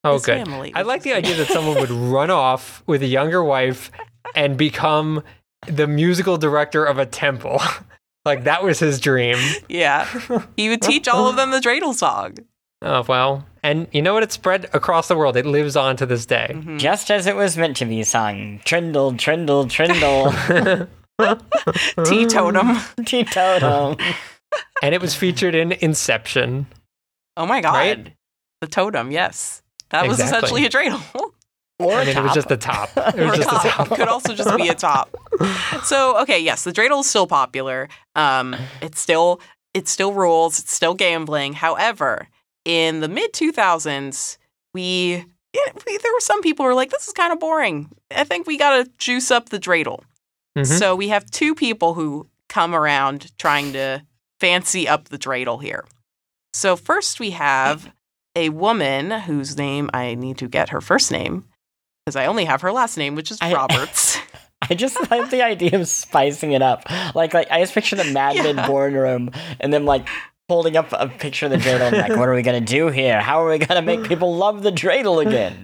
Oh, 0.03 0.13
his 0.13 0.25
good. 0.25 0.45
family. 0.45 0.73
I 0.75 0.81
like 0.81 1.03
the 1.03 1.13
idea 1.13 1.35
that 1.35 1.47
someone 1.47 1.77
would 1.79 1.91
run 1.91 2.29
off 2.29 2.83
with 2.87 3.03
a 3.03 3.07
younger 3.07 3.41
wife 3.43 3.89
and 4.35 4.57
become 4.57 5.23
the 5.67 5.87
musical 5.87 6.37
director 6.37 6.83
of 6.85 6.97
a 6.97 7.05
temple. 7.05 7.61
like 8.25 8.43
that 8.45 8.63
was 8.63 8.79
his 8.79 8.99
dream. 8.99 9.37
Yeah. 9.69 10.07
He 10.57 10.69
would 10.69 10.81
teach 10.81 11.07
all 11.07 11.27
of 11.27 11.35
them 11.35 11.51
the 11.51 11.59
dreidel 11.59 11.93
song. 11.93 12.37
Oh 12.81 13.03
well, 13.07 13.45
and 13.63 13.87
you 13.93 14.01
know 14.01 14.13
what? 14.13 14.23
It 14.23 14.31
spread 14.33 14.69
across 14.73 15.07
the 15.07 15.15
world. 15.15 15.37
It 15.37 15.45
lives 15.45 15.75
on 15.77 15.95
to 15.97 16.05
this 16.05 16.25
day. 16.25 16.51
Mhm. 16.53 16.79
Just 16.79 17.09
as 17.09 17.27
it 17.27 17.35
was 17.35 17.57
meant 17.57 17.77
to 17.77 17.85
be 17.85 18.03
sung. 18.03 18.59
Trindle, 18.65 19.13
trindle, 19.17 19.65
trindle. 19.69 20.87
Teetotum. 21.97 22.75
Teetotum. 23.05 24.15
and 24.81 24.93
it 24.95 25.01
was 25.01 25.15
featured 25.15 25.55
in 25.55 25.71
Inception. 25.73 26.67
Oh 27.37 27.45
my 27.45 27.61
god. 27.61 27.73
Right? 27.73 28.13
The 28.61 28.67
totem, 28.67 29.11
yes. 29.11 29.61
That 29.89 30.07
was 30.07 30.19
essentially 30.19 30.65
a 30.65 30.69
dreidel. 30.69 31.01
Or 31.83 31.93
I 31.93 32.05
mean, 32.05 32.17
it 32.17 32.23
was 32.23 32.33
just 32.33 32.47
the 32.49 32.57
top. 32.57 32.89
It 32.97 33.19
or 33.19 33.25
was 33.27 33.37
just 33.37 33.49
the 33.49 33.69
top. 33.69 33.87
top. 33.89 33.97
Could 33.97 34.07
also 34.07 34.33
just 34.33 34.55
be 34.57 34.67
a 34.69 34.75
top. 34.75 35.09
So 35.83 36.19
okay, 36.21 36.39
yes, 36.39 36.63
the 36.63 36.71
dreidel 36.71 37.01
is 37.01 37.09
still 37.09 37.27
popular. 37.27 37.89
Um, 38.15 38.55
it's 38.81 38.99
still 38.99 39.39
it 39.73 39.87
still 39.87 40.13
rules. 40.13 40.59
It's 40.59 40.73
still 40.73 40.93
gambling. 40.93 41.53
However, 41.53 42.27
in 42.65 42.99
the 43.01 43.07
mid 43.09 43.33
two 43.33 43.51
thousands, 43.51 44.37
we, 44.73 45.25
yeah, 45.53 45.71
we 45.85 45.97
there 45.97 46.13
were 46.13 46.19
some 46.19 46.41
people 46.41 46.63
who 46.63 46.67
were 46.69 46.75
like, 46.75 46.91
"This 46.91 47.07
is 47.07 47.13
kind 47.13 47.33
of 47.33 47.39
boring. 47.39 47.89
I 48.11 48.23
think 48.23 48.47
we 48.47 48.57
got 48.57 48.83
to 48.85 48.91
juice 48.97 49.31
up 49.31 49.49
the 49.49 49.59
dreidel." 49.59 50.01
Mhm. 50.57 50.65
So 50.65 50.95
we 50.95 51.09
have 51.09 51.25
two 51.31 51.55
people 51.55 51.95
who 51.95 52.27
come 52.49 52.75
around 52.75 53.35
trying 53.39 53.73
to 53.73 54.03
fancy 54.39 54.87
up 54.87 55.09
the 55.09 55.17
dreidel 55.17 55.61
here. 55.61 55.85
So 56.53 56.75
first 56.75 57.19
we 57.19 57.31
have 57.31 57.91
a 58.35 58.49
woman 58.49 59.09
whose 59.21 59.57
name 59.57 59.89
I 59.93 60.13
need 60.13 60.37
to 60.37 60.47
get 60.47 60.69
her 60.69 60.81
first 60.81 61.11
name 61.11 61.45
because 62.05 62.15
I 62.15 62.25
only 62.25 62.45
have 62.45 62.61
her 62.61 62.71
last 62.71 62.97
name, 62.97 63.15
which 63.15 63.31
is 63.31 63.37
I- 63.41 63.53
Roberts. 63.53 64.17
I 64.69 64.75
just 64.75 65.11
like 65.11 65.29
the 65.29 65.41
idea 65.43 65.77
of 65.77 65.87
spicing 65.89 66.53
it 66.53 66.61
up. 66.61 66.83
Like, 67.13 67.33
like 67.33 67.51
I 67.51 67.59
just 67.59 67.73
picture 67.73 67.97
the 67.97 68.05
Mad 68.05 68.37
Men 68.37 68.55
Yeah. 68.55 68.65
boardroom 68.67 69.29
and 69.59 69.73
them 69.73 69.83
like 69.83 70.07
holding 70.47 70.77
up 70.77 70.87
a 70.93 71.09
picture 71.09 71.47
of 71.47 71.51
the 71.51 71.57
dreidel 71.57 71.91
and 71.91 71.97
like, 71.97 72.15
what 72.17 72.29
are 72.29 72.33
we 72.33 72.43
gonna 72.43 72.61
do 72.61 72.87
here? 72.87 73.19
How 73.19 73.43
are 73.43 73.49
we 73.49 73.57
gonna 73.57 73.81
make 73.81 74.03
people 74.07 74.33
love 74.37 74.63
the 74.63 74.71
dreidel 74.71 75.25
again? 75.25 75.57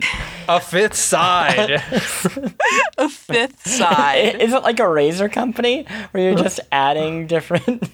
A 0.49 0.60
fifth 0.60 0.95
side. 0.95 1.69
a 2.97 3.08
fifth 3.08 3.65
side. 3.65 4.41
Is 4.41 4.52
it 4.52 4.63
like 4.63 4.82
a 4.82 4.89
razor 4.89 5.30
company 5.30 5.86
where 6.12 6.23
you're 6.32 6.36
just 6.43 6.60
adding 6.69 7.25
different 7.25 7.89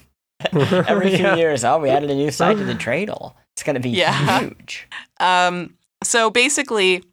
every 0.54 1.10
few 1.16 1.24
Yeah. 1.26 1.36
years? 1.36 1.64
Oh, 1.64 1.78
we 1.78 1.92
added 1.92 2.10
a 2.10 2.16
new 2.16 2.32
side 2.32 2.58
to 2.58 2.64
the 2.64 2.74
dreidel. 2.74 3.36
It's 3.54 3.62
gonna 3.62 3.80
be 3.80 3.92
Yeah. 3.92 4.40
huge. 4.40 4.88
Um, 5.20 5.76
so 6.04 6.32
basically, 6.32 7.04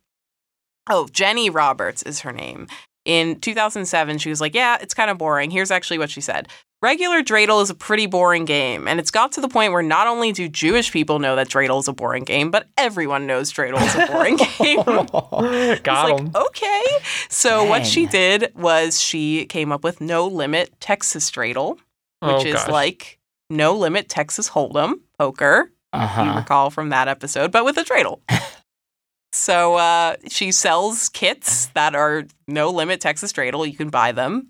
oh, 0.90 1.08
Jenny 1.12 1.50
Roberts 1.50 2.02
is 2.02 2.20
her 2.20 2.32
name. 2.32 2.66
In 3.04 3.40
2007, 3.40 4.18
she 4.18 4.30
was 4.30 4.40
like, 4.40 4.54
Yeah, 4.54 4.78
it's 4.80 4.94
kind 4.94 5.10
of 5.10 5.18
boring. 5.18 5.50
Here's 5.50 5.70
actually 5.70 5.98
what 5.98 6.10
she 6.10 6.20
said. 6.20 6.48
Regular 6.82 7.22
Dreidel 7.22 7.62
is 7.62 7.70
a 7.70 7.76
pretty 7.76 8.06
boring 8.06 8.44
game, 8.44 8.88
and 8.88 8.98
it's 8.98 9.12
got 9.12 9.30
to 9.32 9.40
the 9.40 9.48
point 9.48 9.72
where 9.72 9.82
not 9.84 10.08
only 10.08 10.32
do 10.32 10.48
Jewish 10.48 10.90
people 10.90 11.20
know 11.20 11.36
that 11.36 11.48
Dreidel 11.48 11.78
is 11.78 11.86
a 11.86 11.92
boring 11.92 12.24
game, 12.24 12.50
but 12.50 12.66
everyone 12.76 13.24
knows 13.24 13.52
Dreidel 13.52 13.80
is 13.86 13.94
a 13.94 14.06
boring 14.12 14.36
game. 14.58 15.78
Got 15.84 16.18
him. 16.18 16.32
like, 16.32 16.46
okay. 16.46 16.82
So 17.28 17.62
what 17.64 17.86
she 17.86 18.06
did 18.06 18.52
was 18.56 19.00
she 19.00 19.46
came 19.46 19.70
up 19.70 19.84
with 19.84 20.00
No 20.00 20.26
Limit 20.26 20.72
Texas 20.80 21.30
Dreidel, 21.30 21.76
which 21.76 21.82
Oh, 22.22 22.40
is 22.46 22.66
like 22.66 23.20
No 23.48 23.74
Limit 23.76 24.08
Texas 24.08 24.50
Hold'em 24.50 24.94
poker. 25.18 25.70
Uh 25.92 26.24
You 26.24 26.38
recall 26.40 26.70
from 26.70 26.88
that 26.88 27.06
episode, 27.06 27.52
but 27.52 27.64
with 27.64 27.76
a 27.78 27.84
dreidel. 27.84 28.20
so 29.32 29.74
uh, 29.76 30.16
she 30.28 30.52
sells 30.52 31.08
kits 31.08 31.66
that 31.74 31.94
are 31.94 32.24
No 32.46 32.70
Limit 32.70 33.00
Texas 33.00 33.32
Dreidel. 33.32 33.66
You 33.70 33.76
can 33.76 33.90
buy 33.90 34.12
them 34.12 34.48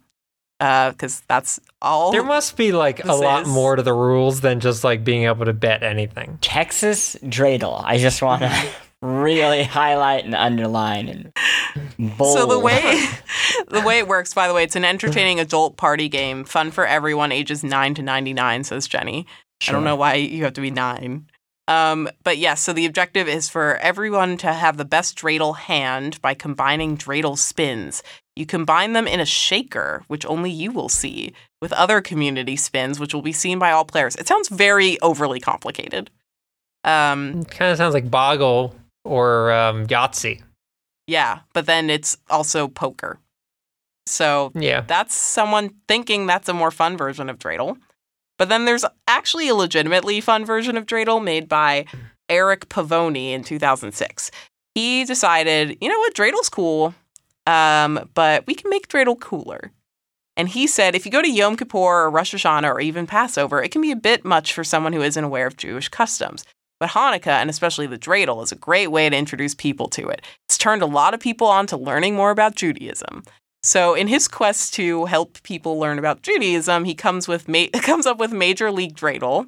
because 0.58 1.22
that's 1.28 1.58
all. 1.80 2.12
There 2.12 2.22
must 2.22 2.56
be 2.56 2.72
like 2.72 3.00
a 3.00 3.06
This 3.08 3.20
lot 3.20 3.42
is- 3.42 3.48
more 3.48 3.76
to 3.76 3.82
the 3.82 3.92
rules 3.92 4.40
than 4.42 4.60
just 4.60 4.84
like 4.84 5.02
being 5.04 5.24
able 5.24 5.44
to 5.44 5.52
bet 5.52 5.82
anything. 5.82 6.38
Texas 6.40 7.16
dreidel. 7.24 7.82
I 7.84 7.98
just 7.98 8.22
want 8.22 8.42
to 8.42 8.68
really 9.02 9.64
highlight 9.64 10.24
and 10.24 10.34
underline 10.36 11.08
and 11.08 12.16
bold. 12.16 12.38
So 12.38 12.46
the 12.46 12.58
way 12.60 13.04
the 13.68 13.80
way 13.80 13.98
it 13.98 14.06
works, 14.06 14.34
by 14.34 14.46
the 14.46 14.54
way, 14.54 14.62
it's 14.62 14.76
an 14.76 14.84
entertaining 14.84 15.40
adult 15.40 15.76
party 15.76 16.08
game, 16.08 16.44
fun 16.44 16.70
for 16.70 16.86
everyone, 16.86 17.32
ages 17.32 17.64
nine 17.64 17.94
to 17.94 18.02
ninety 18.02 18.32
nine. 18.32 18.62
Says 18.64 18.86
Jenny. 18.86 19.26
I 19.68 19.70
don't 19.72 19.84
know 19.84 19.94
why 19.96 20.14
you 20.14 20.42
have 20.44 20.54
to 20.54 20.60
be 20.60 20.72
nine. 20.72 21.26
Um, 21.68 22.08
but 22.24 22.38
yes, 22.38 22.60
so 22.60 22.72
the 22.72 22.86
objective 22.86 23.28
is 23.28 23.48
for 23.48 23.76
everyone 23.76 24.36
to 24.38 24.52
have 24.52 24.76
the 24.76 24.84
best 24.84 25.16
dreidel 25.16 25.56
hand 25.56 26.20
by 26.20 26.34
combining 26.34 26.96
dreidel 26.98 27.38
spins. 27.38 28.02
You 28.34 28.46
combine 28.46 28.94
them 28.94 29.06
in 29.06 29.20
a 29.20 29.24
shaker, 29.26 30.02
which 30.08 30.26
only 30.26 30.50
you 30.50 30.72
will 30.72 30.88
see, 30.88 31.32
with 31.60 31.72
other 31.74 32.00
community 32.00 32.56
spins, 32.56 32.98
which 32.98 33.14
will 33.14 33.22
be 33.22 33.32
seen 33.32 33.58
by 33.58 33.70
all 33.70 33.84
players. 33.84 34.16
It 34.16 34.26
sounds 34.26 34.48
very 34.48 34.98
overly 35.00 35.38
complicated. 35.38 36.10
Um, 36.84 37.44
Kind 37.44 37.70
of 37.70 37.76
sounds 37.76 37.94
like 37.94 38.10
Boggle 38.10 38.74
or 39.04 39.52
um, 39.52 39.86
Yahtzee. 39.86 40.40
yeah, 41.06 41.40
but 41.54 41.66
then 41.66 41.90
it's 41.90 42.16
also 42.28 42.66
poker. 42.68 43.18
So 44.06 44.50
Yeah. 44.54 44.80
that's 44.80 45.14
someone 45.14 45.70
thinking 45.86 46.26
that's 46.26 46.48
a 46.48 46.54
more 46.54 46.72
fun 46.72 46.96
version 46.96 47.30
of 47.30 47.38
Dreidel. 47.38 47.76
But 48.38 48.48
then 48.48 48.64
there's 48.64 48.84
actually 49.12 49.48
a 49.48 49.54
legitimately 49.54 50.20
fun 50.20 50.44
version 50.44 50.76
of 50.76 50.86
Dreidel 50.86 51.22
made 51.22 51.48
by 51.48 51.84
Eric 52.28 52.68
Pavoni 52.68 53.32
in 53.32 53.44
2006. 53.44 54.30
He 54.74 55.04
decided, 55.04 55.76
you 55.80 55.88
know 55.88 55.98
what, 55.98 56.14
Dreidel's 56.14 56.48
cool, 56.48 56.94
um, 57.46 58.08
but 58.14 58.46
we 58.46 58.54
can 58.54 58.70
make 58.70 58.88
Dreidel 58.88 59.20
cooler. 59.20 59.70
And 60.34 60.48
he 60.48 60.66
said, 60.66 60.94
if 60.94 61.04
you 61.04 61.12
go 61.12 61.20
to 61.20 61.30
Yom 61.30 61.56
Kippur 61.56 61.76
or 61.76 62.10
Rosh 62.10 62.34
Hashanah 62.34 62.72
or 62.72 62.80
even 62.80 63.06
Passover, 63.06 63.62
it 63.62 63.70
can 63.70 63.82
be 63.82 63.90
a 63.90 63.96
bit 63.96 64.24
much 64.24 64.54
for 64.54 64.64
someone 64.64 64.94
who 64.94 65.02
isn't 65.02 65.22
aware 65.22 65.46
of 65.46 65.58
Jewish 65.58 65.90
customs. 65.90 66.44
But 66.80 66.90
Hanukkah, 66.90 67.26
and 67.26 67.50
especially 67.50 67.86
the 67.86 67.98
dreidel, 67.98 68.42
is 68.42 68.50
a 68.50 68.56
great 68.56 68.88
way 68.88 69.08
to 69.08 69.16
introduce 69.16 69.54
people 69.54 69.88
to 69.90 70.08
it. 70.08 70.22
It's 70.48 70.58
turned 70.58 70.82
a 70.82 70.86
lot 70.86 71.12
of 71.12 71.20
people 71.20 71.46
on 71.46 71.66
to 71.68 71.76
learning 71.76 72.16
more 72.16 72.30
about 72.30 72.56
Judaism. 72.56 73.22
So, 73.64 73.94
in 73.94 74.08
his 74.08 74.26
quest 74.28 74.74
to 74.74 75.04
help 75.04 75.42
people 75.44 75.78
learn 75.78 75.98
about 75.98 76.22
Judaism, 76.22 76.84
he 76.84 76.94
comes 76.94 77.28
with 77.28 77.48
ma- 77.48 77.66
comes 77.82 78.06
up 78.06 78.18
with 78.18 78.32
Major 78.32 78.70
League 78.72 78.96
Dreidel, 78.96 79.46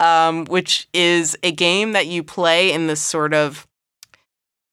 um, 0.00 0.44
which 0.46 0.88
is 0.92 1.36
a 1.42 1.52
game 1.52 1.92
that 1.92 2.06
you 2.08 2.22
play 2.24 2.72
in 2.72 2.86
this 2.86 3.00
sort 3.00 3.32
of. 3.34 3.66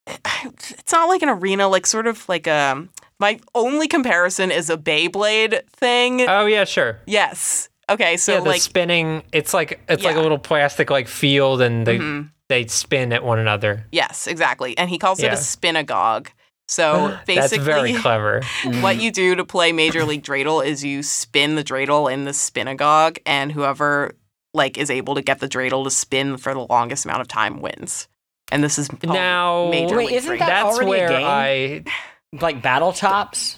It's 0.44 0.92
not 0.92 1.08
like 1.08 1.22
an 1.22 1.28
arena, 1.28 1.68
like 1.68 1.86
sort 1.86 2.06
of 2.06 2.28
like 2.28 2.46
a. 2.46 2.86
My 3.20 3.40
only 3.54 3.88
comparison 3.88 4.50
is 4.52 4.70
a 4.70 4.76
Beyblade 4.76 5.68
thing. 5.70 6.22
Oh 6.28 6.46
yeah, 6.46 6.64
sure. 6.64 6.98
yes. 7.06 7.68
Okay, 7.90 8.16
so 8.18 8.34
yeah, 8.34 8.40
the 8.40 8.48
like 8.50 8.60
spinning. 8.60 9.22
It's 9.32 9.52
like 9.54 9.80
it's 9.88 10.04
like 10.04 10.16
a 10.16 10.20
little 10.20 10.38
plastic 10.38 10.90
like 10.90 11.08
field, 11.08 11.60
and 11.60 11.86
they 11.86 11.98
Mhm. 11.98 12.30
they 12.48 12.66
spin 12.66 13.12
at 13.12 13.22
one 13.24 13.38
another. 13.38 13.86
yes, 13.92 14.26
exactly, 14.26 14.76
and 14.78 14.88
he 14.90 14.98
calls 14.98 15.20
it 15.22 15.26
a 15.32 15.36
spinagog. 15.36 16.28
So 16.68 17.08
That's 17.26 17.26
basically, 17.26 17.64
very 17.64 17.94
clever. 17.94 18.42
what 18.80 19.00
you 19.00 19.10
do 19.10 19.34
to 19.34 19.44
play 19.44 19.72
Major 19.72 20.04
League 20.04 20.22
Dreidel 20.22 20.64
is 20.64 20.84
you 20.84 21.02
spin 21.02 21.54
the 21.54 21.64
dreidel 21.64 22.12
in 22.12 22.24
the 22.24 22.32
spinagog, 22.32 23.18
and 23.26 23.50
whoever 23.52 24.12
like 24.54 24.76
is 24.78 24.90
able 24.90 25.14
to 25.14 25.22
get 25.22 25.40
the 25.40 25.48
dreidel 25.48 25.84
to 25.84 25.90
spin 25.90 26.36
for 26.36 26.52
the 26.54 26.60
longest 26.60 27.04
amount 27.04 27.20
of 27.20 27.28
time 27.28 27.60
wins. 27.60 28.08
And 28.50 28.62
this 28.64 28.78
is 28.78 28.90
Now- 29.02 29.68
Major 29.70 29.96
Wait, 29.96 30.06
League 30.08 30.16
isn't 30.16 30.28
Three. 30.30 30.38
that 30.38 30.46
That's 30.64 30.78
already 30.78 31.00
a 31.02 31.08
game? 31.08 31.26
I 31.26 31.84
Like 32.40 32.60
battle 32.62 32.92
tops? 32.92 33.56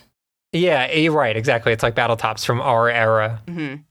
yeah, 0.53 0.87
eh, 0.91 1.09
right, 1.09 1.37
exactly. 1.37 1.73
It's 1.73 1.83
like 1.83 1.95
battle 1.97 2.17
tops 2.17 2.45
from 2.45 2.61
our 2.61 2.89
era 2.89 3.41
Mhm. 3.49 3.83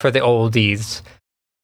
for 0.00 0.10
the 0.10 0.20
oldies. 0.20 1.02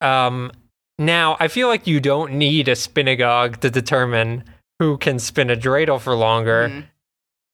Um, 0.02 0.50
now 0.98 1.36
I 1.40 1.48
feel 1.48 1.68
like 1.68 1.86
you 1.86 2.00
don't 2.00 2.32
need 2.32 2.68
a 2.68 2.72
spinagog 2.72 3.58
to 3.60 3.70
determine 3.70 4.44
who 4.78 4.96
can 4.98 5.18
spin 5.18 5.50
a 5.50 5.56
dreidel 5.56 6.00
for 6.00 6.14
longer. 6.14 6.68
Mhm. 6.70 6.84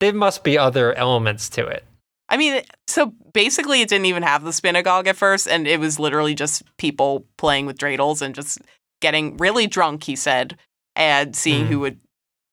There 0.00 0.12
must 0.12 0.44
be 0.44 0.58
other 0.58 0.92
elements 0.94 1.48
to 1.50 1.66
it. 1.66 1.84
I 2.28 2.36
mean, 2.36 2.62
so 2.86 3.12
basically, 3.32 3.80
it 3.82 3.88
didn't 3.88 4.06
even 4.06 4.22
have 4.24 4.42
the 4.42 4.50
spinagog 4.50 5.06
at 5.06 5.16
first, 5.16 5.46
and 5.46 5.66
it 5.66 5.78
was 5.80 5.98
literally 5.98 6.34
just 6.34 6.62
people 6.76 7.24
playing 7.38 7.66
with 7.66 7.78
dreidels 7.78 8.20
and 8.20 8.34
just 8.34 8.58
getting 9.00 9.36
really 9.36 9.66
drunk. 9.66 10.04
He 10.04 10.16
said, 10.16 10.58
and 10.96 11.36
seeing 11.36 11.64
Mhm. 11.66 11.68
who 11.68 11.80
would 11.80 12.00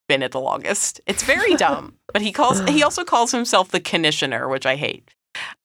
spin 0.06 0.22
it 0.22 0.32
the 0.32 0.40
longest. 0.40 1.02
It's 1.08 1.24
very 1.24 1.56
dumb, 1.56 1.96
but 2.14 2.22
he 2.22 2.32
calls 2.32 2.60
he 2.70 2.84
also 2.84 3.04
calls 3.04 3.32
himself 3.32 3.70
the 3.70 3.80
conditioner, 3.80 4.48
which 4.48 4.66
I 4.66 4.76
hate. 4.76 5.10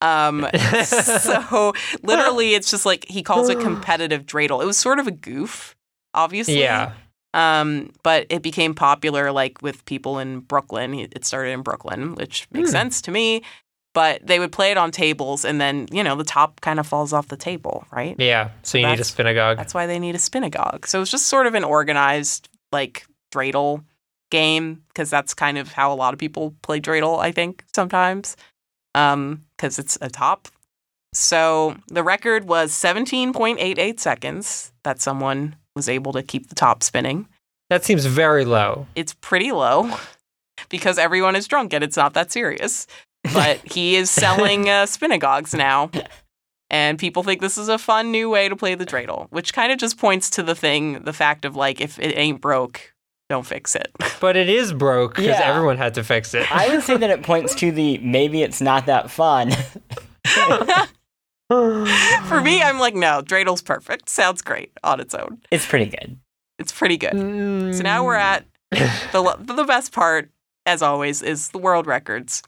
Um, 0.00 0.48
so 0.84 1.74
literally, 2.02 2.54
it's 2.54 2.70
just 2.70 2.86
like 2.86 3.04
he 3.08 3.22
calls 3.22 3.50
it 3.50 3.60
competitive 3.60 4.24
dreidel. 4.24 4.62
It 4.62 4.66
was 4.66 4.78
sort 4.78 4.98
of 4.98 5.06
a 5.06 5.10
goof, 5.10 5.76
obviously. 6.14 6.60
Yeah. 6.60 6.92
Um, 7.34 7.90
but 8.02 8.26
it 8.30 8.42
became 8.42 8.74
popular 8.74 9.30
like 9.32 9.60
with 9.62 9.84
people 9.84 10.18
in 10.18 10.40
Brooklyn. 10.40 10.94
It 10.94 11.24
started 11.24 11.50
in 11.50 11.62
Brooklyn, 11.62 12.14
which 12.14 12.46
makes 12.50 12.70
Hmm. 12.70 12.76
sense 12.76 13.02
to 13.02 13.10
me. 13.10 13.42
But 13.94 14.24
they 14.26 14.38
would 14.38 14.52
play 14.52 14.70
it 14.70 14.76
on 14.76 14.90
tables, 14.92 15.44
and 15.44 15.60
then 15.60 15.88
you 15.90 16.04
know 16.04 16.14
the 16.14 16.22
top 16.24 16.60
kind 16.60 16.78
of 16.78 16.86
falls 16.86 17.12
off 17.12 17.28
the 17.28 17.36
table, 17.36 17.84
right? 17.90 18.14
Yeah. 18.18 18.50
So 18.62 18.78
you 18.78 18.86
need 18.86 18.92
a 19.00 19.02
That's- 19.02 19.14
spinagog. 19.14 19.56
That's 19.56 19.74
why 19.74 19.86
they 19.86 19.98
need 19.98 20.14
a 20.14 20.18
spinagog. 20.18 20.86
So 20.86 21.00
it's 21.02 21.10
just 21.10 21.26
sort 21.26 21.46
of 21.46 21.54
an 21.54 21.64
organized 21.64 22.48
like 22.70 23.06
dreidel 23.32 23.84
game 24.30 24.82
because 24.88 25.10
that's 25.10 25.32
kind 25.34 25.58
of 25.58 25.72
how 25.72 25.92
a 25.92 25.96
lot 25.96 26.12
of 26.12 26.18
people 26.20 26.54
play 26.62 26.80
dreidel. 26.80 27.18
I 27.18 27.32
think 27.32 27.64
sometimes 27.74 28.36
because 28.94 29.78
it's 29.78 29.96
a 30.00 30.08
top. 30.10 30.48
So 31.14 31.76
the 31.88 32.02
record 32.02 32.44
was 32.44 32.72
17.88 32.72 33.98
seconds 34.00 34.72
that 34.84 35.00
someone 35.00 35.56
was 35.78 35.88
able 35.88 36.12
to 36.12 36.22
keep 36.22 36.48
the 36.48 36.54
top 36.54 36.82
spinning 36.82 37.26
That 37.70 37.84
seems 37.84 38.04
very 38.04 38.44
low. 38.44 38.86
it's 38.94 39.14
pretty 39.14 39.52
low 39.52 39.96
because 40.68 40.98
everyone 40.98 41.36
is 41.36 41.46
drunk 41.48 41.72
and 41.72 41.82
it's 41.84 41.96
not 41.96 42.12
that 42.14 42.30
serious. 42.32 42.86
But 43.32 43.58
he 43.72 43.96
is 43.96 44.10
selling 44.10 44.68
uh, 44.68 44.84
spinagogs 44.86 45.56
now. 45.56 45.90
And 46.70 46.98
people 46.98 47.22
think 47.22 47.40
this 47.40 47.56
is 47.56 47.68
a 47.68 47.78
fun 47.78 48.10
new 48.10 48.28
way 48.28 48.48
to 48.48 48.54
play 48.56 48.74
the 48.74 48.84
dreidel, 48.84 49.28
which 49.30 49.52
kind 49.54 49.72
of 49.72 49.78
just 49.78 49.96
points 49.98 50.28
to 50.30 50.42
the 50.42 50.54
thing, 50.54 51.02
the 51.04 51.12
fact 51.14 51.44
of 51.44 51.56
like, 51.56 51.80
if 51.80 51.98
it 51.98 52.12
ain't 52.18 52.40
broke, 52.42 52.92
don't 53.30 53.46
fix 53.46 53.74
it. 53.74 53.88
But 54.20 54.36
it 54.36 54.48
is 54.48 54.72
broke 54.72 55.12
because 55.14 55.38
Yeah. 55.38 55.44
everyone 55.54 55.76
had 55.78 55.94
to 55.94 56.02
fix 56.04 56.34
it. 56.34 56.50
I 56.50 56.68
would 56.68 56.82
say 56.82 56.96
that 56.96 57.08
it 57.10 57.22
points 57.22 57.54
to 57.56 57.70
the 57.72 57.98
maybe 57.98 58.42
it's 58.42 58.60
not 58.60 58.86
that 58.86 59.10
fun. 59.10 59.52
For 62.28 62.40
me, 62.42 62.62
I'm 62.62 62.78
like, 62.78 62.94
no, 62.94 63.22
dreidel's 63.22 63.62
perfect. 63.62 64.08
Sounds 64.08 64.42
great 64.42 64.70
on 64.84 65.00
its 65.00 65.14
own. 65.14 65.38
it's 65.50 65.66
pretty 65.66 65.86
good. 65.86 66.18
It's 66.58 66.72
pretty 66.72 66.96
good. 66.96 67.12
So 67.12 67.82
now 67.82 68.02
Mm. 68.02 68.04
we're 68.06 68.14
at 68.16 68.44
the 68.70 69.36
the 69.40 69.64
best 69.64 69.92
part, 69.92 70.30
as 70.66 70.82
always, 70.82 71.22
is 71.22 71.48
the 71.50 71.58
world 71.58 71.86
records. 71.86 72.42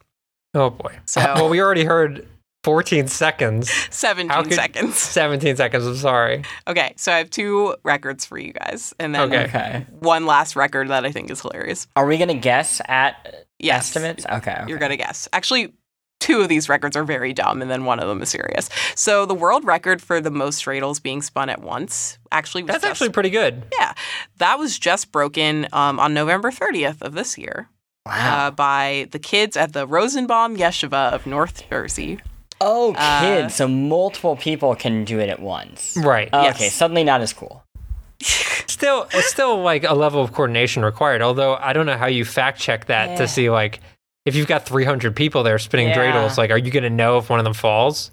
Oh 0.55 0.69
boy. 0.71 0.99
So 1.07 1.21
Well, 1.21 1.49
we 1.49 1.61
already 1.63 1.85
heard 1.85 2.27
14 2.65 3.07
seconds. 3.09 3.71
17 3.95 4.43
could- 4.45 4.53
seconds. 4.53 4.97
17 4.99 5.57
seconds. 5.57 5.87
I'm 5.87 5.97
sorry. 5.97 6.43
Okay, 6.69 6.93
so 6.97 7.11
I 7.13 7.19
have 7.19 7.31
two 7.31 7.77
records 7.85 8.27
for 8.27 8.37
you 8.37 8.53
guys, 8.53 8.93
and 8.99 9.15
then 9.15 9.33
Okay. 9.33 9.45
Okay. 9.45 9.87
one 10.01 10.27
last 10.27 10.57
record 10.57 10.89
that 10.89 11.07
I 11.07 11.13
think 11.13 11.31
is 11.31 11.41
hilarious. 11.41 11.87
Are 11.97 12.05
we 12.05 12.19
gonna 12.19 12.35
guess 12.35 12.83
at 12.87 13.47
Yes, 13.59 13.87
estimates? 13.97 14.27
Okay. 14.27 14.35
okay. 14.53 14.65
you're 14.67 14.79
gonna 14.79 14.97
guess. 14.99 15.27
Actually, 15.33 15.73
two 16.21 16.41
of 16.43 16.49
these 16.49 16.69
records 16.69 16.97
are 16.97 17.03
very 17.05 17.33
dumb, 17.33 17.61
and 17.63 17.71
then 17.71 17.85
one 17.85 17.99
of 17.99 18.09
them 18.09 18.23
is 18.23 18.29
serious. 18.29 18.69
So 18.95 19.27
the 19.27 19.35
world 19.35 19.65
record 19.65 20.01
for 20.01 20.21
the 20.21 20.31
most 20.31 20.65
dreidels 20.65 21.03
being 21.03 21.23
spun 21.23 21.49
at 21.49 21.61
once 21.61 22.19
actually 22.31 22.63
was 22.63 22.69
That's 22.69 22.83
just, 22.85 22.91
actually 22.93 23.11
pretty 23.11 23.31
good. 23.31 23.65
yeah, 23.79 23.95
that 24.39 24.59
was 24.59 24.79
just 24.79 25.11
broken 25.11 25.67
um, 25.73 25.99
on 25.99 26.15
November 26.15 26.51
30th 26.51 27.03
of 27.03 27.15
this 27.15 27.37
year 27.37 27.69
Wow. 28.07 28.47
uh, 28.47 28.51
by 28.53 29.09
the 29.11 29.19
kids 29.19 29.57
at 29.57 29.73
the 29.73 29.87
Rosenbaum 29.87 30.57
Yeshiva 30.57 31.13
of 31.13 31.27
North 31.27 31.69
Jersey. 31.69 32.21
oh, 32.61 32.95
uh, 32.97 33.21
kids. 33.21 33.55
So 33.57 33.67
multiple 33.69 34.37
people 34.37 34.75
can 34.75 35.05
do 35.05 35.19
it 35.19 35.29
at 35.29 35.41
once. 35.41 35.97
Right. 36.03 36.29
Oh, 36.33 36.43
Yes. 36.43 36.57
Okay. 36.57 36.69
Suddenly 36.69 37.05
not 37.05 37.21
as 37.21 37.33
cool. 37.33 37.63
Still, 38.23 39.09
it's 39.13 39.29
still 39.31 39.63
like 39.63 39.85
a 39.85 39.95
level 39.95 40.23
of 40.23 40.33
coordination 40.33 40.85
required. 40.85 41.23
Although 41.23 41.57
I 41.57 41.73
don't 41.73 41.87
know 41.87 41.97
how 41.99 42.07
you 42.07 42.25
fact 42.25 42.61
check 42.61 42.87
that 42.87 43.11
Yeah. 43.11 43.17
to 43.17 43.29
see 43.29 43.51
like 43.51 43.81
if 44.27 44.35
you've 44.35 44.47
got 44.47 44.67
300 44.67 45.15
people 45.17 45.43
there 45.43 45.59
spinning 45.59 45.89
Yeah. 45.89 45.97
dreidels, 46.13 46.37
like 46.39 46.51
are 46.51 46.59
you 46.59 46.71
going 46.71 46.83
to 46.85 46.91
know 46.91 47.19
if 47.19 47.31
one 47.31 47.39
of 47.41 47.45
them 47.45 47.55
falls? 47.55 48.11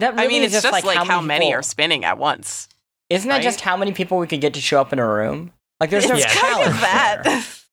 That 0.00 0.14
really 0.14 0.24
I 0.26 0.28
mean, 0.28 0.42
is 0.44 0.54
it's 0.54 0.62
just, 0.62 0.72
like, 0.72 0.84
how, 0.96 1.20
many 1.20 1.46
people- 1.46 1.58
are 1.58 1.62
spinning 1.62 2.04
at 2.04 2.18
once. 2.18 2.68
Isn't 3.10 3.28
that 3.30 3.42
just 3.42 3.60
how 3.62 3.76
many 3.76 3.92
people 3.92 4.18
we 4.18 4.26
could 4.26 4.40
get 4.40 4.54
to 4.54 4.60
show 4.60 4.80
up 4.80 4.92
in 4.92 4.98
a 4.98 5.06
room? 5.06 5.50
Like, 5.80 5.90
there's 5.90 6.08
no 6.08 6.14
It's 6.14 6.24
Yeah. 6.24 6.40
kind 6.40 6.54
challenge 6.54 6.74
of 6.74 6.80
that. 6.80 7.44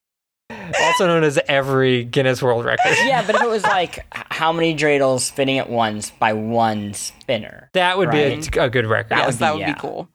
Also 0.79 1.07
known 1.07 1.23
as 1.23 1.39
every 1.47 2.03
Guinness 2.03 2.41
World 2.41 2.65
Record. 2.65 2.95
yeah, 3.05 3.23
but 3.25 3.35
if 3.35 3.41
it 3.41 3.49
was 3.49 3.63
like 3.63 4.05
how 4.13 4.51
many 4.51 4.75
dreidels 4.75 5.21
spinning 5.21 5.57
at 5.59 5.69
once 5.69 6.11
by 6.11 6.33
one 6.33 6.93
spinner, 6.93 7.69
That 7.73 7.97
would 7.97 8.09
Right. 8.09 8.41
be 8.51 8.59
a, 8.59 8.63
a 8.65 8.69
good 8.69 8.85
record. 8.85 9.09
That 9.09 9.17
yes, 9.19 9.25
would 9.27 9.33
be- 9.33 9.39
that 9.39 9.53
would 9.53 9.61
yeah. 9.61 9.73
be 9.73 9.79
cool. 9.79 10.07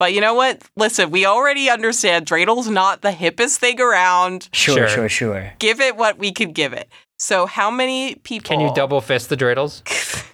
But 0.00 0.14
you 0.14 0.20
know 0.20 0.34
what? 0.34 0.62
Listen, 0.76 1.10
we 1.10 1.26
already 1.26 1.70
understand 1.70 2.26
dreidel's 2.26 2.66
not 2.68 3.02
the 3.02 3.10
hippest 3.12 3.58
thing 3.58 3.80
around. 3.80 4.48
sure, 4.52 4.74
Sure. 4.74 4.88
sure, 4.88 5.08
sure. 5.08 5.52
Give 5.60 5.80
it 5.80 5.94
what 5.96 6.18
we 6.18 6.32
could 6.32 6.54
give 6.54 6.72
it. 6.72 6.88
So, 7.18 7.44
how 7.46 7.70
many 7.70 8.14
people? 8.16 8.48
Can 8.48 8.60
you 8.60 8.72
double 8.74 9.00
fist 9.02 9.28
the 9.28 9.36
dreidels? 9.36 9.82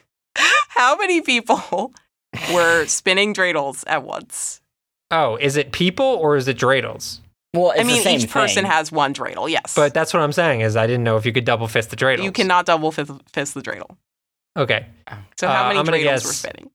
How 0.69 0.95
many 0.97 1.21
people 1.23 1.93
were 2.53 2.85
spinning 2.87 3.33
dreidels 3.35 3.83
at 3.87 4.03
once? 4.05 4.61
Oh, 5.11 5.37
is 5.37 5.57
it 5.57 5.73
people 5.73 6.05
or 6.05 6.37
is 6.37 6.47
it 6.49 6.59
dreidels? 6.59 7.21
Well, 7.55 7.71
it's 7.71 7.81
I 7.81 7.85
mean, 7.85 7.97
the 7.97 8.03
same 8.03 8.21
each 8.21 8.29
person 8.31 8.64
thing. 8.64 8.71
has 8.71 8.93
one 8.93 9.14
dreidel. 9.14 9.49
Yes, 9.51 9.75
But 9.75 9.95
that's 9.95 10.12
what 10.12 10.23
I'm 10.23 10.33
saying 10.33 10.61
is 10.61 10.77
I 10.77 10.87
didn't 10.87 11.03
know 11.05 11.17
if 11.17 11.25
you 11.25 11.33
could 11.33 11.47
double 11.47 11.67
fist 11.67 11.89
the 11.91 11.97
dreidels. 11.97 12.25
you 12.25 12.31
cannot 12.31 12.67
double 12.67 12.93
fist, 12.93 13.11
fist 13.33 13.55
the 13.55 13.62
dreidel. 13.62 13.97
Okay, 14.57 14.87
So, 15.41 15.49
how 15.49 15.64
Uh, 15.64 15.69
many 15.69 15.79
I'm 15.81 15.87
dreidels 15.87 16.03
guess- 16.03 16.27
were 16.27 16.33
spinning? 16.35 16.71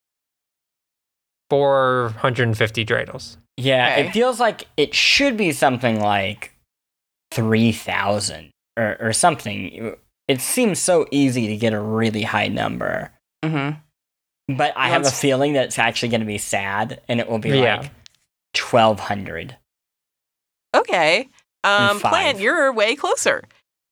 450 1.51 2.85
dreidels. 2.85 3.35
Yeah, 3.57 3.91
Okay. 3.97 4.07
it 4.07 4.11
feels 4.13 4.39
like 4.39 4.67
it 4.77 4.95
should 4.95 5.35
be 5.35 5.51
something 5.51 5.99
like 5.99 6.53
three 7.31 7.73
thousand 7.73 8.51
or 8.77 8.95
or 9.01 9.11
something. 9.11 9.95
It 10.29 10.39
seems 10.39 10.79
so 10.79 11.05
easy 11.11 11.47
to 11.47 11.57
get 11.57 11.73
a 11.73 11.79
really 11.81 12.21
high 12.23 12.47
number, 12.47 13.11
Mm-hmm. 13.43 14.55
but 14.55 14.71
I 14.77 14.85
Well, 14.85 14.93
have 14.93 15.05
a 15.05 15.11
feeling 15.11 15.53
that 15.53 15.65
it's 15.65 15.77
actually 15.77 16.07
going 16.09 16.21
to 16.21 16.25
be 16.27 16.37
sad, 16.37 17.01
and 17.09 17.19
it 17.19 17.27
will 17.29 17.39
be 17.39 17.49
Yeah. 17.49 17.81
like 17.81 17.91
twelve 18.53 19.01
hundred. 19.01 19.57
Okay. 20.73 21.27
Um. 21.65 21.99
Plante, 21.99 22.39
you're 22.39 22.71
way 22.71 22.95
closer. 22.95 23.43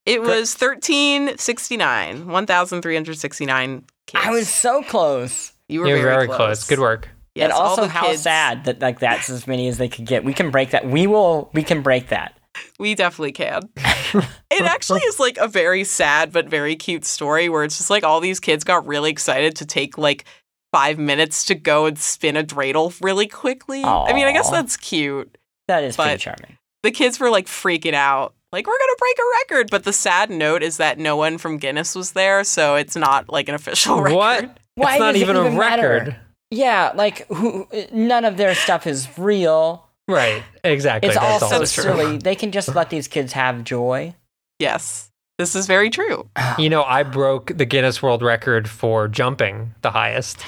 It 0.06 0.22
was 0.22 0.56
1369, 0.56 2.26
1,369 2.28 3.84
kids. 4.08 4.24
I 4.26 4.32
was 4.32 4.48
so 4.50 4.82
close. 4.82 5.52
You 5.68 5.82
were 5.82 5.88
You're 5.88 5.98
very, 6.02 6.26
very 6.26 6.28
close. 6.28 6.66
Good 6.66 6.80
work. 6.80 7.10
Yes, 7.36 7.46
and 7.46 7.54
also, 7.54 7.88
how 7.88 8.08
kids- 8.08 8.22
sad 8.24 8.66
that 8.66 8.82
like 8.82 9.00
that's 9.00 9.30
as 9.30 9.48
many 9.48 9.68
as 9.68 9.78
they 9.78 9.88
could 9.88 10.06
get. 10.06 10.24
We 10.24 10.34
can 10.34 10.52
break 10.52 10.72
that. 10.72 10.88
We 10.88 11.08
will. 11.08 11.50
We 11.54 11.64
can 11.64 11.82
break 11.82 12.10
that. 12.10 12.34
We 12.80 12.96
definitely 12.96 13.32
can. 13.32 13.70
it 13.78 14.62
actually 14.62 15.02
is 15.02 15.20
like 15.20 15.38
a 15.38 15.48
very 15.48 15.84
sad 15.84 16.32
but 16.32 16.48
very 16.48 16.76
cute 16.76 17.06
story 17.06 17.48
where 17.48 17.64
it's 17.64 17.78
just 17.78 17.90
like 17.90 18.04
all 18.04 18.20
these 18.20 18.40
kids 18.40 18.64
got 18.64 18.86
really 18.86 19.12
excited 19.12 19.56
to 19.58 19.66
take 19.66 19.98
like 19.98 20.26
five 20.72 20.98
minutes 20.98 21.46
to 21.46 21.56
go 21.56 21.86
and 21.86 21.98
spin 21.98 22.36
a 22.36 22.44
dreidel 22.44 22.94
really 23.02 23.28
quickly. 23.28 23.84
I 23.84 24.14
mean, 24.14 24.28
I 24.28 24.32
guess 24.32 24.50
that's 24.50 24.78
cute. 24.78 25.38
That 25.68 25.84
is 25.84 25.96
pretty 25.96 26.18
charming. 26.18 26.58
The 26.84 26.92
kids 26.92 27.20
were 27.20 27.30
like 27.30 27.46
freaking 27.46 27.94
out. 27.94 28.34
Like, 28.52 28.66
we're 28.66 28.78
going 28.78 28.80
to 28.80 28.98
break 28.98 29.18
a 29.20 29.56
record. 29.56 29.70
But 29.70 29.84
the 29.84 29.94
sad 29.94 30.32
note 30.32 30.64
is 30.64 30.78
that 30.78 30.98
no 30.98 31.16
one 31.16 31.38
from 31.38 31.58
Guinness 31.58 31.94
was 31.94 32.14
there. 32.14 32.44
So 32.44 32.76
it's 32.76 32.96
not 32.96 33.30
like 33.30 33.48
an 33.48 33.56
official 33.56 34.02
record. 34.02 34.16
What? 34.16 34.58
Why 34.76 34.94
it's 34.94 35.00
not 35.00 35.12
does 35.12 35.22
it 35.22 35.24
even 35.24 35.36
a 35.36 35.46
even 35.46 35.58
matter? 35.58 35.90
record. 35.90 36.16
Yeah, 36.52 36.92
like 36.96 37.28
who? 37.28 37.68
None 37.92 38.26
of 38.26 38.38
their 38.38 38.56
stuff 38.56 38.88
is 38.88 39.08
real. 39.18 39.88
Right. 40.08 40.44
Exactly. 40.64 41.10
It's 41.10 41.20
That's 41.20 41.44
also 41.44 41.54
all 41.54 41.60
That's 41.60 41.74
true. 41.74 41.84
silly. 41.84 42.18
They 42.18 42.36
can 42.36 42.52
just 42.52 42.74
let 42.74 42.90
these 42.90 43.08
kids 43.08 43.34
have 43.34 43.64
joy. 43.64 44.16
Yes. 44.58 45.12
This 45.38 45.56
is 45.56 45.68
very 45.68 45.90
true. 45.90 46.28
You 46.58 46.70
know, 46.70 46.84
I 46.84 47.04
broke 47.04 47.56
the 47.56 47.66
Guinness 47.66 48.02
World 48.02 48.22
Record 48.22 48.68
for 48.68 49.08
jumping 49.08 49.74
the 49.84 49.92
highest, 49.92 50.44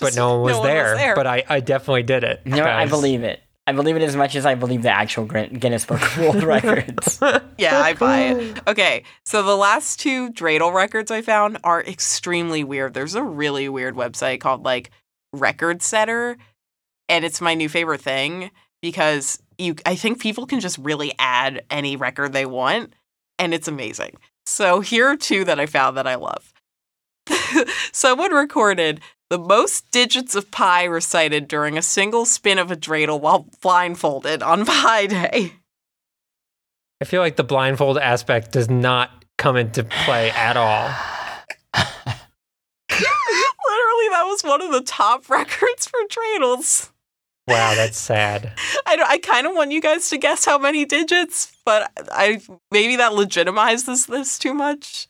but 0.00 0.14
no 0.16 0.40
one 0.40 0.42
was, 0.42 0.62
there, 0.62 1.14
But 1.14 1.26
I, 1.26 1.42
I 1.48 1.60
definitely 1.60 2.02
did 2.02 2.22
it. 2.22 2.44
No, 2.44 2.64
I 2.64 2.84
believe 2.84 3.22
it. 3.22 3.40
I 3.68 3.72
believe 3.72 3.96
it 3.96 4.02
as 4.02 4.16
much 4.16 4.34
as 4.34 4.46
I 4.46 4.54
believe 4.54 4.80
the 4.80 4.90
actual 4.90 5.26
Guinness 5.26 5.84
Book 5.84 6.00
of 6.00 6.16
World 6.16 6.42
Records. 6.42 7.20
Yeah, 7.58 7.80
I 7.80 7.92
buy 7.92 8.20
it. 8.20 8.60
Okay, 8.68 9.02
so 9.26 9.42
the 9.42 9.56
last 9.56 9.98
two 9.98 10.30
dreidel 10.30 10.72
records 10.72 11.10
I 11.10 11.22
found 11.22 11.58
are 11.64 11.82
extremely 11.82 12.62
weird. 12.62 12.94
There's 12.94 13.16
a 13.16 13.22
really 13.22 13.68
weird 13.68 13.96
website 13.96 14.38
called 14.40 14.64
like 14.64 14.90
Record 15.32 15.82
Setter, 15.82 16.38
and 17.08 17.24
it's 17.24 17.40
my 17.40 17.54
new 17.54 17.68
favorite 17.68 18.00
thing 18.00 18.52
because 18.80 19.42
you 19.58 19.74
I 19.84 19.96
think 19.96 20.20
people 20.20 20.46
can 20.46 20.60
just 20.60 20.78
really 20.78 21.12
add 21.18 21.64
any 21.68 21.96
record 21.96 22.32
they 22.32 22.46
want 22.46 22.94
and 23.40 23.52
it's 23.52 23.66
amazing. 23.66 24.14
So 24.46 24.78
here 24.78 25.08
are 25.08 25.16
two 25.16 25.44
that 25.44 25.58
I 25.58 25.66
found 25.66 25.96
that 25.96 26.06
I 26.06 26.14
love. 26.14 26.52
Someone 27.92 28.32
recorded 28.32 29.00
the 29.30 29.38
most 29.38 29.90
digits 29.90 30.34
of 30.34 30.50
pi 30.50 30.84
recited 30.84 31.48
during 31.48 31.76
a 31.76 31.82
single 31.82 32.24
spin 32.24 32.58
of 32.58 32.70
a 32.70 32.76
dreidel 32.76 33.20
while 33.20 33.46
blindfolded 33.60 34.42
on 34.42 34.64
Pi 34.64 35.06
Day. 35.06 35.52
I 37.00 37.04
feel 37.04 37.20
like 37.20 37.36
the 37.36 37.44
blindfold 37.44 37.98
aspect 37.98 38.52
does 38.52 38.68
not 38.68 39.24
come 39.36 39.56
into 39.56 39.84
play 39.84 40.30
at 40.30 40.56
all. 40.56 40.88
Literally, 42.90 44.08
that 44.10 44.24
was 44.24 44.42
one 44.42 44.62
of 44.62 44.72
the 44.72 44.82
top 44.82 45.28
records 45.30 45.86
for 45.86 46.00
dreidels. 46.08 46.90
Wow, 47.46 47.74
that's 47.74 47.96
sad. 47.96 48.52
I, 48.86 49.02
I 49.06 49.18
kind 49.18 49.46
of 49.46 49.54
want 49.54 49.72
you 49.72 49.80
guys 49.80 50.10
to 50.10 50.18
guess 50.18 50.44
how 50.44 50.58
many 50.58 50.84
digits, 50.84 51.56
but 51.64 51.90
I 52.12 52.42
maybe 52.70 52.96
that 52.96 53.12
legitimizes 53.12 54.06
this 54.06 54.38
too 54.38 54.52
much. 54.52 55.08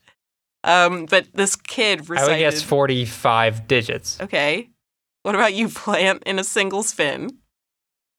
Um, 0.69 1.05
but 1.05 1.27
this 1.33 1.55
kid 1.55 2.09
recited. 2.09 2.19
I 2.19 2.23
would 2.23 2.31
recited. 2.43 2.51
guess 2.51 2.61
45 2.63 3.67
digits. 3.67 4.19
okay, 4.21 4.69
what 5.23 5.35
about 5.35 5.53
you, 5.53 5.67
Plante, 5.69 6.23
in 6.25 6.39
a 6.39 6.43
single 6.43 6.83
spin? 6.83 7.29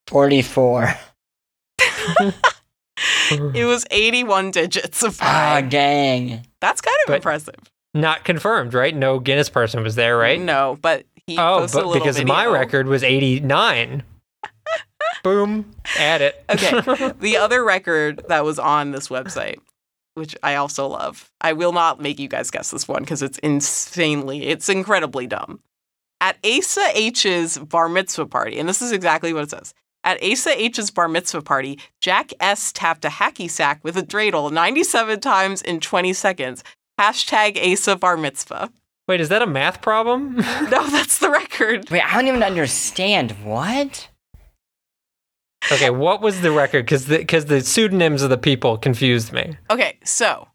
44. 0.09 0.95
It 3.33 3.65
was 3.65 3.87
81 3.91 4.51
digits 4.51 5.03
of 5.03 5.17
Ah, 5.23 5.61
pi. 5.61 5.61
dang. 5.63 6.45
That's 6.61 6.81
kind 6.83 6.95
of 7.05 7.07
But- 7.07 7.17
impressive. 7.17 7.55
Not 7.95 8.25
confirmed, 8.25 8.75
right? 8.75 8.95
No 8.95 9.19
Guinness 9.19 9.49
person 9.49 9.83
was 9.83 9.95
there, 9.95 10.17
right? 10.19 10.39
No, 10.41 10.79
but 10.83 11.07
he 11.27 11.37
Oh, 11.39 11.61
posted 11.61 11.79
but 11.81 11.87
little 11.87 12.05
because 12.05 12.23
my 12.25 12.47
record 12.47 12.87
was 12.87 13.03
89. 13.03 14.03
Boom, 15.25 15.71
add 15.99 16.21
it. 16.21 16.45
Okay. 16.51 17.13
the 17.21 17.37
other 17.39 17.65
record 17.65 18.23
that 18.29 18.45
was 18.45 18.59
on 18.59 18.91
this 18.93 19.09
website, 19.09 19.59
which 20.21 20.37
I 20.43 20.55
also 20.55 20.87
love. 20.87 21.33
I 21.41 21.55
will 21.55 21.73
not 21.73 22.01
make 22.01 22.21
you 22.21 22.29
guys 22.29 22.51
guess 22.51 22.71
this 22.71 22.87
one 22.87 23.03
because 23.03 23.23
it's 23.23 23.39
insanely, 23.39 24.45
it's 24.47 24.69
incredibly 24.69 25.27
dumb. 25.27 25.61
At 26.21 26.37
Asa 26.45 26.87
H's 26.95 27.57
bar 27.59 27.89
mitzvah 27.89 28.27
party, 28.27 28.59
and 28.59 28.69
this 28.69 28.83
is 28.83 28.93
exactly 28.93 29.33
what 29.33 29.45
it 29.45 29.51
says. 29.51 29.73
At 30.05 30.23
Asa 30.23 30.51
H's 30.63 30.91
bar 30.91 31.09
mitzvah 31.09 31.41
party, 31.43 31.79
Jack 32.01 32.33
S 32.39 32.71
tapped 32.73 33.05
a 33.07 33.09
hacky 33.09 33.51
sack 33.51 33.83
with 33.83 33.97
a 33.97 34.03
dreidel 34.03 34.53
97 34.53 35.19
times 35.21 35.63
in 35.63 35.81
20 35.81 36.13
seconds. 36.13 36.63
Hashtag 37.01 37.59
Asa 37.73 37.97
bar 37.97 38.19
mitzvah. 38.19 38.71
Wait, 39.09 39.21
is 39.21 39.31
that 39.31 39.43
a 39.43 39.47
math 39.47 39.81
problem? 39.81 40.37
No, 40.71 40.87
that's 40.89 41.19
the 41.19 41.31
record. 41.31 41.91
Wait, 41.91 42.05
I 42.05 42.15
don't 42.15 42.29
even 42.29 42.43
understand. 42.43 43.33
What? 43.43 44.09
Okay, 45.73 45.91
what 45.91 46.21
was 46.23 46.41
the 46.41 46.51
record? 46.53 46.85
Because 46.85 47.07
the, 47.07 47.25
'cause 47.25 47.45
the 47.47 47.61
pseudonyms 47.61 48.23
of 48.23 48.31
the 48.31 48.39
people 48.39 48.79
confused 48.79 49.33
me. 49.33 49.57
Okay, 49.71 49.99
so 50.05 50.49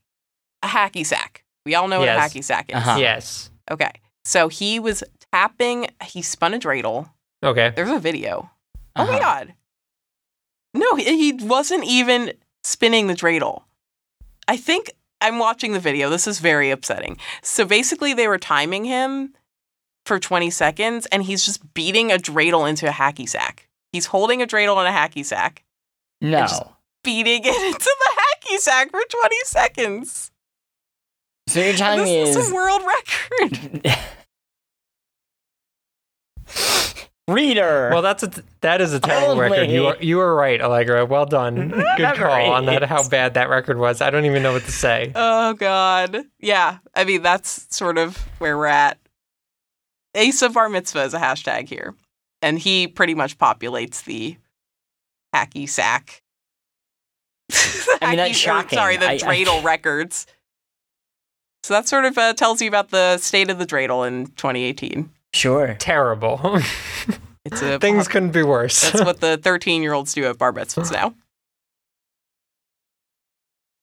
a 0.64 0.68
hacky 0.68 1.06
sack. 1.06 1.44
We 1.66 1.76
all 1.76 1.88
know 1.88 2.04
Yes. 2.04 2.18
what 2.18 2.36
a 2.36 2.40
hacky 2.40 2.44
sack 2.44 2.70
is. 2.70 2.76
Uh-huh. 2.76 2.98
Yes. 3.00 3.50
Okay. 3.70 3.92
So 4.24 4.48
he 4.50 4.80
was 4.80 5.04
tapping, 5.32 5.88
he 6.04 6.22
spun 6.22 6.54
a 6.54 6.60
dreidel. 6.60 7.10
Okay. 7.44 7.72
There's 7.76 7.90
a 7.90 8.00
video. 8.00 8.50
Oh 8.96 9.06
my 9.06 9.12
Uh-huh. 9.18 9.20
God. 9.20 9.54
No, 10.74 10.96
he 10.96 11.04
he 11.18 11.34
wasn't 11.46 11.86
even 11.86 12.34
spinning 12.64 13.08
the 13.08 13.14
dreidel. 13.14 13.64
I 14.48 14.58
think 14.58 14.92
I'm 15.22 15.40
watching 15.40 15.74
the 15.74 15.80
video. 15.80 16.10
This 16.10 16.28
is 16.28 16.40
very 16.40 16.70
upsetting. 16.72 17.18
So 17.42 17.66
basically, 17.66 18.14
they 18.14 18.28
were 18.28 18.38
timing 18.38 18.86
him 18.86 19.34
for 20.06 20.20
20 20.20 20.50
seconds 20.52 21.06
and 21.08 21.24
he's 21.24 21.44
just 21.46 21.74
beating 21.74 22.12
a 22.12 22.18
dreidel 22.18 22.70
into 22.70 22.88
a 22.88 22.92
hacky 22.92 23.28
sack. 23.28 23.68
He's 23.96 24.08
holding 24.08 24.42
a 24.42 24.46
dreidel 24.46 24.80
in 24.86 24.94
a 24.94 24.96
hacky 24.96 25.24
sack, 25.24 25.64
No. 26.20 26.42
just- 26.42 26.64
beating 27.02 27.42
it 27.46 27.48
into 27.74 27.80
the 28.00 28.22
hacky 28.22 28.58
sack 28.60 28.92
for 28.92 29.00
20 29.08 29.36
seconds. 29.46 30.32
so 31.48 31.62
you're 31.62 31.74
telling 31.74 32.04
me 32.04 32.26
This 32.26 32.36
is 32.36 32.46
is 32.48 32.52
a 32.52 32.54
world 32.56 32.82
record. 32.86 33.86
reader. 37.28 37.90
Well, 37.92 38.02
that's 38.02 38.24
a 38.24 38.32
that 38.62 38.82
is 38.82 38.94
a 38.94 39.00
terrible 39.00 39.38
record. 39.40 39.70
You 39.70 39.88
are 39.88 39.98
you 40.02 40.18
were 40.18 40.36
right, 40.36 40.60
Allegra. 40.62 41.06
Well 41.06 41.26
done. 41.26 41.70
Good 41.98 42.16
call 42.18 42.52
on 42.52 42.66
that. 42.66 42.84
How 42.84 43.08
bad 43.08 43.36
that 43.36 43.50
record 43.50 43.78
was. 43.78 44.02
I 44.02 44.10
don't 44.10 44.26
even 44.26 44.44
know 44.44 44.54
what 44.54 44.64
to 44.66 44.72
say. 44.72 45.12
Oh 45.16 45.54
God. 45.54 46.18
Yeah. 46.40 46.80
I 46.94 47.04
mean, 47.06 47.22
that's 47.22 47.74
sort 47.76 47.98
of 47.98 48.18
where 48.40 48.58
we're 48.58 48.66
at. 48.68 48.98
Asa 50.16 50.50
Bar 50.50 50.70
Mitzvah 50.70 51.04
is 51.04 51.14
a 51.14 51.20
hashtag 51.20 51.68
here. 51.70 51.94
And 52.42 52.60
he 52.60 52.88
pretty 52.88 53.16
much 53.16 53.38
populates 53.38 54.04
the 54.04 54.38
hacky 55.34 55.68
sack. 55.68 56.22
I 58.02 58.08
mean, 58.10 58.18
that's 58.18 58.38
shocking. 58.38 58.78
Sorry, 58.78 58.98
the 58.98 59.08
I- 59.08 59.12
I- 59.14 59.18
dreidel 59.18 59.64
records. 59.64 60.28
So 61.64 61.74
that 61.74 61.88
sort 61.88 62.06
of 62.06 62.18
uh, 62.18 62.34
tells 62.34 62.62
you 62.62 62.68
about 62.68 62.90
the 62.90 63.18
state 63.18 63.50
of 63.50 63.58
the 63.58 63.66
dreidel 63.66 64.08
in 64.08 64.28
2018. 64.28 65.10
Sure. 65.34 65.76
Terrible. 65.80 66.62
It's 67.48 67.62
a 67.62 67.78
Things 67.78 68.08
couldn't 68.08 68.32
be 68.32 68.42
worse. 68.42 68.90
That's 68.90 69.06
what 69.06 69.20
the 69.22 69.38
13 69.38 69.84
year 69.84 69.94
olds 69.94 70.16
do 70.16 70.26
at 70.26 70.36
bar 70.40 70.52
mitzvahs 70.52 70.92
now. 70.92 71.14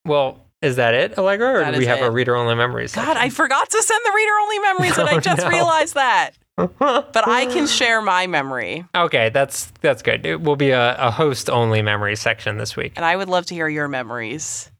well, 0.05 0.39
is 0.61 0.75
that 0.77 0.93
it, 0.93 1.17
Allegra, 1.17 1.53
or 1.55 1.59
That 1.59 1.71
do 1.73 1.79
we 1.79 1.85
have 1.85 1.99
it. 1.99 2.03
a 2.05 2.11
reader 2.11 2.35
only 2.35 2.55
memories? 2.55 2.93
God, 2.93 3.15
I 3.17 3.29
forgot 3.29 3.69
to 3.69 3.81
send 3.81 4.01
the 4.05 4.11
reader 4.13 4.31
only 4.41 4.59
memories, 4.59 4.97
and 4.97 5.07
I 5.09 5.15
Oh, 5.15 5.19
just 5.19 5.41
no. 5.43 5.47
realized 5.49 5.93
that. 5.95 6.31
But 6.77 7.27
I 7.27 7.47
can 7.47 7.65
share 7.65 8.01
my 8.01 8.27
memory. 8.27 8.85
Okay, 8.93 9.29
that's 9.29 9.71
that's 9.81 10.03
good. 10.03 10.25
It 10.25 10.41
will 10.41 10.55
be 10.55 10.69
a, 10.69 10.95
a 10.97 11.09
host 11.11 11.49
only 11.49 11.81
memory 11.81 12.15
section 12.15 12.57
this 12.57 12.75
week. 12.75 12.93
And 12.95 13.03
I 13.03 13.15
would 13.15 13.29
love 13.29 13.47
to 13.47 13.55
hear 13.55 13.67
your 13.67 13.87
memories 13.87 14.71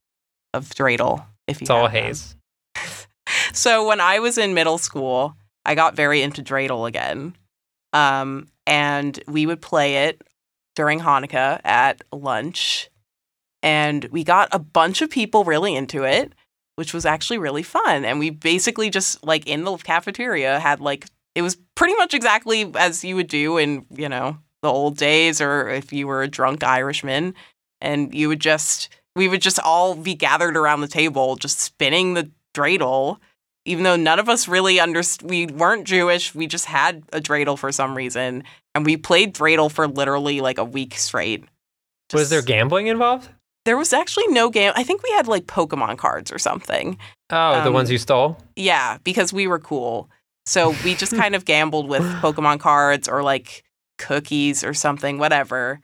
of 0.54 0.70
dreidel 0.70 1.26
if 1.48 1.62
you 1.62 1.66
It's 1.66 1.70
all 1.70 1.88
haze. 1.88 2.36
So 3.54 3.88
when 3.88 4.02
I 4.02 4.20
was 4.20 4.38
in 4.38 4.54
middle 4.54 4.78
school, 4.78 5.36
I 5.66 5.76
got 5.76 5.96
very 5.96 6.22
into 6.22 6.44
dreidel 6.44 6.88
again. 6.88 7.36
Um, 7.94 8.48
and 8.68 9.20
we 9.28 9.46
would 9.46 9.62
play 9.62 10.06
it 10.08 10.22
during 10.76 11.00
Hanukkah 11.00 11.62
at 11.64 12.02
lunch. 12.12 12.90
And 13.62 14.06
we 14.06 14.24
got 14.24 14.50
a 14.52 14.60
bunch 14.60 15.02
of 15.02 15.10
people 15.10 15.44
really 15.46 15.76
into 15.76 16.04
it, 16.04 16.34
which 16.76 16.94
was 16.94 17.06
actually 17.06 17.38
really 17.38 17.64
fun. 17.64 18.04
And 18.04 18.20
we 18.20 18.30
basically 18.30 18.90
just 18.90 19.24
like 19.24 19.48
in 19.48 19.64
the 19.64 19.78
cafeteria 19.78 20.60
had 20.60 20.82
like 20.82 21.06
it 21.36 21.42
was 21.42 21.58
pretty 21.76 21.96
much 21.96 22.14
exactly 22.14 22.72
as 22.76 23.04
you 23.04 23.16
would 23.16 23.28
do 23.28 23.58
in, 23.58 23.86
you 23.96 24.08
know, 24.10 24.38
the 24.62 24.70
old 24.70 24.98
days 24.98 25.42
or 25.42 25.70
if 25.70 25.92
you 25.92 26.08
were 26.08 26.22
a 26.24 26.28
drunk 26.28 26.64
Irishman. 26.64 27.34
And 27.82 28.14
you 28.14 28.28
would 28.30 28.40
just 28.40 28.90
we 29.16 29.28
would 29.28 29.42
just 29.42 29.60
all 29.60 29.96
be 29.96 30.16
gathered 30.16 30.56
around 30.58 30.82
the 30.82 30.88
table 30.88 31.36
just 31.36 31.60
spinning 31.60 32.14
the 32.14 32.32
dreidel 32.54 33.18
even 33.66 33.84
though 33.84 33.96
none 33.96 34.20
of 34.20 34.28
us 34.30 34.48
really 34.48 34.80
understood 34.80 35.30
we 35.30 35.46
weren't 35.48 35.86
jewish 35.88 36.36
we 36.36 36.46
just 36.48 36.66
had 36.66 37.02
a 37.14 37.20
dreidel 37.20 37.58
for 37.58 37.72
some 37.72 37.96
reason. 37.96 38.44
And 38.76 38.86
we 38.86 38.98
played 38.98 39.34
dreidel 39.36 39.72
for 39.72 39.88
literally 39.88 40.42
like 40.42 40.58
a 40.58 40.64
week 40.66 40.96
straight. 40.96 41.44
Was 42.14 42.30
there 42.30 42.42
gambling 42.42 42.88
involved? 42.88 43.30
there 43.66 43.78
was 43.78 43.94
actually 43.94 44.28
no 44.28 44.50
game 44.50 44.74
i 44.76 44.84
think 44.84 45.02
we 45.04 45.10
had 45.12 45.26
like 45.28 45.46
pokemon 45.46 45.98
cards 45.98 46.32
or 46.32 46.38
something. 46.40 46.98
Oh, 47.30 47.62
the 47.62 47.68
Um, 47.68 47.74
ones 47.74 47.90
you 47.92 47.98
stole? 47.98 48.38
yeah 48.56 48.98
because 49.04 49.32
we 49.34 49.48
were 49.48 49.60
cool 49.60 50.10
so 50.46 50.76
we 50.84 50.96
just 50.96 51.16
kind 51.16 51.36
of 51.36 51.46
gambled 51.46 51.88
with 51.88 52.04
pokemon 52.22 52.60
cards 52.60 53.08
or 53.08 53.24
like 53.24 53.64
cookies 53.98 54.64
or 54.64 54.74
something 54.74 55.18
whatever 55.18 55.80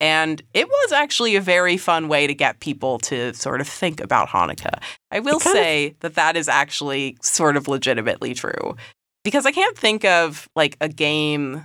and 0.00 0.42
it 0.52 0.68
was 0.68 0.92
actually 0.92 1.36
a 1.36 1.40
very 1.40 1.76
fun 1.76 2.08
way 2.08 2.26
to 2.26 2.34
get 2.34 2.60
people 2.60 2.98
to 2.98 3.32
sort 3.32 3.60
of 3.60 3.68
think 3.68 4.00
about 4.00 4.28
Hanukkah. 4.28 4.82
I 5.10 5.20
will 5.20 5.38
kind 5.38 5.56
of- 5.56 5.62
say 5.62 5.94
that 6.00 6.14
that 6.16 6.36
is 6.36 6.48
actually 6.48 7.16
sort 7.22 7.56
of 7.56 7.68
legitimately 7.68 8.34
true 8.34 8.76
because 9.22 9.46
I 9.46 9.52
can't 9.52 9.78
think 9.78 10.04
of 10.04 10.48
like 10.54 10.76
a 10.80 10.88
game 10.88 11.64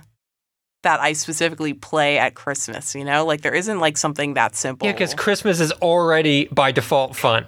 that 0.82 1.00
I 1.00 1.12
specifically 1.12 1.74
play 1.74 2.18
at 2.18 2.34
Christmas, 2.34 2.94
you 2.94 3.04
know? 3.04 3.26
Like 3.26 3.42
there 3.42 3.54
isn't 3.54 3.80
like 3.80 3.98
something 3.98 4.34
that 4.34 4.56
simple. 4.56 4.86
Yeah, 4.86 4.92
because 4.92 5.12
Christmas 5.12 5.60
is 5.60 5.72
already 5.72 6.46
by 6.46 6.72
default 6.72 7.16
fun. 7.16 7.44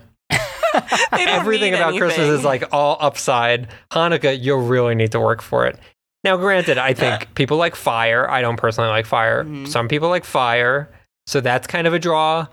Everything 1.12 1.74
about 1.74 1.96
Christmas 1.96 2.28
is 2.28 2.44
like 2.44 2.64
all 2.72 2.96
upside. 3.00 3.68
Hanukkah, 3.92 4.38
you'll 4.40 4.62
really 4.66 4.94
need 4.94 5.12
to 5.12 5.20
work 5.20 5.42
for 5.42 5.66
it. 5.66 5.78
Now, 6.24 6.36
granted, 6.36 6.78
I 6.78 6.94
think 6.94 7.34
people 7.34 7.56
like 7.56 7.74
fire. 7.74 8.30
I 8.30 8.42
don't 8.42 8.56
personally 8.56 8.90
like 8.90 9.06
fire. 9.06 9.44
Mhm. 9.44 9.68
Some 9.68 9.88
people 9.88 10.08
like 10.08 10.24
fire, 10.24 10.88
so 11.26 11.40
that's 11.40 11.66
kind 11.66 11.86
of 11.86 11.94
a 11.94 11.98
draw. 11.98 12.46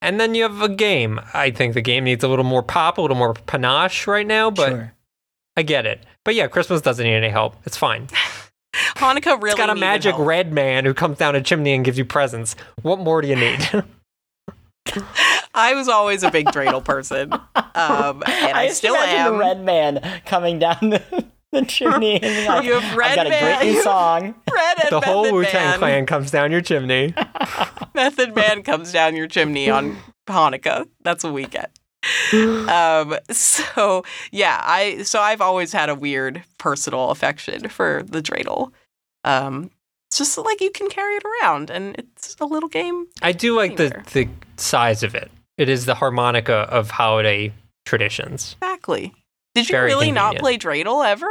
And 0.00 0.20
then 0.20 0.34
you 0.36 0.44
have 0.44 0.62
a 0.62 0.68
game. 0.68 1.20
I 1.34 1.50
think 1.50 1.74
the 1.74 1.80
game 1.80 2.04
needs 2.04 2.22
a 2.22 2.28
little 2.28 2.44
more 2.44 2.62
pop, 2.62 2.98
a 2.98 3.02
little 3.02 3.16
more 3.16 3.34
panache 3.34 4.06
right 4.06 4.26
now, 4.26 4.50
but 4.50 4.68
sure. 4.68 4.94
I 5.56 5.62
get 5.62 5.86
it. 5.86 6.04
But 6.24 6.36
yeah, 6.36 6.46
Christmas 6.46 6.80
doesn't 6.80 7.04
need 7.04 7.14
any 7.14 7.30
help. 7.30 7.56
It's 7.66 7.76
fine. 7.76 8.06
Hanukkah 8.96 9.36
really 9.38 9.50
it's 9.50 9.54
got 9.56 9.70
a 9.70 9.74
magic 9.74 10.14
help. 10.14 10.26
red 10.26 10.52
man 10.52 10.84
who 10.84 10.94
comes 10.94 11.18
down 11.18 11.34
a 11.34 11.40
chimney 11.40 11.72
and 11.74 11.84
gives 11.84 11.98
you 11.98 12.04
presents. 12.04 12.54
What 12.82 13.00
more 13.00 13.20
do 13.22 13.26
you 13.28 13.34
need? 13.36 13.68
I 15.54 15.74
was 15.74 15.88
always 15.88 16.22
a 16.22 16.30
big 16.30 16.46
dreidel 16.46 16.84
person. 16.84 17.32
Um, 17.32 17.42
and 17.74 18.56
I, 18.56 18.66
just 18.68 18.78
still 18.78 18.94
imagine 18.94 19.18
am. 19.18 19.32
the 19.32 19.38
red 19.38 19.64
man 19.64 20.20
coming 20.24 20.58
down 20.58 20.78
the 20.90 21.24
the 21.52 21.64
chimney. 21.64 22.14
And 22.14 22.22
being 22.22 22.46
like, 22.48 22.64
You 22.64 22.78
have 22.78 22.96
Red 22.96 22.98
man. 22.98 23.10
I've 23.10 23.16
got 23.16 23.26
a 23.26 23.30
Man- 23.30 23.58
great 23.60 23.72
new 23.72 23.82
song. 23.82 24.34
Red 24.52 24.76
and 24.82 24.90
The 24.90 25.00
whole 25.00 25.22
Method 25.22 25.34
Wu 25.34 25.44
Tang 25.44 25.78
Clan 25.78 26.06
comes 26.06 26.30
down 26.30 26.52
your 26.52 26.60
chimney. 26.60 27.14
Method 27.94 28.34
Man 28.34 28.62
comes 28.62 28.92
down 28.92 29.16
your 29.16 29.26
chimney 29.26 29.70
on 29.70 29.96
Hanukkah. 30.26 30.86
That's 31.02 31.24
what 31.24 31.32
we 31.32 31.46
get. 31.46 31.70
Um, 32.32 33.16
so 33.30 34.04
yeah, 34.30 34.62
I 34.64 35.02
so 35.02 35.20
I've 35.20 35.40
always 35.40 35.72
had 35.72 35.88
a 35.88 35.94
weird 35.94 36.42
personal 36.58 37.10
affection 37.10 37.68
for 37.68 38.04
the 38.06 38.22
dreidel. 38.22 38.72
Um, 39.24 39.70
it's 40.08 40.18
just 40.18 40.38
like 40.38 40.60
you 40.60 40.70
can 40.70 40.88
carry 40.88 41.16
it 41.16 41.22
around, 41.24 41.70
and 41.70 41.96
it's 41.98 42.36
a 42.40 42.44
little 42.46 42.68
game. 42.68 43.06
I 43.22 43.32
do 43.32 43.56
like 43.56 43.76
the, 43.76 43.90
the 44.12 44.28
size 44.56 45.02
of 45.02 45.14
it. 45.14 45.30
It 45.56 45.68
is 45.68 45.86
the 45.86 45.94
harmonica 45.94 46.54
of 46.70 46.90
holiday 46.90 47.52
traditions. 47.84 48.56
Exactly. 48.62 49.12
Did 49.54 49.68
you 49.68 49.72
Very 49.72 49.86
really 49.88 50.12
not 50.12 50.36
play 50.36 50.56
dreidel 50.56 51.04
ever? 51.06 51.28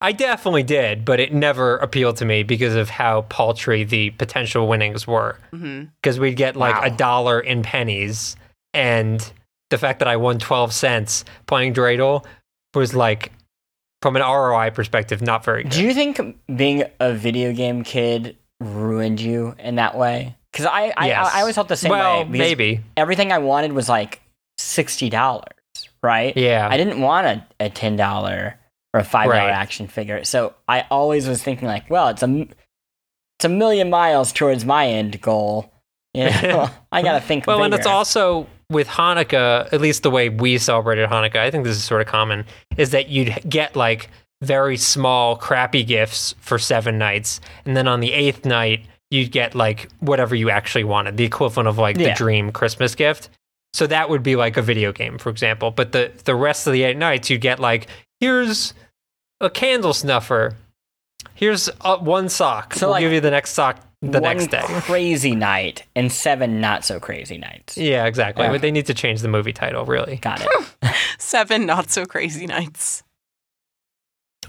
I 0.00 0.12
definitely 0.12 0.64
did, 0.64 1.04
but 1.04 1.20
it 1.20 1.32
never 1.32 1.76
appealed 1.78 2.16
to 2.18 2.24
me 2.24 2.42
because 2.42 2.74
of 2.74 2.90
how 2.90 3.22
paltry 3.22 3.84
the 3.84 4.10
potential 4.10 4.66
winnings 4.66 5.06
were. 5.06 5.38
Mm-hmm. 5.52 5.84
Because 6.02 6.18
we'd 6.18 6.36
get 6.36 6.56
like 6.56 6.74
Wow. 6.74 6.82
a 6.82 6.90
dollar 6.90 7.40
in 7.40 7.62
pennies, 7.62 8.36
and 8.74 9.32
the 9.70 9.78
fact 9.78 10.00
that 10.00 10.08
I 10.08 10.16
won 10.16 10.38
12 10.38 10.72
cents 10.72 11.24
playing 11.46 11.72
Dreidel 11.74 12.24
was 12.74 12.94
like, 12.94 13.32
from 14.02 14.16
an 14.16 14.22
ROI 14.22 14.70
perspective, 14.72 15.22
not 15.22 15.44
very 15.44 15.62
good. 15.62 15.72
Do 15.72 15.82
you 15.82 15.94
think 15.94 16.20
being 16.54 16.84
a 17.00 17.14
video 17.14 17.52
game 17.52 17.84
kid 17.84 18.36
ruined 18.60 19.20
you 19.20 19.54
in 19.58 19.76
that 19.76 19.96
way? 19.96 20.36
Because 20.52 20.66
I, 20.66 20.92
I, 20.96 21.06
Yes. 21.06 21.30
I, 21.32 21.40
always 21.40 21.54
felt 21.54 21.68
the 21.68 21.76
same 21.76 21.90
well, 21.90 22.24
way. 22.24 22.28
maybe. 22.28 22.80
Everything 22.96 23.32
I 23.32 23.38
wanted 23.38 23.72
was 23.72 23.88
like 23.88 24.20
sixty 24.58 25.08
dollars, 25.08 25.46
right? 26.02 26.36
Yeah. 26.36 26.68
I 26.70 26.76
didn't 26.76 27.00
want 27.00 27.26
a, 27.26 27.46
a 27.58 27.70
ten 27.70 27.96
dollar 27.96 28.58
or 28.92 29.00
a 29.00 29.04
five 29.04 29.24
dollar 29.30 29.38
Right. 29.38 29.50
action 29.50 29.86
figure, 29.88 30.24
so 30.24 30.52
I 30.68 30.84
always 30.90 31.26
was 31.26 31.42
thinking 31.42 31.66
like, 31.68 31.88
well, 31.88 32.08
it's 32.08 32.22
a 32.22 32.46
it's 33.38 33.44
a 33.44 33.48
million 33.48 33.88
miles 33.88 34.32
towards 34.32 34.64
my 34.66 34.86
end 34.88 35.20
goal. 35.22 35.72
You 36.12 36.24
know, 36.42 36.68
I 36.90 37.00
gotta 37.02 37.20
think. 37.22 37.46
Well, 37.46 37.62
and 37.62 37.72
it's 37.72 37.86
also 37.86 38.46
with 38.72 38.88
Hanukkah, 38.88 39.72
at 39.72 39.80
least 39.80 40.02
the 40.02 40.10
way 40.10 40.28
we 40.28 40.58
celebrated 40.58 41.08
Hanukkah, 41.08 41.36
I 41.36 41.50
think 41.50 41.64
this 41.64 41.76
is 41.76 41.84
sort 41.84 42.00
of 42.00 42.06
common, 42.06 42.44
is 42.76 42.90
that 42.90 43.08
you'd 43.08 43.48
get 43.48 43.76
like 43.76 44.10
very 44.42 44.76
small, 44.76 45.36
crappy 45.36 45.84
gifts 45.84 46.34
for 46.40 46.58
seven 46.58 46.98
nights. 46.98 47.40
And 47.64 47.76
then 47.76 47.86
on 47.86 48.00
the 48.00 48.12
eighth 48.12 48.44
night, 48.44 48.84
you'd 49.10 49.30
get 49.30 49.54
like 49.54 49.88
whatever 50.00 50.34
you 50.34 50.50
actually 50.50 50.84
wanted, 50.84 51.16
the 51.16 51.24
equivalent 51.24 51.68
of 51.68 51.78
like 51.78 51.96
Yeah. 51.96 52.08
the 52.08 52.14
dream 52.14 52.50
Christmas 52.50 52.94
gift. 52.94 53.28
So 53.74 53.86
that 53.86 54.10
would 54.10 54.22
be 54.22 54.36
like 54.36 54.56
a 54.56 54.62
video 54.62 54.92
game, 54.92 55.16
for 55.18 55.30
example. 55.30 55.70
But 55.70 55.92
the, 55.92 56.10
the 56.24 56.34
rest 56.34 56.66
of 56.66 56.72
the 56.72 56.82
eight 56.82 56.96
nights, 56.96 57.30
you'd 57.30 57.40
get 57.40 57.60
like, 57.60 57.86
here's 58.20 58.74
a 59.40 59.48
candle 59.48 59.92
snuffer. 59.94 60.56
Here's 61.34 61.68
uh, 61.80 61.98
one 61.98 62.28
sock. 62.28 62.74
So, 62.74 62.86
we'll 62.86 62.92
like, 62.92 63.00
give 63.02 63.12
you 63.12 63.20
the 63.20 63.30
next 63.30 63.52
sock 63.52 63.78
the 64.02 64.20
one 64.20 64.36
next 64.36 64.48
day. 64.50 64.62
crazy 64.80 65.34
night 65.34 65.84
and 65.94 66.10
seven 66.10 66.60
not 66.60 66.84
so 66.84 66.98
crazy 66.98 67.38
nights. 67.38 67.78
Yeah, 67.78 68.04
exactly. 68.06 68.44
Yeah. 68.44 68.52
But 68.52 68.60
they 68.60 68.70
need 68.72 68.86
to 68.86 68.94
change 68.94 69.20
the 69.22 69.28
movie 69.28 69.52
title, 69.52 69.84
really. 69.84 70.16
Got 70.16 70.42
it. 70.44 70.94
Seven 71.18 71.66
not 71.66 71.90
so 71.90 72.04
crazy 72.04 72.46
nights. 72.46 73.04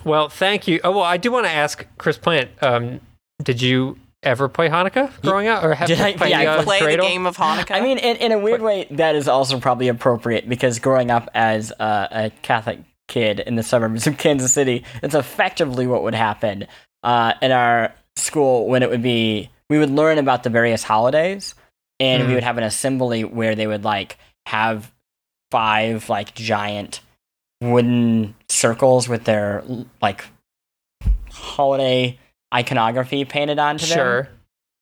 Well, 0.03 0.27
thank 0.27 0.67
you. 0.67 0.79
Oh, 0.83 0.91
well, 0.91 1.03
I 1.03 1.17
do 1.17 1.31
want 1.31 1.45
to 1.45 1.51
ask 1.51 1.85
Chris 1.97 2.17
Plante. 2.17 2.51
Um, 2.61 2.99
did 3.41 3.61
you 3.61 3.97
ever 4.23 4.49
play 4.49 4.69
Hanukkah 4.69 5.11
growing 5.21 5.47
up, 5.47 5.63
or 5.63 5.73
have 5.75 5.87
Did 5.87 5.99
you 5.99 6.03
I- 6.03 6.13
played 6.13 6.31
yeah, 6.31 6.39
I 6.39 6.45
uh, 6.47 6.63
Play 6.63 6.95
the 6.95 7.01
game 7.01 7.25
of 7.25 7.37
Hanukkah. 7.37 7.71
I 7.75 7.81
mean, 7.81 7.97
in, 7.97 8.17
in 8.17 8.31
a 8.31 8.39
weird 8.39 8.61
way, 8.61 8.87
that 8.91 9.15
is 9.15 9.27
also 9.27 9.59
probably 9.59 9.87
appropriate 9.87 10.47
because 10.49 10.79
growing 10.79 11.11
up 11.11 11.29
as 11.33 11.71
a, 11.79 12.07
a 12.11 12.31
Catholic 12.41 12.79
kid 13.07 13.39
in 13.41 13.55
the 13.55 13.63
suburbs 13.63 14.07
of 14.07 14.17
Kansas 14.17 14.51
City, 14.53 14.83
it's 15.03 15.15
effectively 15.15 15.87
what 15.87 16.03
would 16.03 16.15
happen 16.15 16.67
uh, 17.03 17.33
in 17.41 17.51
our 17.51 17.93
school 18.16 18.68
when 18.68 18.84
it 18.84 18.89
would 18.89 19.01
be 19.03 19.49
we 19.70 19.78
would 19.80 19.89
learn 19.89 20.18
about 20.18 20.43
the 20.43 20.49
various 20.49 20.84
holidays 20.84 21.55
and 21.99 22.24
we 22.24 22.30
Mhm. 22.32 22.36
would 22.36 22.43
have 22.43 22.57
an 22.57 22.64
assembly 22.64 23.24
where 23.24 23.55
they 23.55 23.66
would 23.68 23.84
like 23.84 24.18
have 24.45 24.91
five 25.51 26.09
like 26.09 26.34
giant 26.36 26.99
wooden 27.61 28.36
circles 28.49 29.07
with 29.07 29.24
their 29.24 29.64
like 30.01 30.26
holiday 31.32 32.18
iconography 32.53 33.26
painted 33.26 33.57
onto 33.59 33.86
them. 33.86 33.95
Sure. 33.95 34.30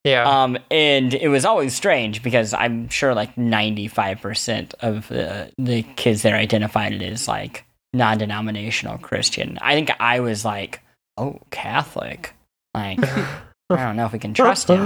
Yeah. 0.04 0.24
Um, 0.44 0.58
and 0.72 1.14
it 1.14 1.28
was 1.28 1.46
always 1.46 1.76
strange 1.76 2.24
because 2.24 2.54
I'm 2.54 2.90
sure 2.90 3.14
like 3.14 3.36
95% 3.36 4.74
of 4.82 5.08
the, 5.10 5.52
the 5.58 5.84
kids 5.96 6.24
there 6.24 6.36
identified 6.36 6.94
it 6.94 7.02
as 7.04 7.28
like 7.28 7.66
non 7.94 8.18
denominational 8.18 8.98
Christian. 8.98 9.60
I 9.62 9.76
think 9.76 9.92
I 10.00 10.20
was 10.22 10.44
like, 10.44 10.82
oh, 11.18 11.40
Catholic. 11.52 12.34
Like, 12.74 13.00
I 13.70 13.76
don't 13.76 13.96
know 13.96 14.06
if 14.06 14.14
we 14.14 14.20
can 14.20 14.34
trust 14.34 14.70
him. 14.70 14.82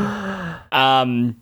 Um, 0.71 1.41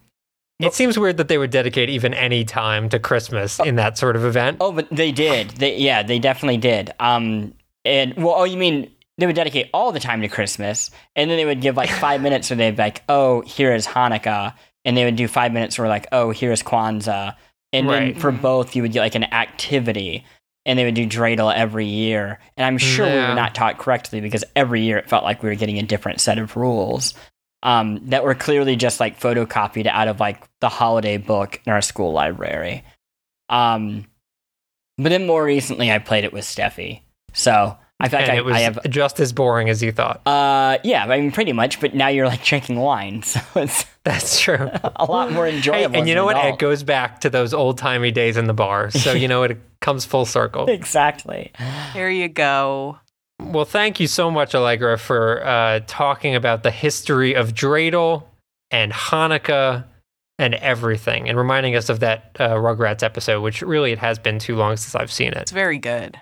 it 0.60 0.74
seems 0.74 0.98
weird 0.98 1.18
that 1.18 1.28
they 1.28 1.38
would 1.38 1.52
dedicate 1.52 1.90
even 1.90 2.14
any 2.14 2.46
time 2.46 2.90
to 2.90 3.00
Christmas 3.00 3.60
in 3.60 3.76
that 3.76 3.98
sort 3.98 4.16
of 4.16 4.24
event. 4.24 4.58
oh, 4.62 4.72
but 4.72 4.88
they 4.90 5.12
did. 5.12 5.52
They, 5.52 5.78
yeah, 5.78 6.04
they 6.04 6.20
definitely 6.20 6.58
did. 6.58 6.92
Um, 7.00 7.54
and, 7.84 8.14
well, 8.16 8.36
oh, 8.38 8.44
you 8.46 8.58
mean 8.58 8.90
they 9.18 9.26
would 9.26 9.36
dedicate 9.36 9.70
all 9.74 9.92
the 9.92 10.00
time 10.00 10.22
to 10.22 10.28
Christmas, 10.28 10.90
and 11.16 11.30
then 11.30 11.38
they 11.38 11.46
would 11.46 11.62
give 11.62 11.76
like 11.76 11.90
five 11.90 12.22
minutes 12.22 12.50
where 12.50 12.58
they'd 12.58 12.76
be 12.76 12.82
like, 12.82 13.04
oh, 13.10 13.42
here 13.42 13.74
is 13.74 13.86
Hanukkah. 13.86 14.54
And 14.86 14.98
they 14.98 15.06
would 15.06 15.16
do 15.16 15.28
five 15.28 15.54
minutes 15.54 15.78
where 15.78 15.88
like, 15.88 16.08
oh, 16.12 16.32
here's 16.32 16.62
Kwanzaa. 16.62 17.36
And 17.72 17.90
then 17.90 18.16
for 18.16 18.32
both, 18.32 18.76
you 18.76 18.82
would 18.84 18.92
get 18.92 19.00
like 19.00 19.16
an 19.16 19.24
activity, 19.34 20.26
and 20.66 20.80
they 20.80 20.86
would 20.86 20.96
do 20.96 21.06
dreidel 21.06 21.54
every 21.54 21.86
year. 21.86 22.40
And 22.58 22.66
I'm 22.66 22.78
sure 22.78 23.06
we 23.06 23.12
were 23.12 23.36
not 23.36 23.54
taught 23.56 23.78
correctly 23.78 24.22
because 24.22 24.44
every 24.56 24.82
year 24.82 24.98
it 24.98 25.10
felt 25.10 25.24
like 25.24 25.44
we 25.44 25.50
were 25.50 25.56
getting 25.56 25.78
a 25.80 25.84
different 25.84 26.22
set 26.22 26.38
of 26.38 26.56
rules 26.56 27.14
um, 27.64 28.00
that 28.10 28.24
were 28.24 28.36
clearly 28.36 28.76
just 28.76 29.00
like 29.00 29.20
photocopied 29.20 29.88
out 29.88 30.08
of 30.08 30.20
like 30.20 30.48
the 30.60 30.70
holiday 30.70 31.18
book 31.18 31.62
in 31.66 31.72
our 31.74 31.82
school 31.82 32.12
library. 32.14 32.84
Um, 33.50 34.06
but 34.98 35.10
then 35.10 35.26
more 35.28 35.44
recently, 35.44 35.92
I 35.92 36.00
played 36.00 36.24
it 36.24 36.34
with 36.34 36.46
Steffi. 36.46 37.02
So 37.34 37.78
I 38.00 38.10
feel 38.10 38.20
like 38.20 38.30
I, 38.30 38.36
it 38.36 38.46
was 38.46 38.56
I 38.56 38.60
have. 38.60 38.90
just 38.90 39.20
as 39.20 39.34
boring 39.34 39.70
as 39.70 39.82
you 39.82 39.92
thought. 39.92 40.22
Uh, 40.28 40.78
yeah, 40.84 41.06
I 41.06 41.20
mean, 41.20 41.32
pretty 41.32 41.54
much. 41.54 41.80
But 41.80 41.94
now 41.96 42.10
you're 42.10 42.28
like 42.28 42.44
drinking 42.44 42.78
wine, 42.78 43.22
so 43.24 43.40
it's 43.56 43.86
That's 44.04 44.40
true. 44.40 44.70
a 44.98 45.06
lot 45.06 45.32
more 45.32 45.46
Hey, 45.46 45.56
enjoyable. 45.56 45.96
and 45.96 46.08
you 46.10 46.16
know 46.16 46.28
an 46.30 46.36
what? 46.36 46.46
It 46.46 46.60
goes 46.60 46.84
back 46.84 47.22
to 47.22 47.30
those 47.30 47.54
old 47.54 47.78
timey 47.78 48.12
days 48.12 48.36
in 48.38 48.46
the 48.48 48.54
bar. 48.54 48.92
So 48.92 49.14
you 49.14 49.28
know 49.30 49.44
it 49.44 49.58
comes 49.84 50.06
full 50.06 50.26
circle. 50.26 50.66
exactly. 50.68 51.52
there 51.94 52.10
you 52.10 52.28
go. 52.28 52.98
Well, 53.40 53.66
thank 53.66 54.00
you 54.00 54.08
so 54.08 54.32
much, 54.32 54.56
Allegra, 54.56 54.98
for 54.98 55.46
uh, 55.46 55.82
talking 55.86 56.34
about 56.34 56.64
the 56.64 56.72
history 56.72 57.36
of 57.36 57.54
Dreidel 57.54 58.24
and 58.72 58.92
Hanukkah 58.92 59.86
and 60.40 60.56
everything, 60.56 61.30
and 61.30 61.38
reminding 61.38 61.76
us 61.76 61.90
of 61.90 62.00
that 62.00 62.32
uh, 62.40 62.52
Rugrats 62.52 63.04
episode, 63.04 63.42
which 63.42 63.62
really 63.62 63.92
it 63.92 64.00
has 64.00 64.18
been 64.18 64.40
too 64.40 64.56
long 64.56 64.78
since 64.78 64.96
I've 64.96 65.12
seen 65.12 65.30
it. 65.30 65.38
It's 65.38 65.52
very 65.52 65.78
good. 65.78 66.20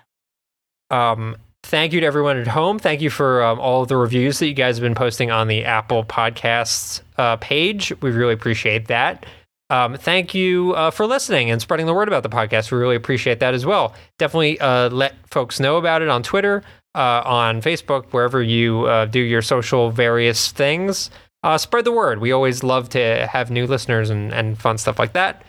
Um, 0.89 1.37
thank 1.63 1.93
you 1.93 2.01
to 2.01 2.05
everyone 2.05 2.37
at 2.37 2.47
home. 2.47 2.79
Thank 2.79 3.01
you 3.01 3.09
for 3.09 3.43
um, 3.43 3.59
all 3.59 3.83
of 3.83 3.87
the 3.87 3.95
reviews 3.95 4.39
that 4.39 4.47
you 4.47 4.53
guys 4.53 4.77
have 4.77 4.83
been 4.83 4.95
posting 4.95 5.31
on 5.31 5.47
the 5.47 5.63
Apple 5.63 6.03
Podcasts 6.03 7.01
uh, 7.17 7.37
page. 7.37 7.93
We 8.01 8.11
really 8.11 8.33
appreciate 8.33 8.87
that. 8.87 9.25
Um, 9.71 9.95
thank 9.95 10.35
you 10.35 10.73
uh, 10.73 10.91
for 10.91 11.05
listening 11.07 11.49
and 11.49 11.61
spreading 11.61 11.85
the 11.85 11.93
word 11.93 12.09
about 12.09 12.23
the 12.23 12.29
podcast. 12.29 12.71
We 12.71 12.77
really 12.77 12.97
appreciate 12.97 13.39
that 13.39 13.53
as 13.53 13.65
well. 13.65 13.95
Definitely 14.19 14.59
uh, 14.59 14.89
let 14.89 15.15
folks 15.29 15.61
know 15.61 15.77
about 15.77 16.01
it 16.01 16.09
on 16.09 16.23
Twitter, 16.23 16.61
uh, 16.93 17.21
on 17.23 17.61
Facebook, 17.61 18.07
wherever 18.11 18.43
you 18.43 18.85
uh, 18.87 19.05
do 19.05 19.21
your 19.21 19.41
social 19.41 19.89
various 19.89 20.51
things. 20.51 21.09
Uh, 21.41 21.57
spread 21.57 21.85
the 21.85 21.91
word. 21.93 22.19
We 22.19 22.33
always 22.33 22.63
love 22.63 22.89
to 22.89 23.27
have 23.31 23.49
new 23.49 23.65
listeners 23.65 24.09
and, 24.09 24.33
and 24.33 24.59
fun 24.59 24.77
stuff 24.77 24.99
like 24.99 25.13
that. 25.13 25.43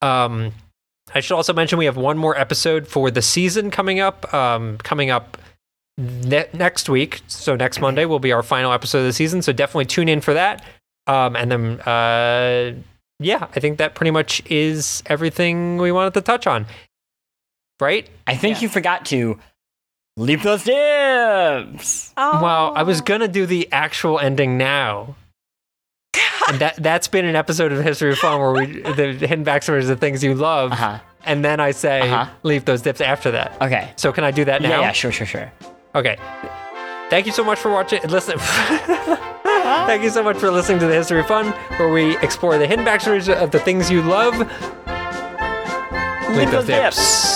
Um, 0.00 0.52
I 1.14 1.20
should 1.20 1.36
also 1.36 1.52
mention 1.52 1.78
we 1.78 1.84
have 1.84 1.98
one 1.98 2.16
more 2.16 2.36
episode 2.36 2.88
for 2.88 3.10
the 3.10 3.22
season 3.22 3.70
coming 3.70 4.00
up. 4.00 4.32
Um, 4.32 4.78
coming 4.78 5.10
up 5.10 5.36
ne- 5.98 6.48
next 6.54 6.88
week, 6.88 7.20
so 7.28 7.54
next 7.56 7.78
Monday 7.78 8.06
will 8.06 8.20
be 8.20 8.32
our 8.32 8.42
final 8.42 8.72
episode 8.72 9.00
of 9.00 9.04
the 9.04 9.12
season. 9.12 9.42
So 9.42 9.52
definitely 9.52 9.84
tune 9.84 10.08
in 10.08 10.22
for 10.22 10.32
that. 10.32 10.64
Um, 11.06 11.36
and 11.36 11.52
then, 11.52 11.80
uh, 11.82 12.72
yeah, 13.18 13.46
I 13.54 13.60
think 13.60 13.78
that 13.78 13.94
pretty 13.94 14.10
much 14.10 14.42
is 14.50 15.02
everything 15.06 15.76
we 15.78 15.92
wanted 15.92 16.14
to 16.14 16.20
touch 16.20 16.46
on. 16.46 16.66
Right? 17.80 18.08
I 18.26 18.34
think 18.36 18.56
Yeah. 18.56 18.62
you 18.62 18.68
forgot 18.68 19.04
to 19.06 19.38
leave 20.16 20.42
those 20.42 20.64
dibs. 20.64 22.12
Oh. 22.16 22.40
Well, 22.42 22.72
I 22.74 22.82
was 22.84 23.00
gonna 23.02 23.28
do 23.28 23.44
the 23.46 23.68
actual 23.72 24.18
ending 24.18 24.56
now. 24.58 25.14
And 26.48 26.58
that 26.60 26.76
that's 26.76 27.08
been 27.08 27.24
an 27.24 27.34
episode 27.36 27.72
of 27.72 27.82
History 27.82 28.12
of 28.12 28.18
Fun 28.18 28.38
where 28.40 28.52
we 28.52 28.80
the 28.82 29.12
hidden 29.26 29.44
backstories 29.44 29.80
of 29.82 29.88
the 29.88 29.96
things 29.96 30.22
you 30.22 30.34
love, 30.34 30.70
Uh 30.72 30.76
huh. 30.76 30.98
and 31.24 31.44
then 31.44 31.58
I 31.60 31.72
say 31.72 32.00
Uh-huh. 32.08 32.30
leave 32.44 32.64
those 32.64 32.82
dips 32.82 33.00
after 33.00 33.32
that. 33.32 33.60
Okay. 33.60 33.90
So 33.96 34.12
can 34.12 34.22
I 34.24 34.30
do 34.30 34.44
that 34.44 34.62
now? 34.62 34.68
Yeah, 34.68 34.80
yeah, 34.80 34.92
sure, 34.92 35.10
sure, 35.12 35.26
sure. 35.26 35.52
Okay. 35.94 36.16
Thank 37.10 37.26
you 37.26 37.32
so 37.32 37.42
much 37.44 37.58
for 37.58 37.70
watching. 37.72 38.00
Listen. 38.08 38.38
Thank 39.86 40.02
you 40.02 40.10
so 40.10 40.22
much 40.22 40.38
for 40.38 40.50
listening 40.50 40.78
to 40.80 40.86
the 40.86 40.94
History 40.94 41.20
of 41.20 41.26
Fun, 41.26 41.50
where 41.78 41.88
we 41.88 42.16
explore 42.18 42.56
the 42.58 42.66
hidden 42.66 42.84
backstories 42.84 43.32
of 43.32 43.50
the 43.50 43.58
things 43.58 43.90
you 43.90 44.02
love. 44.02 44.38
Leave 46.36 46.50
those 46.50 46.66
dips. 46.66 47.35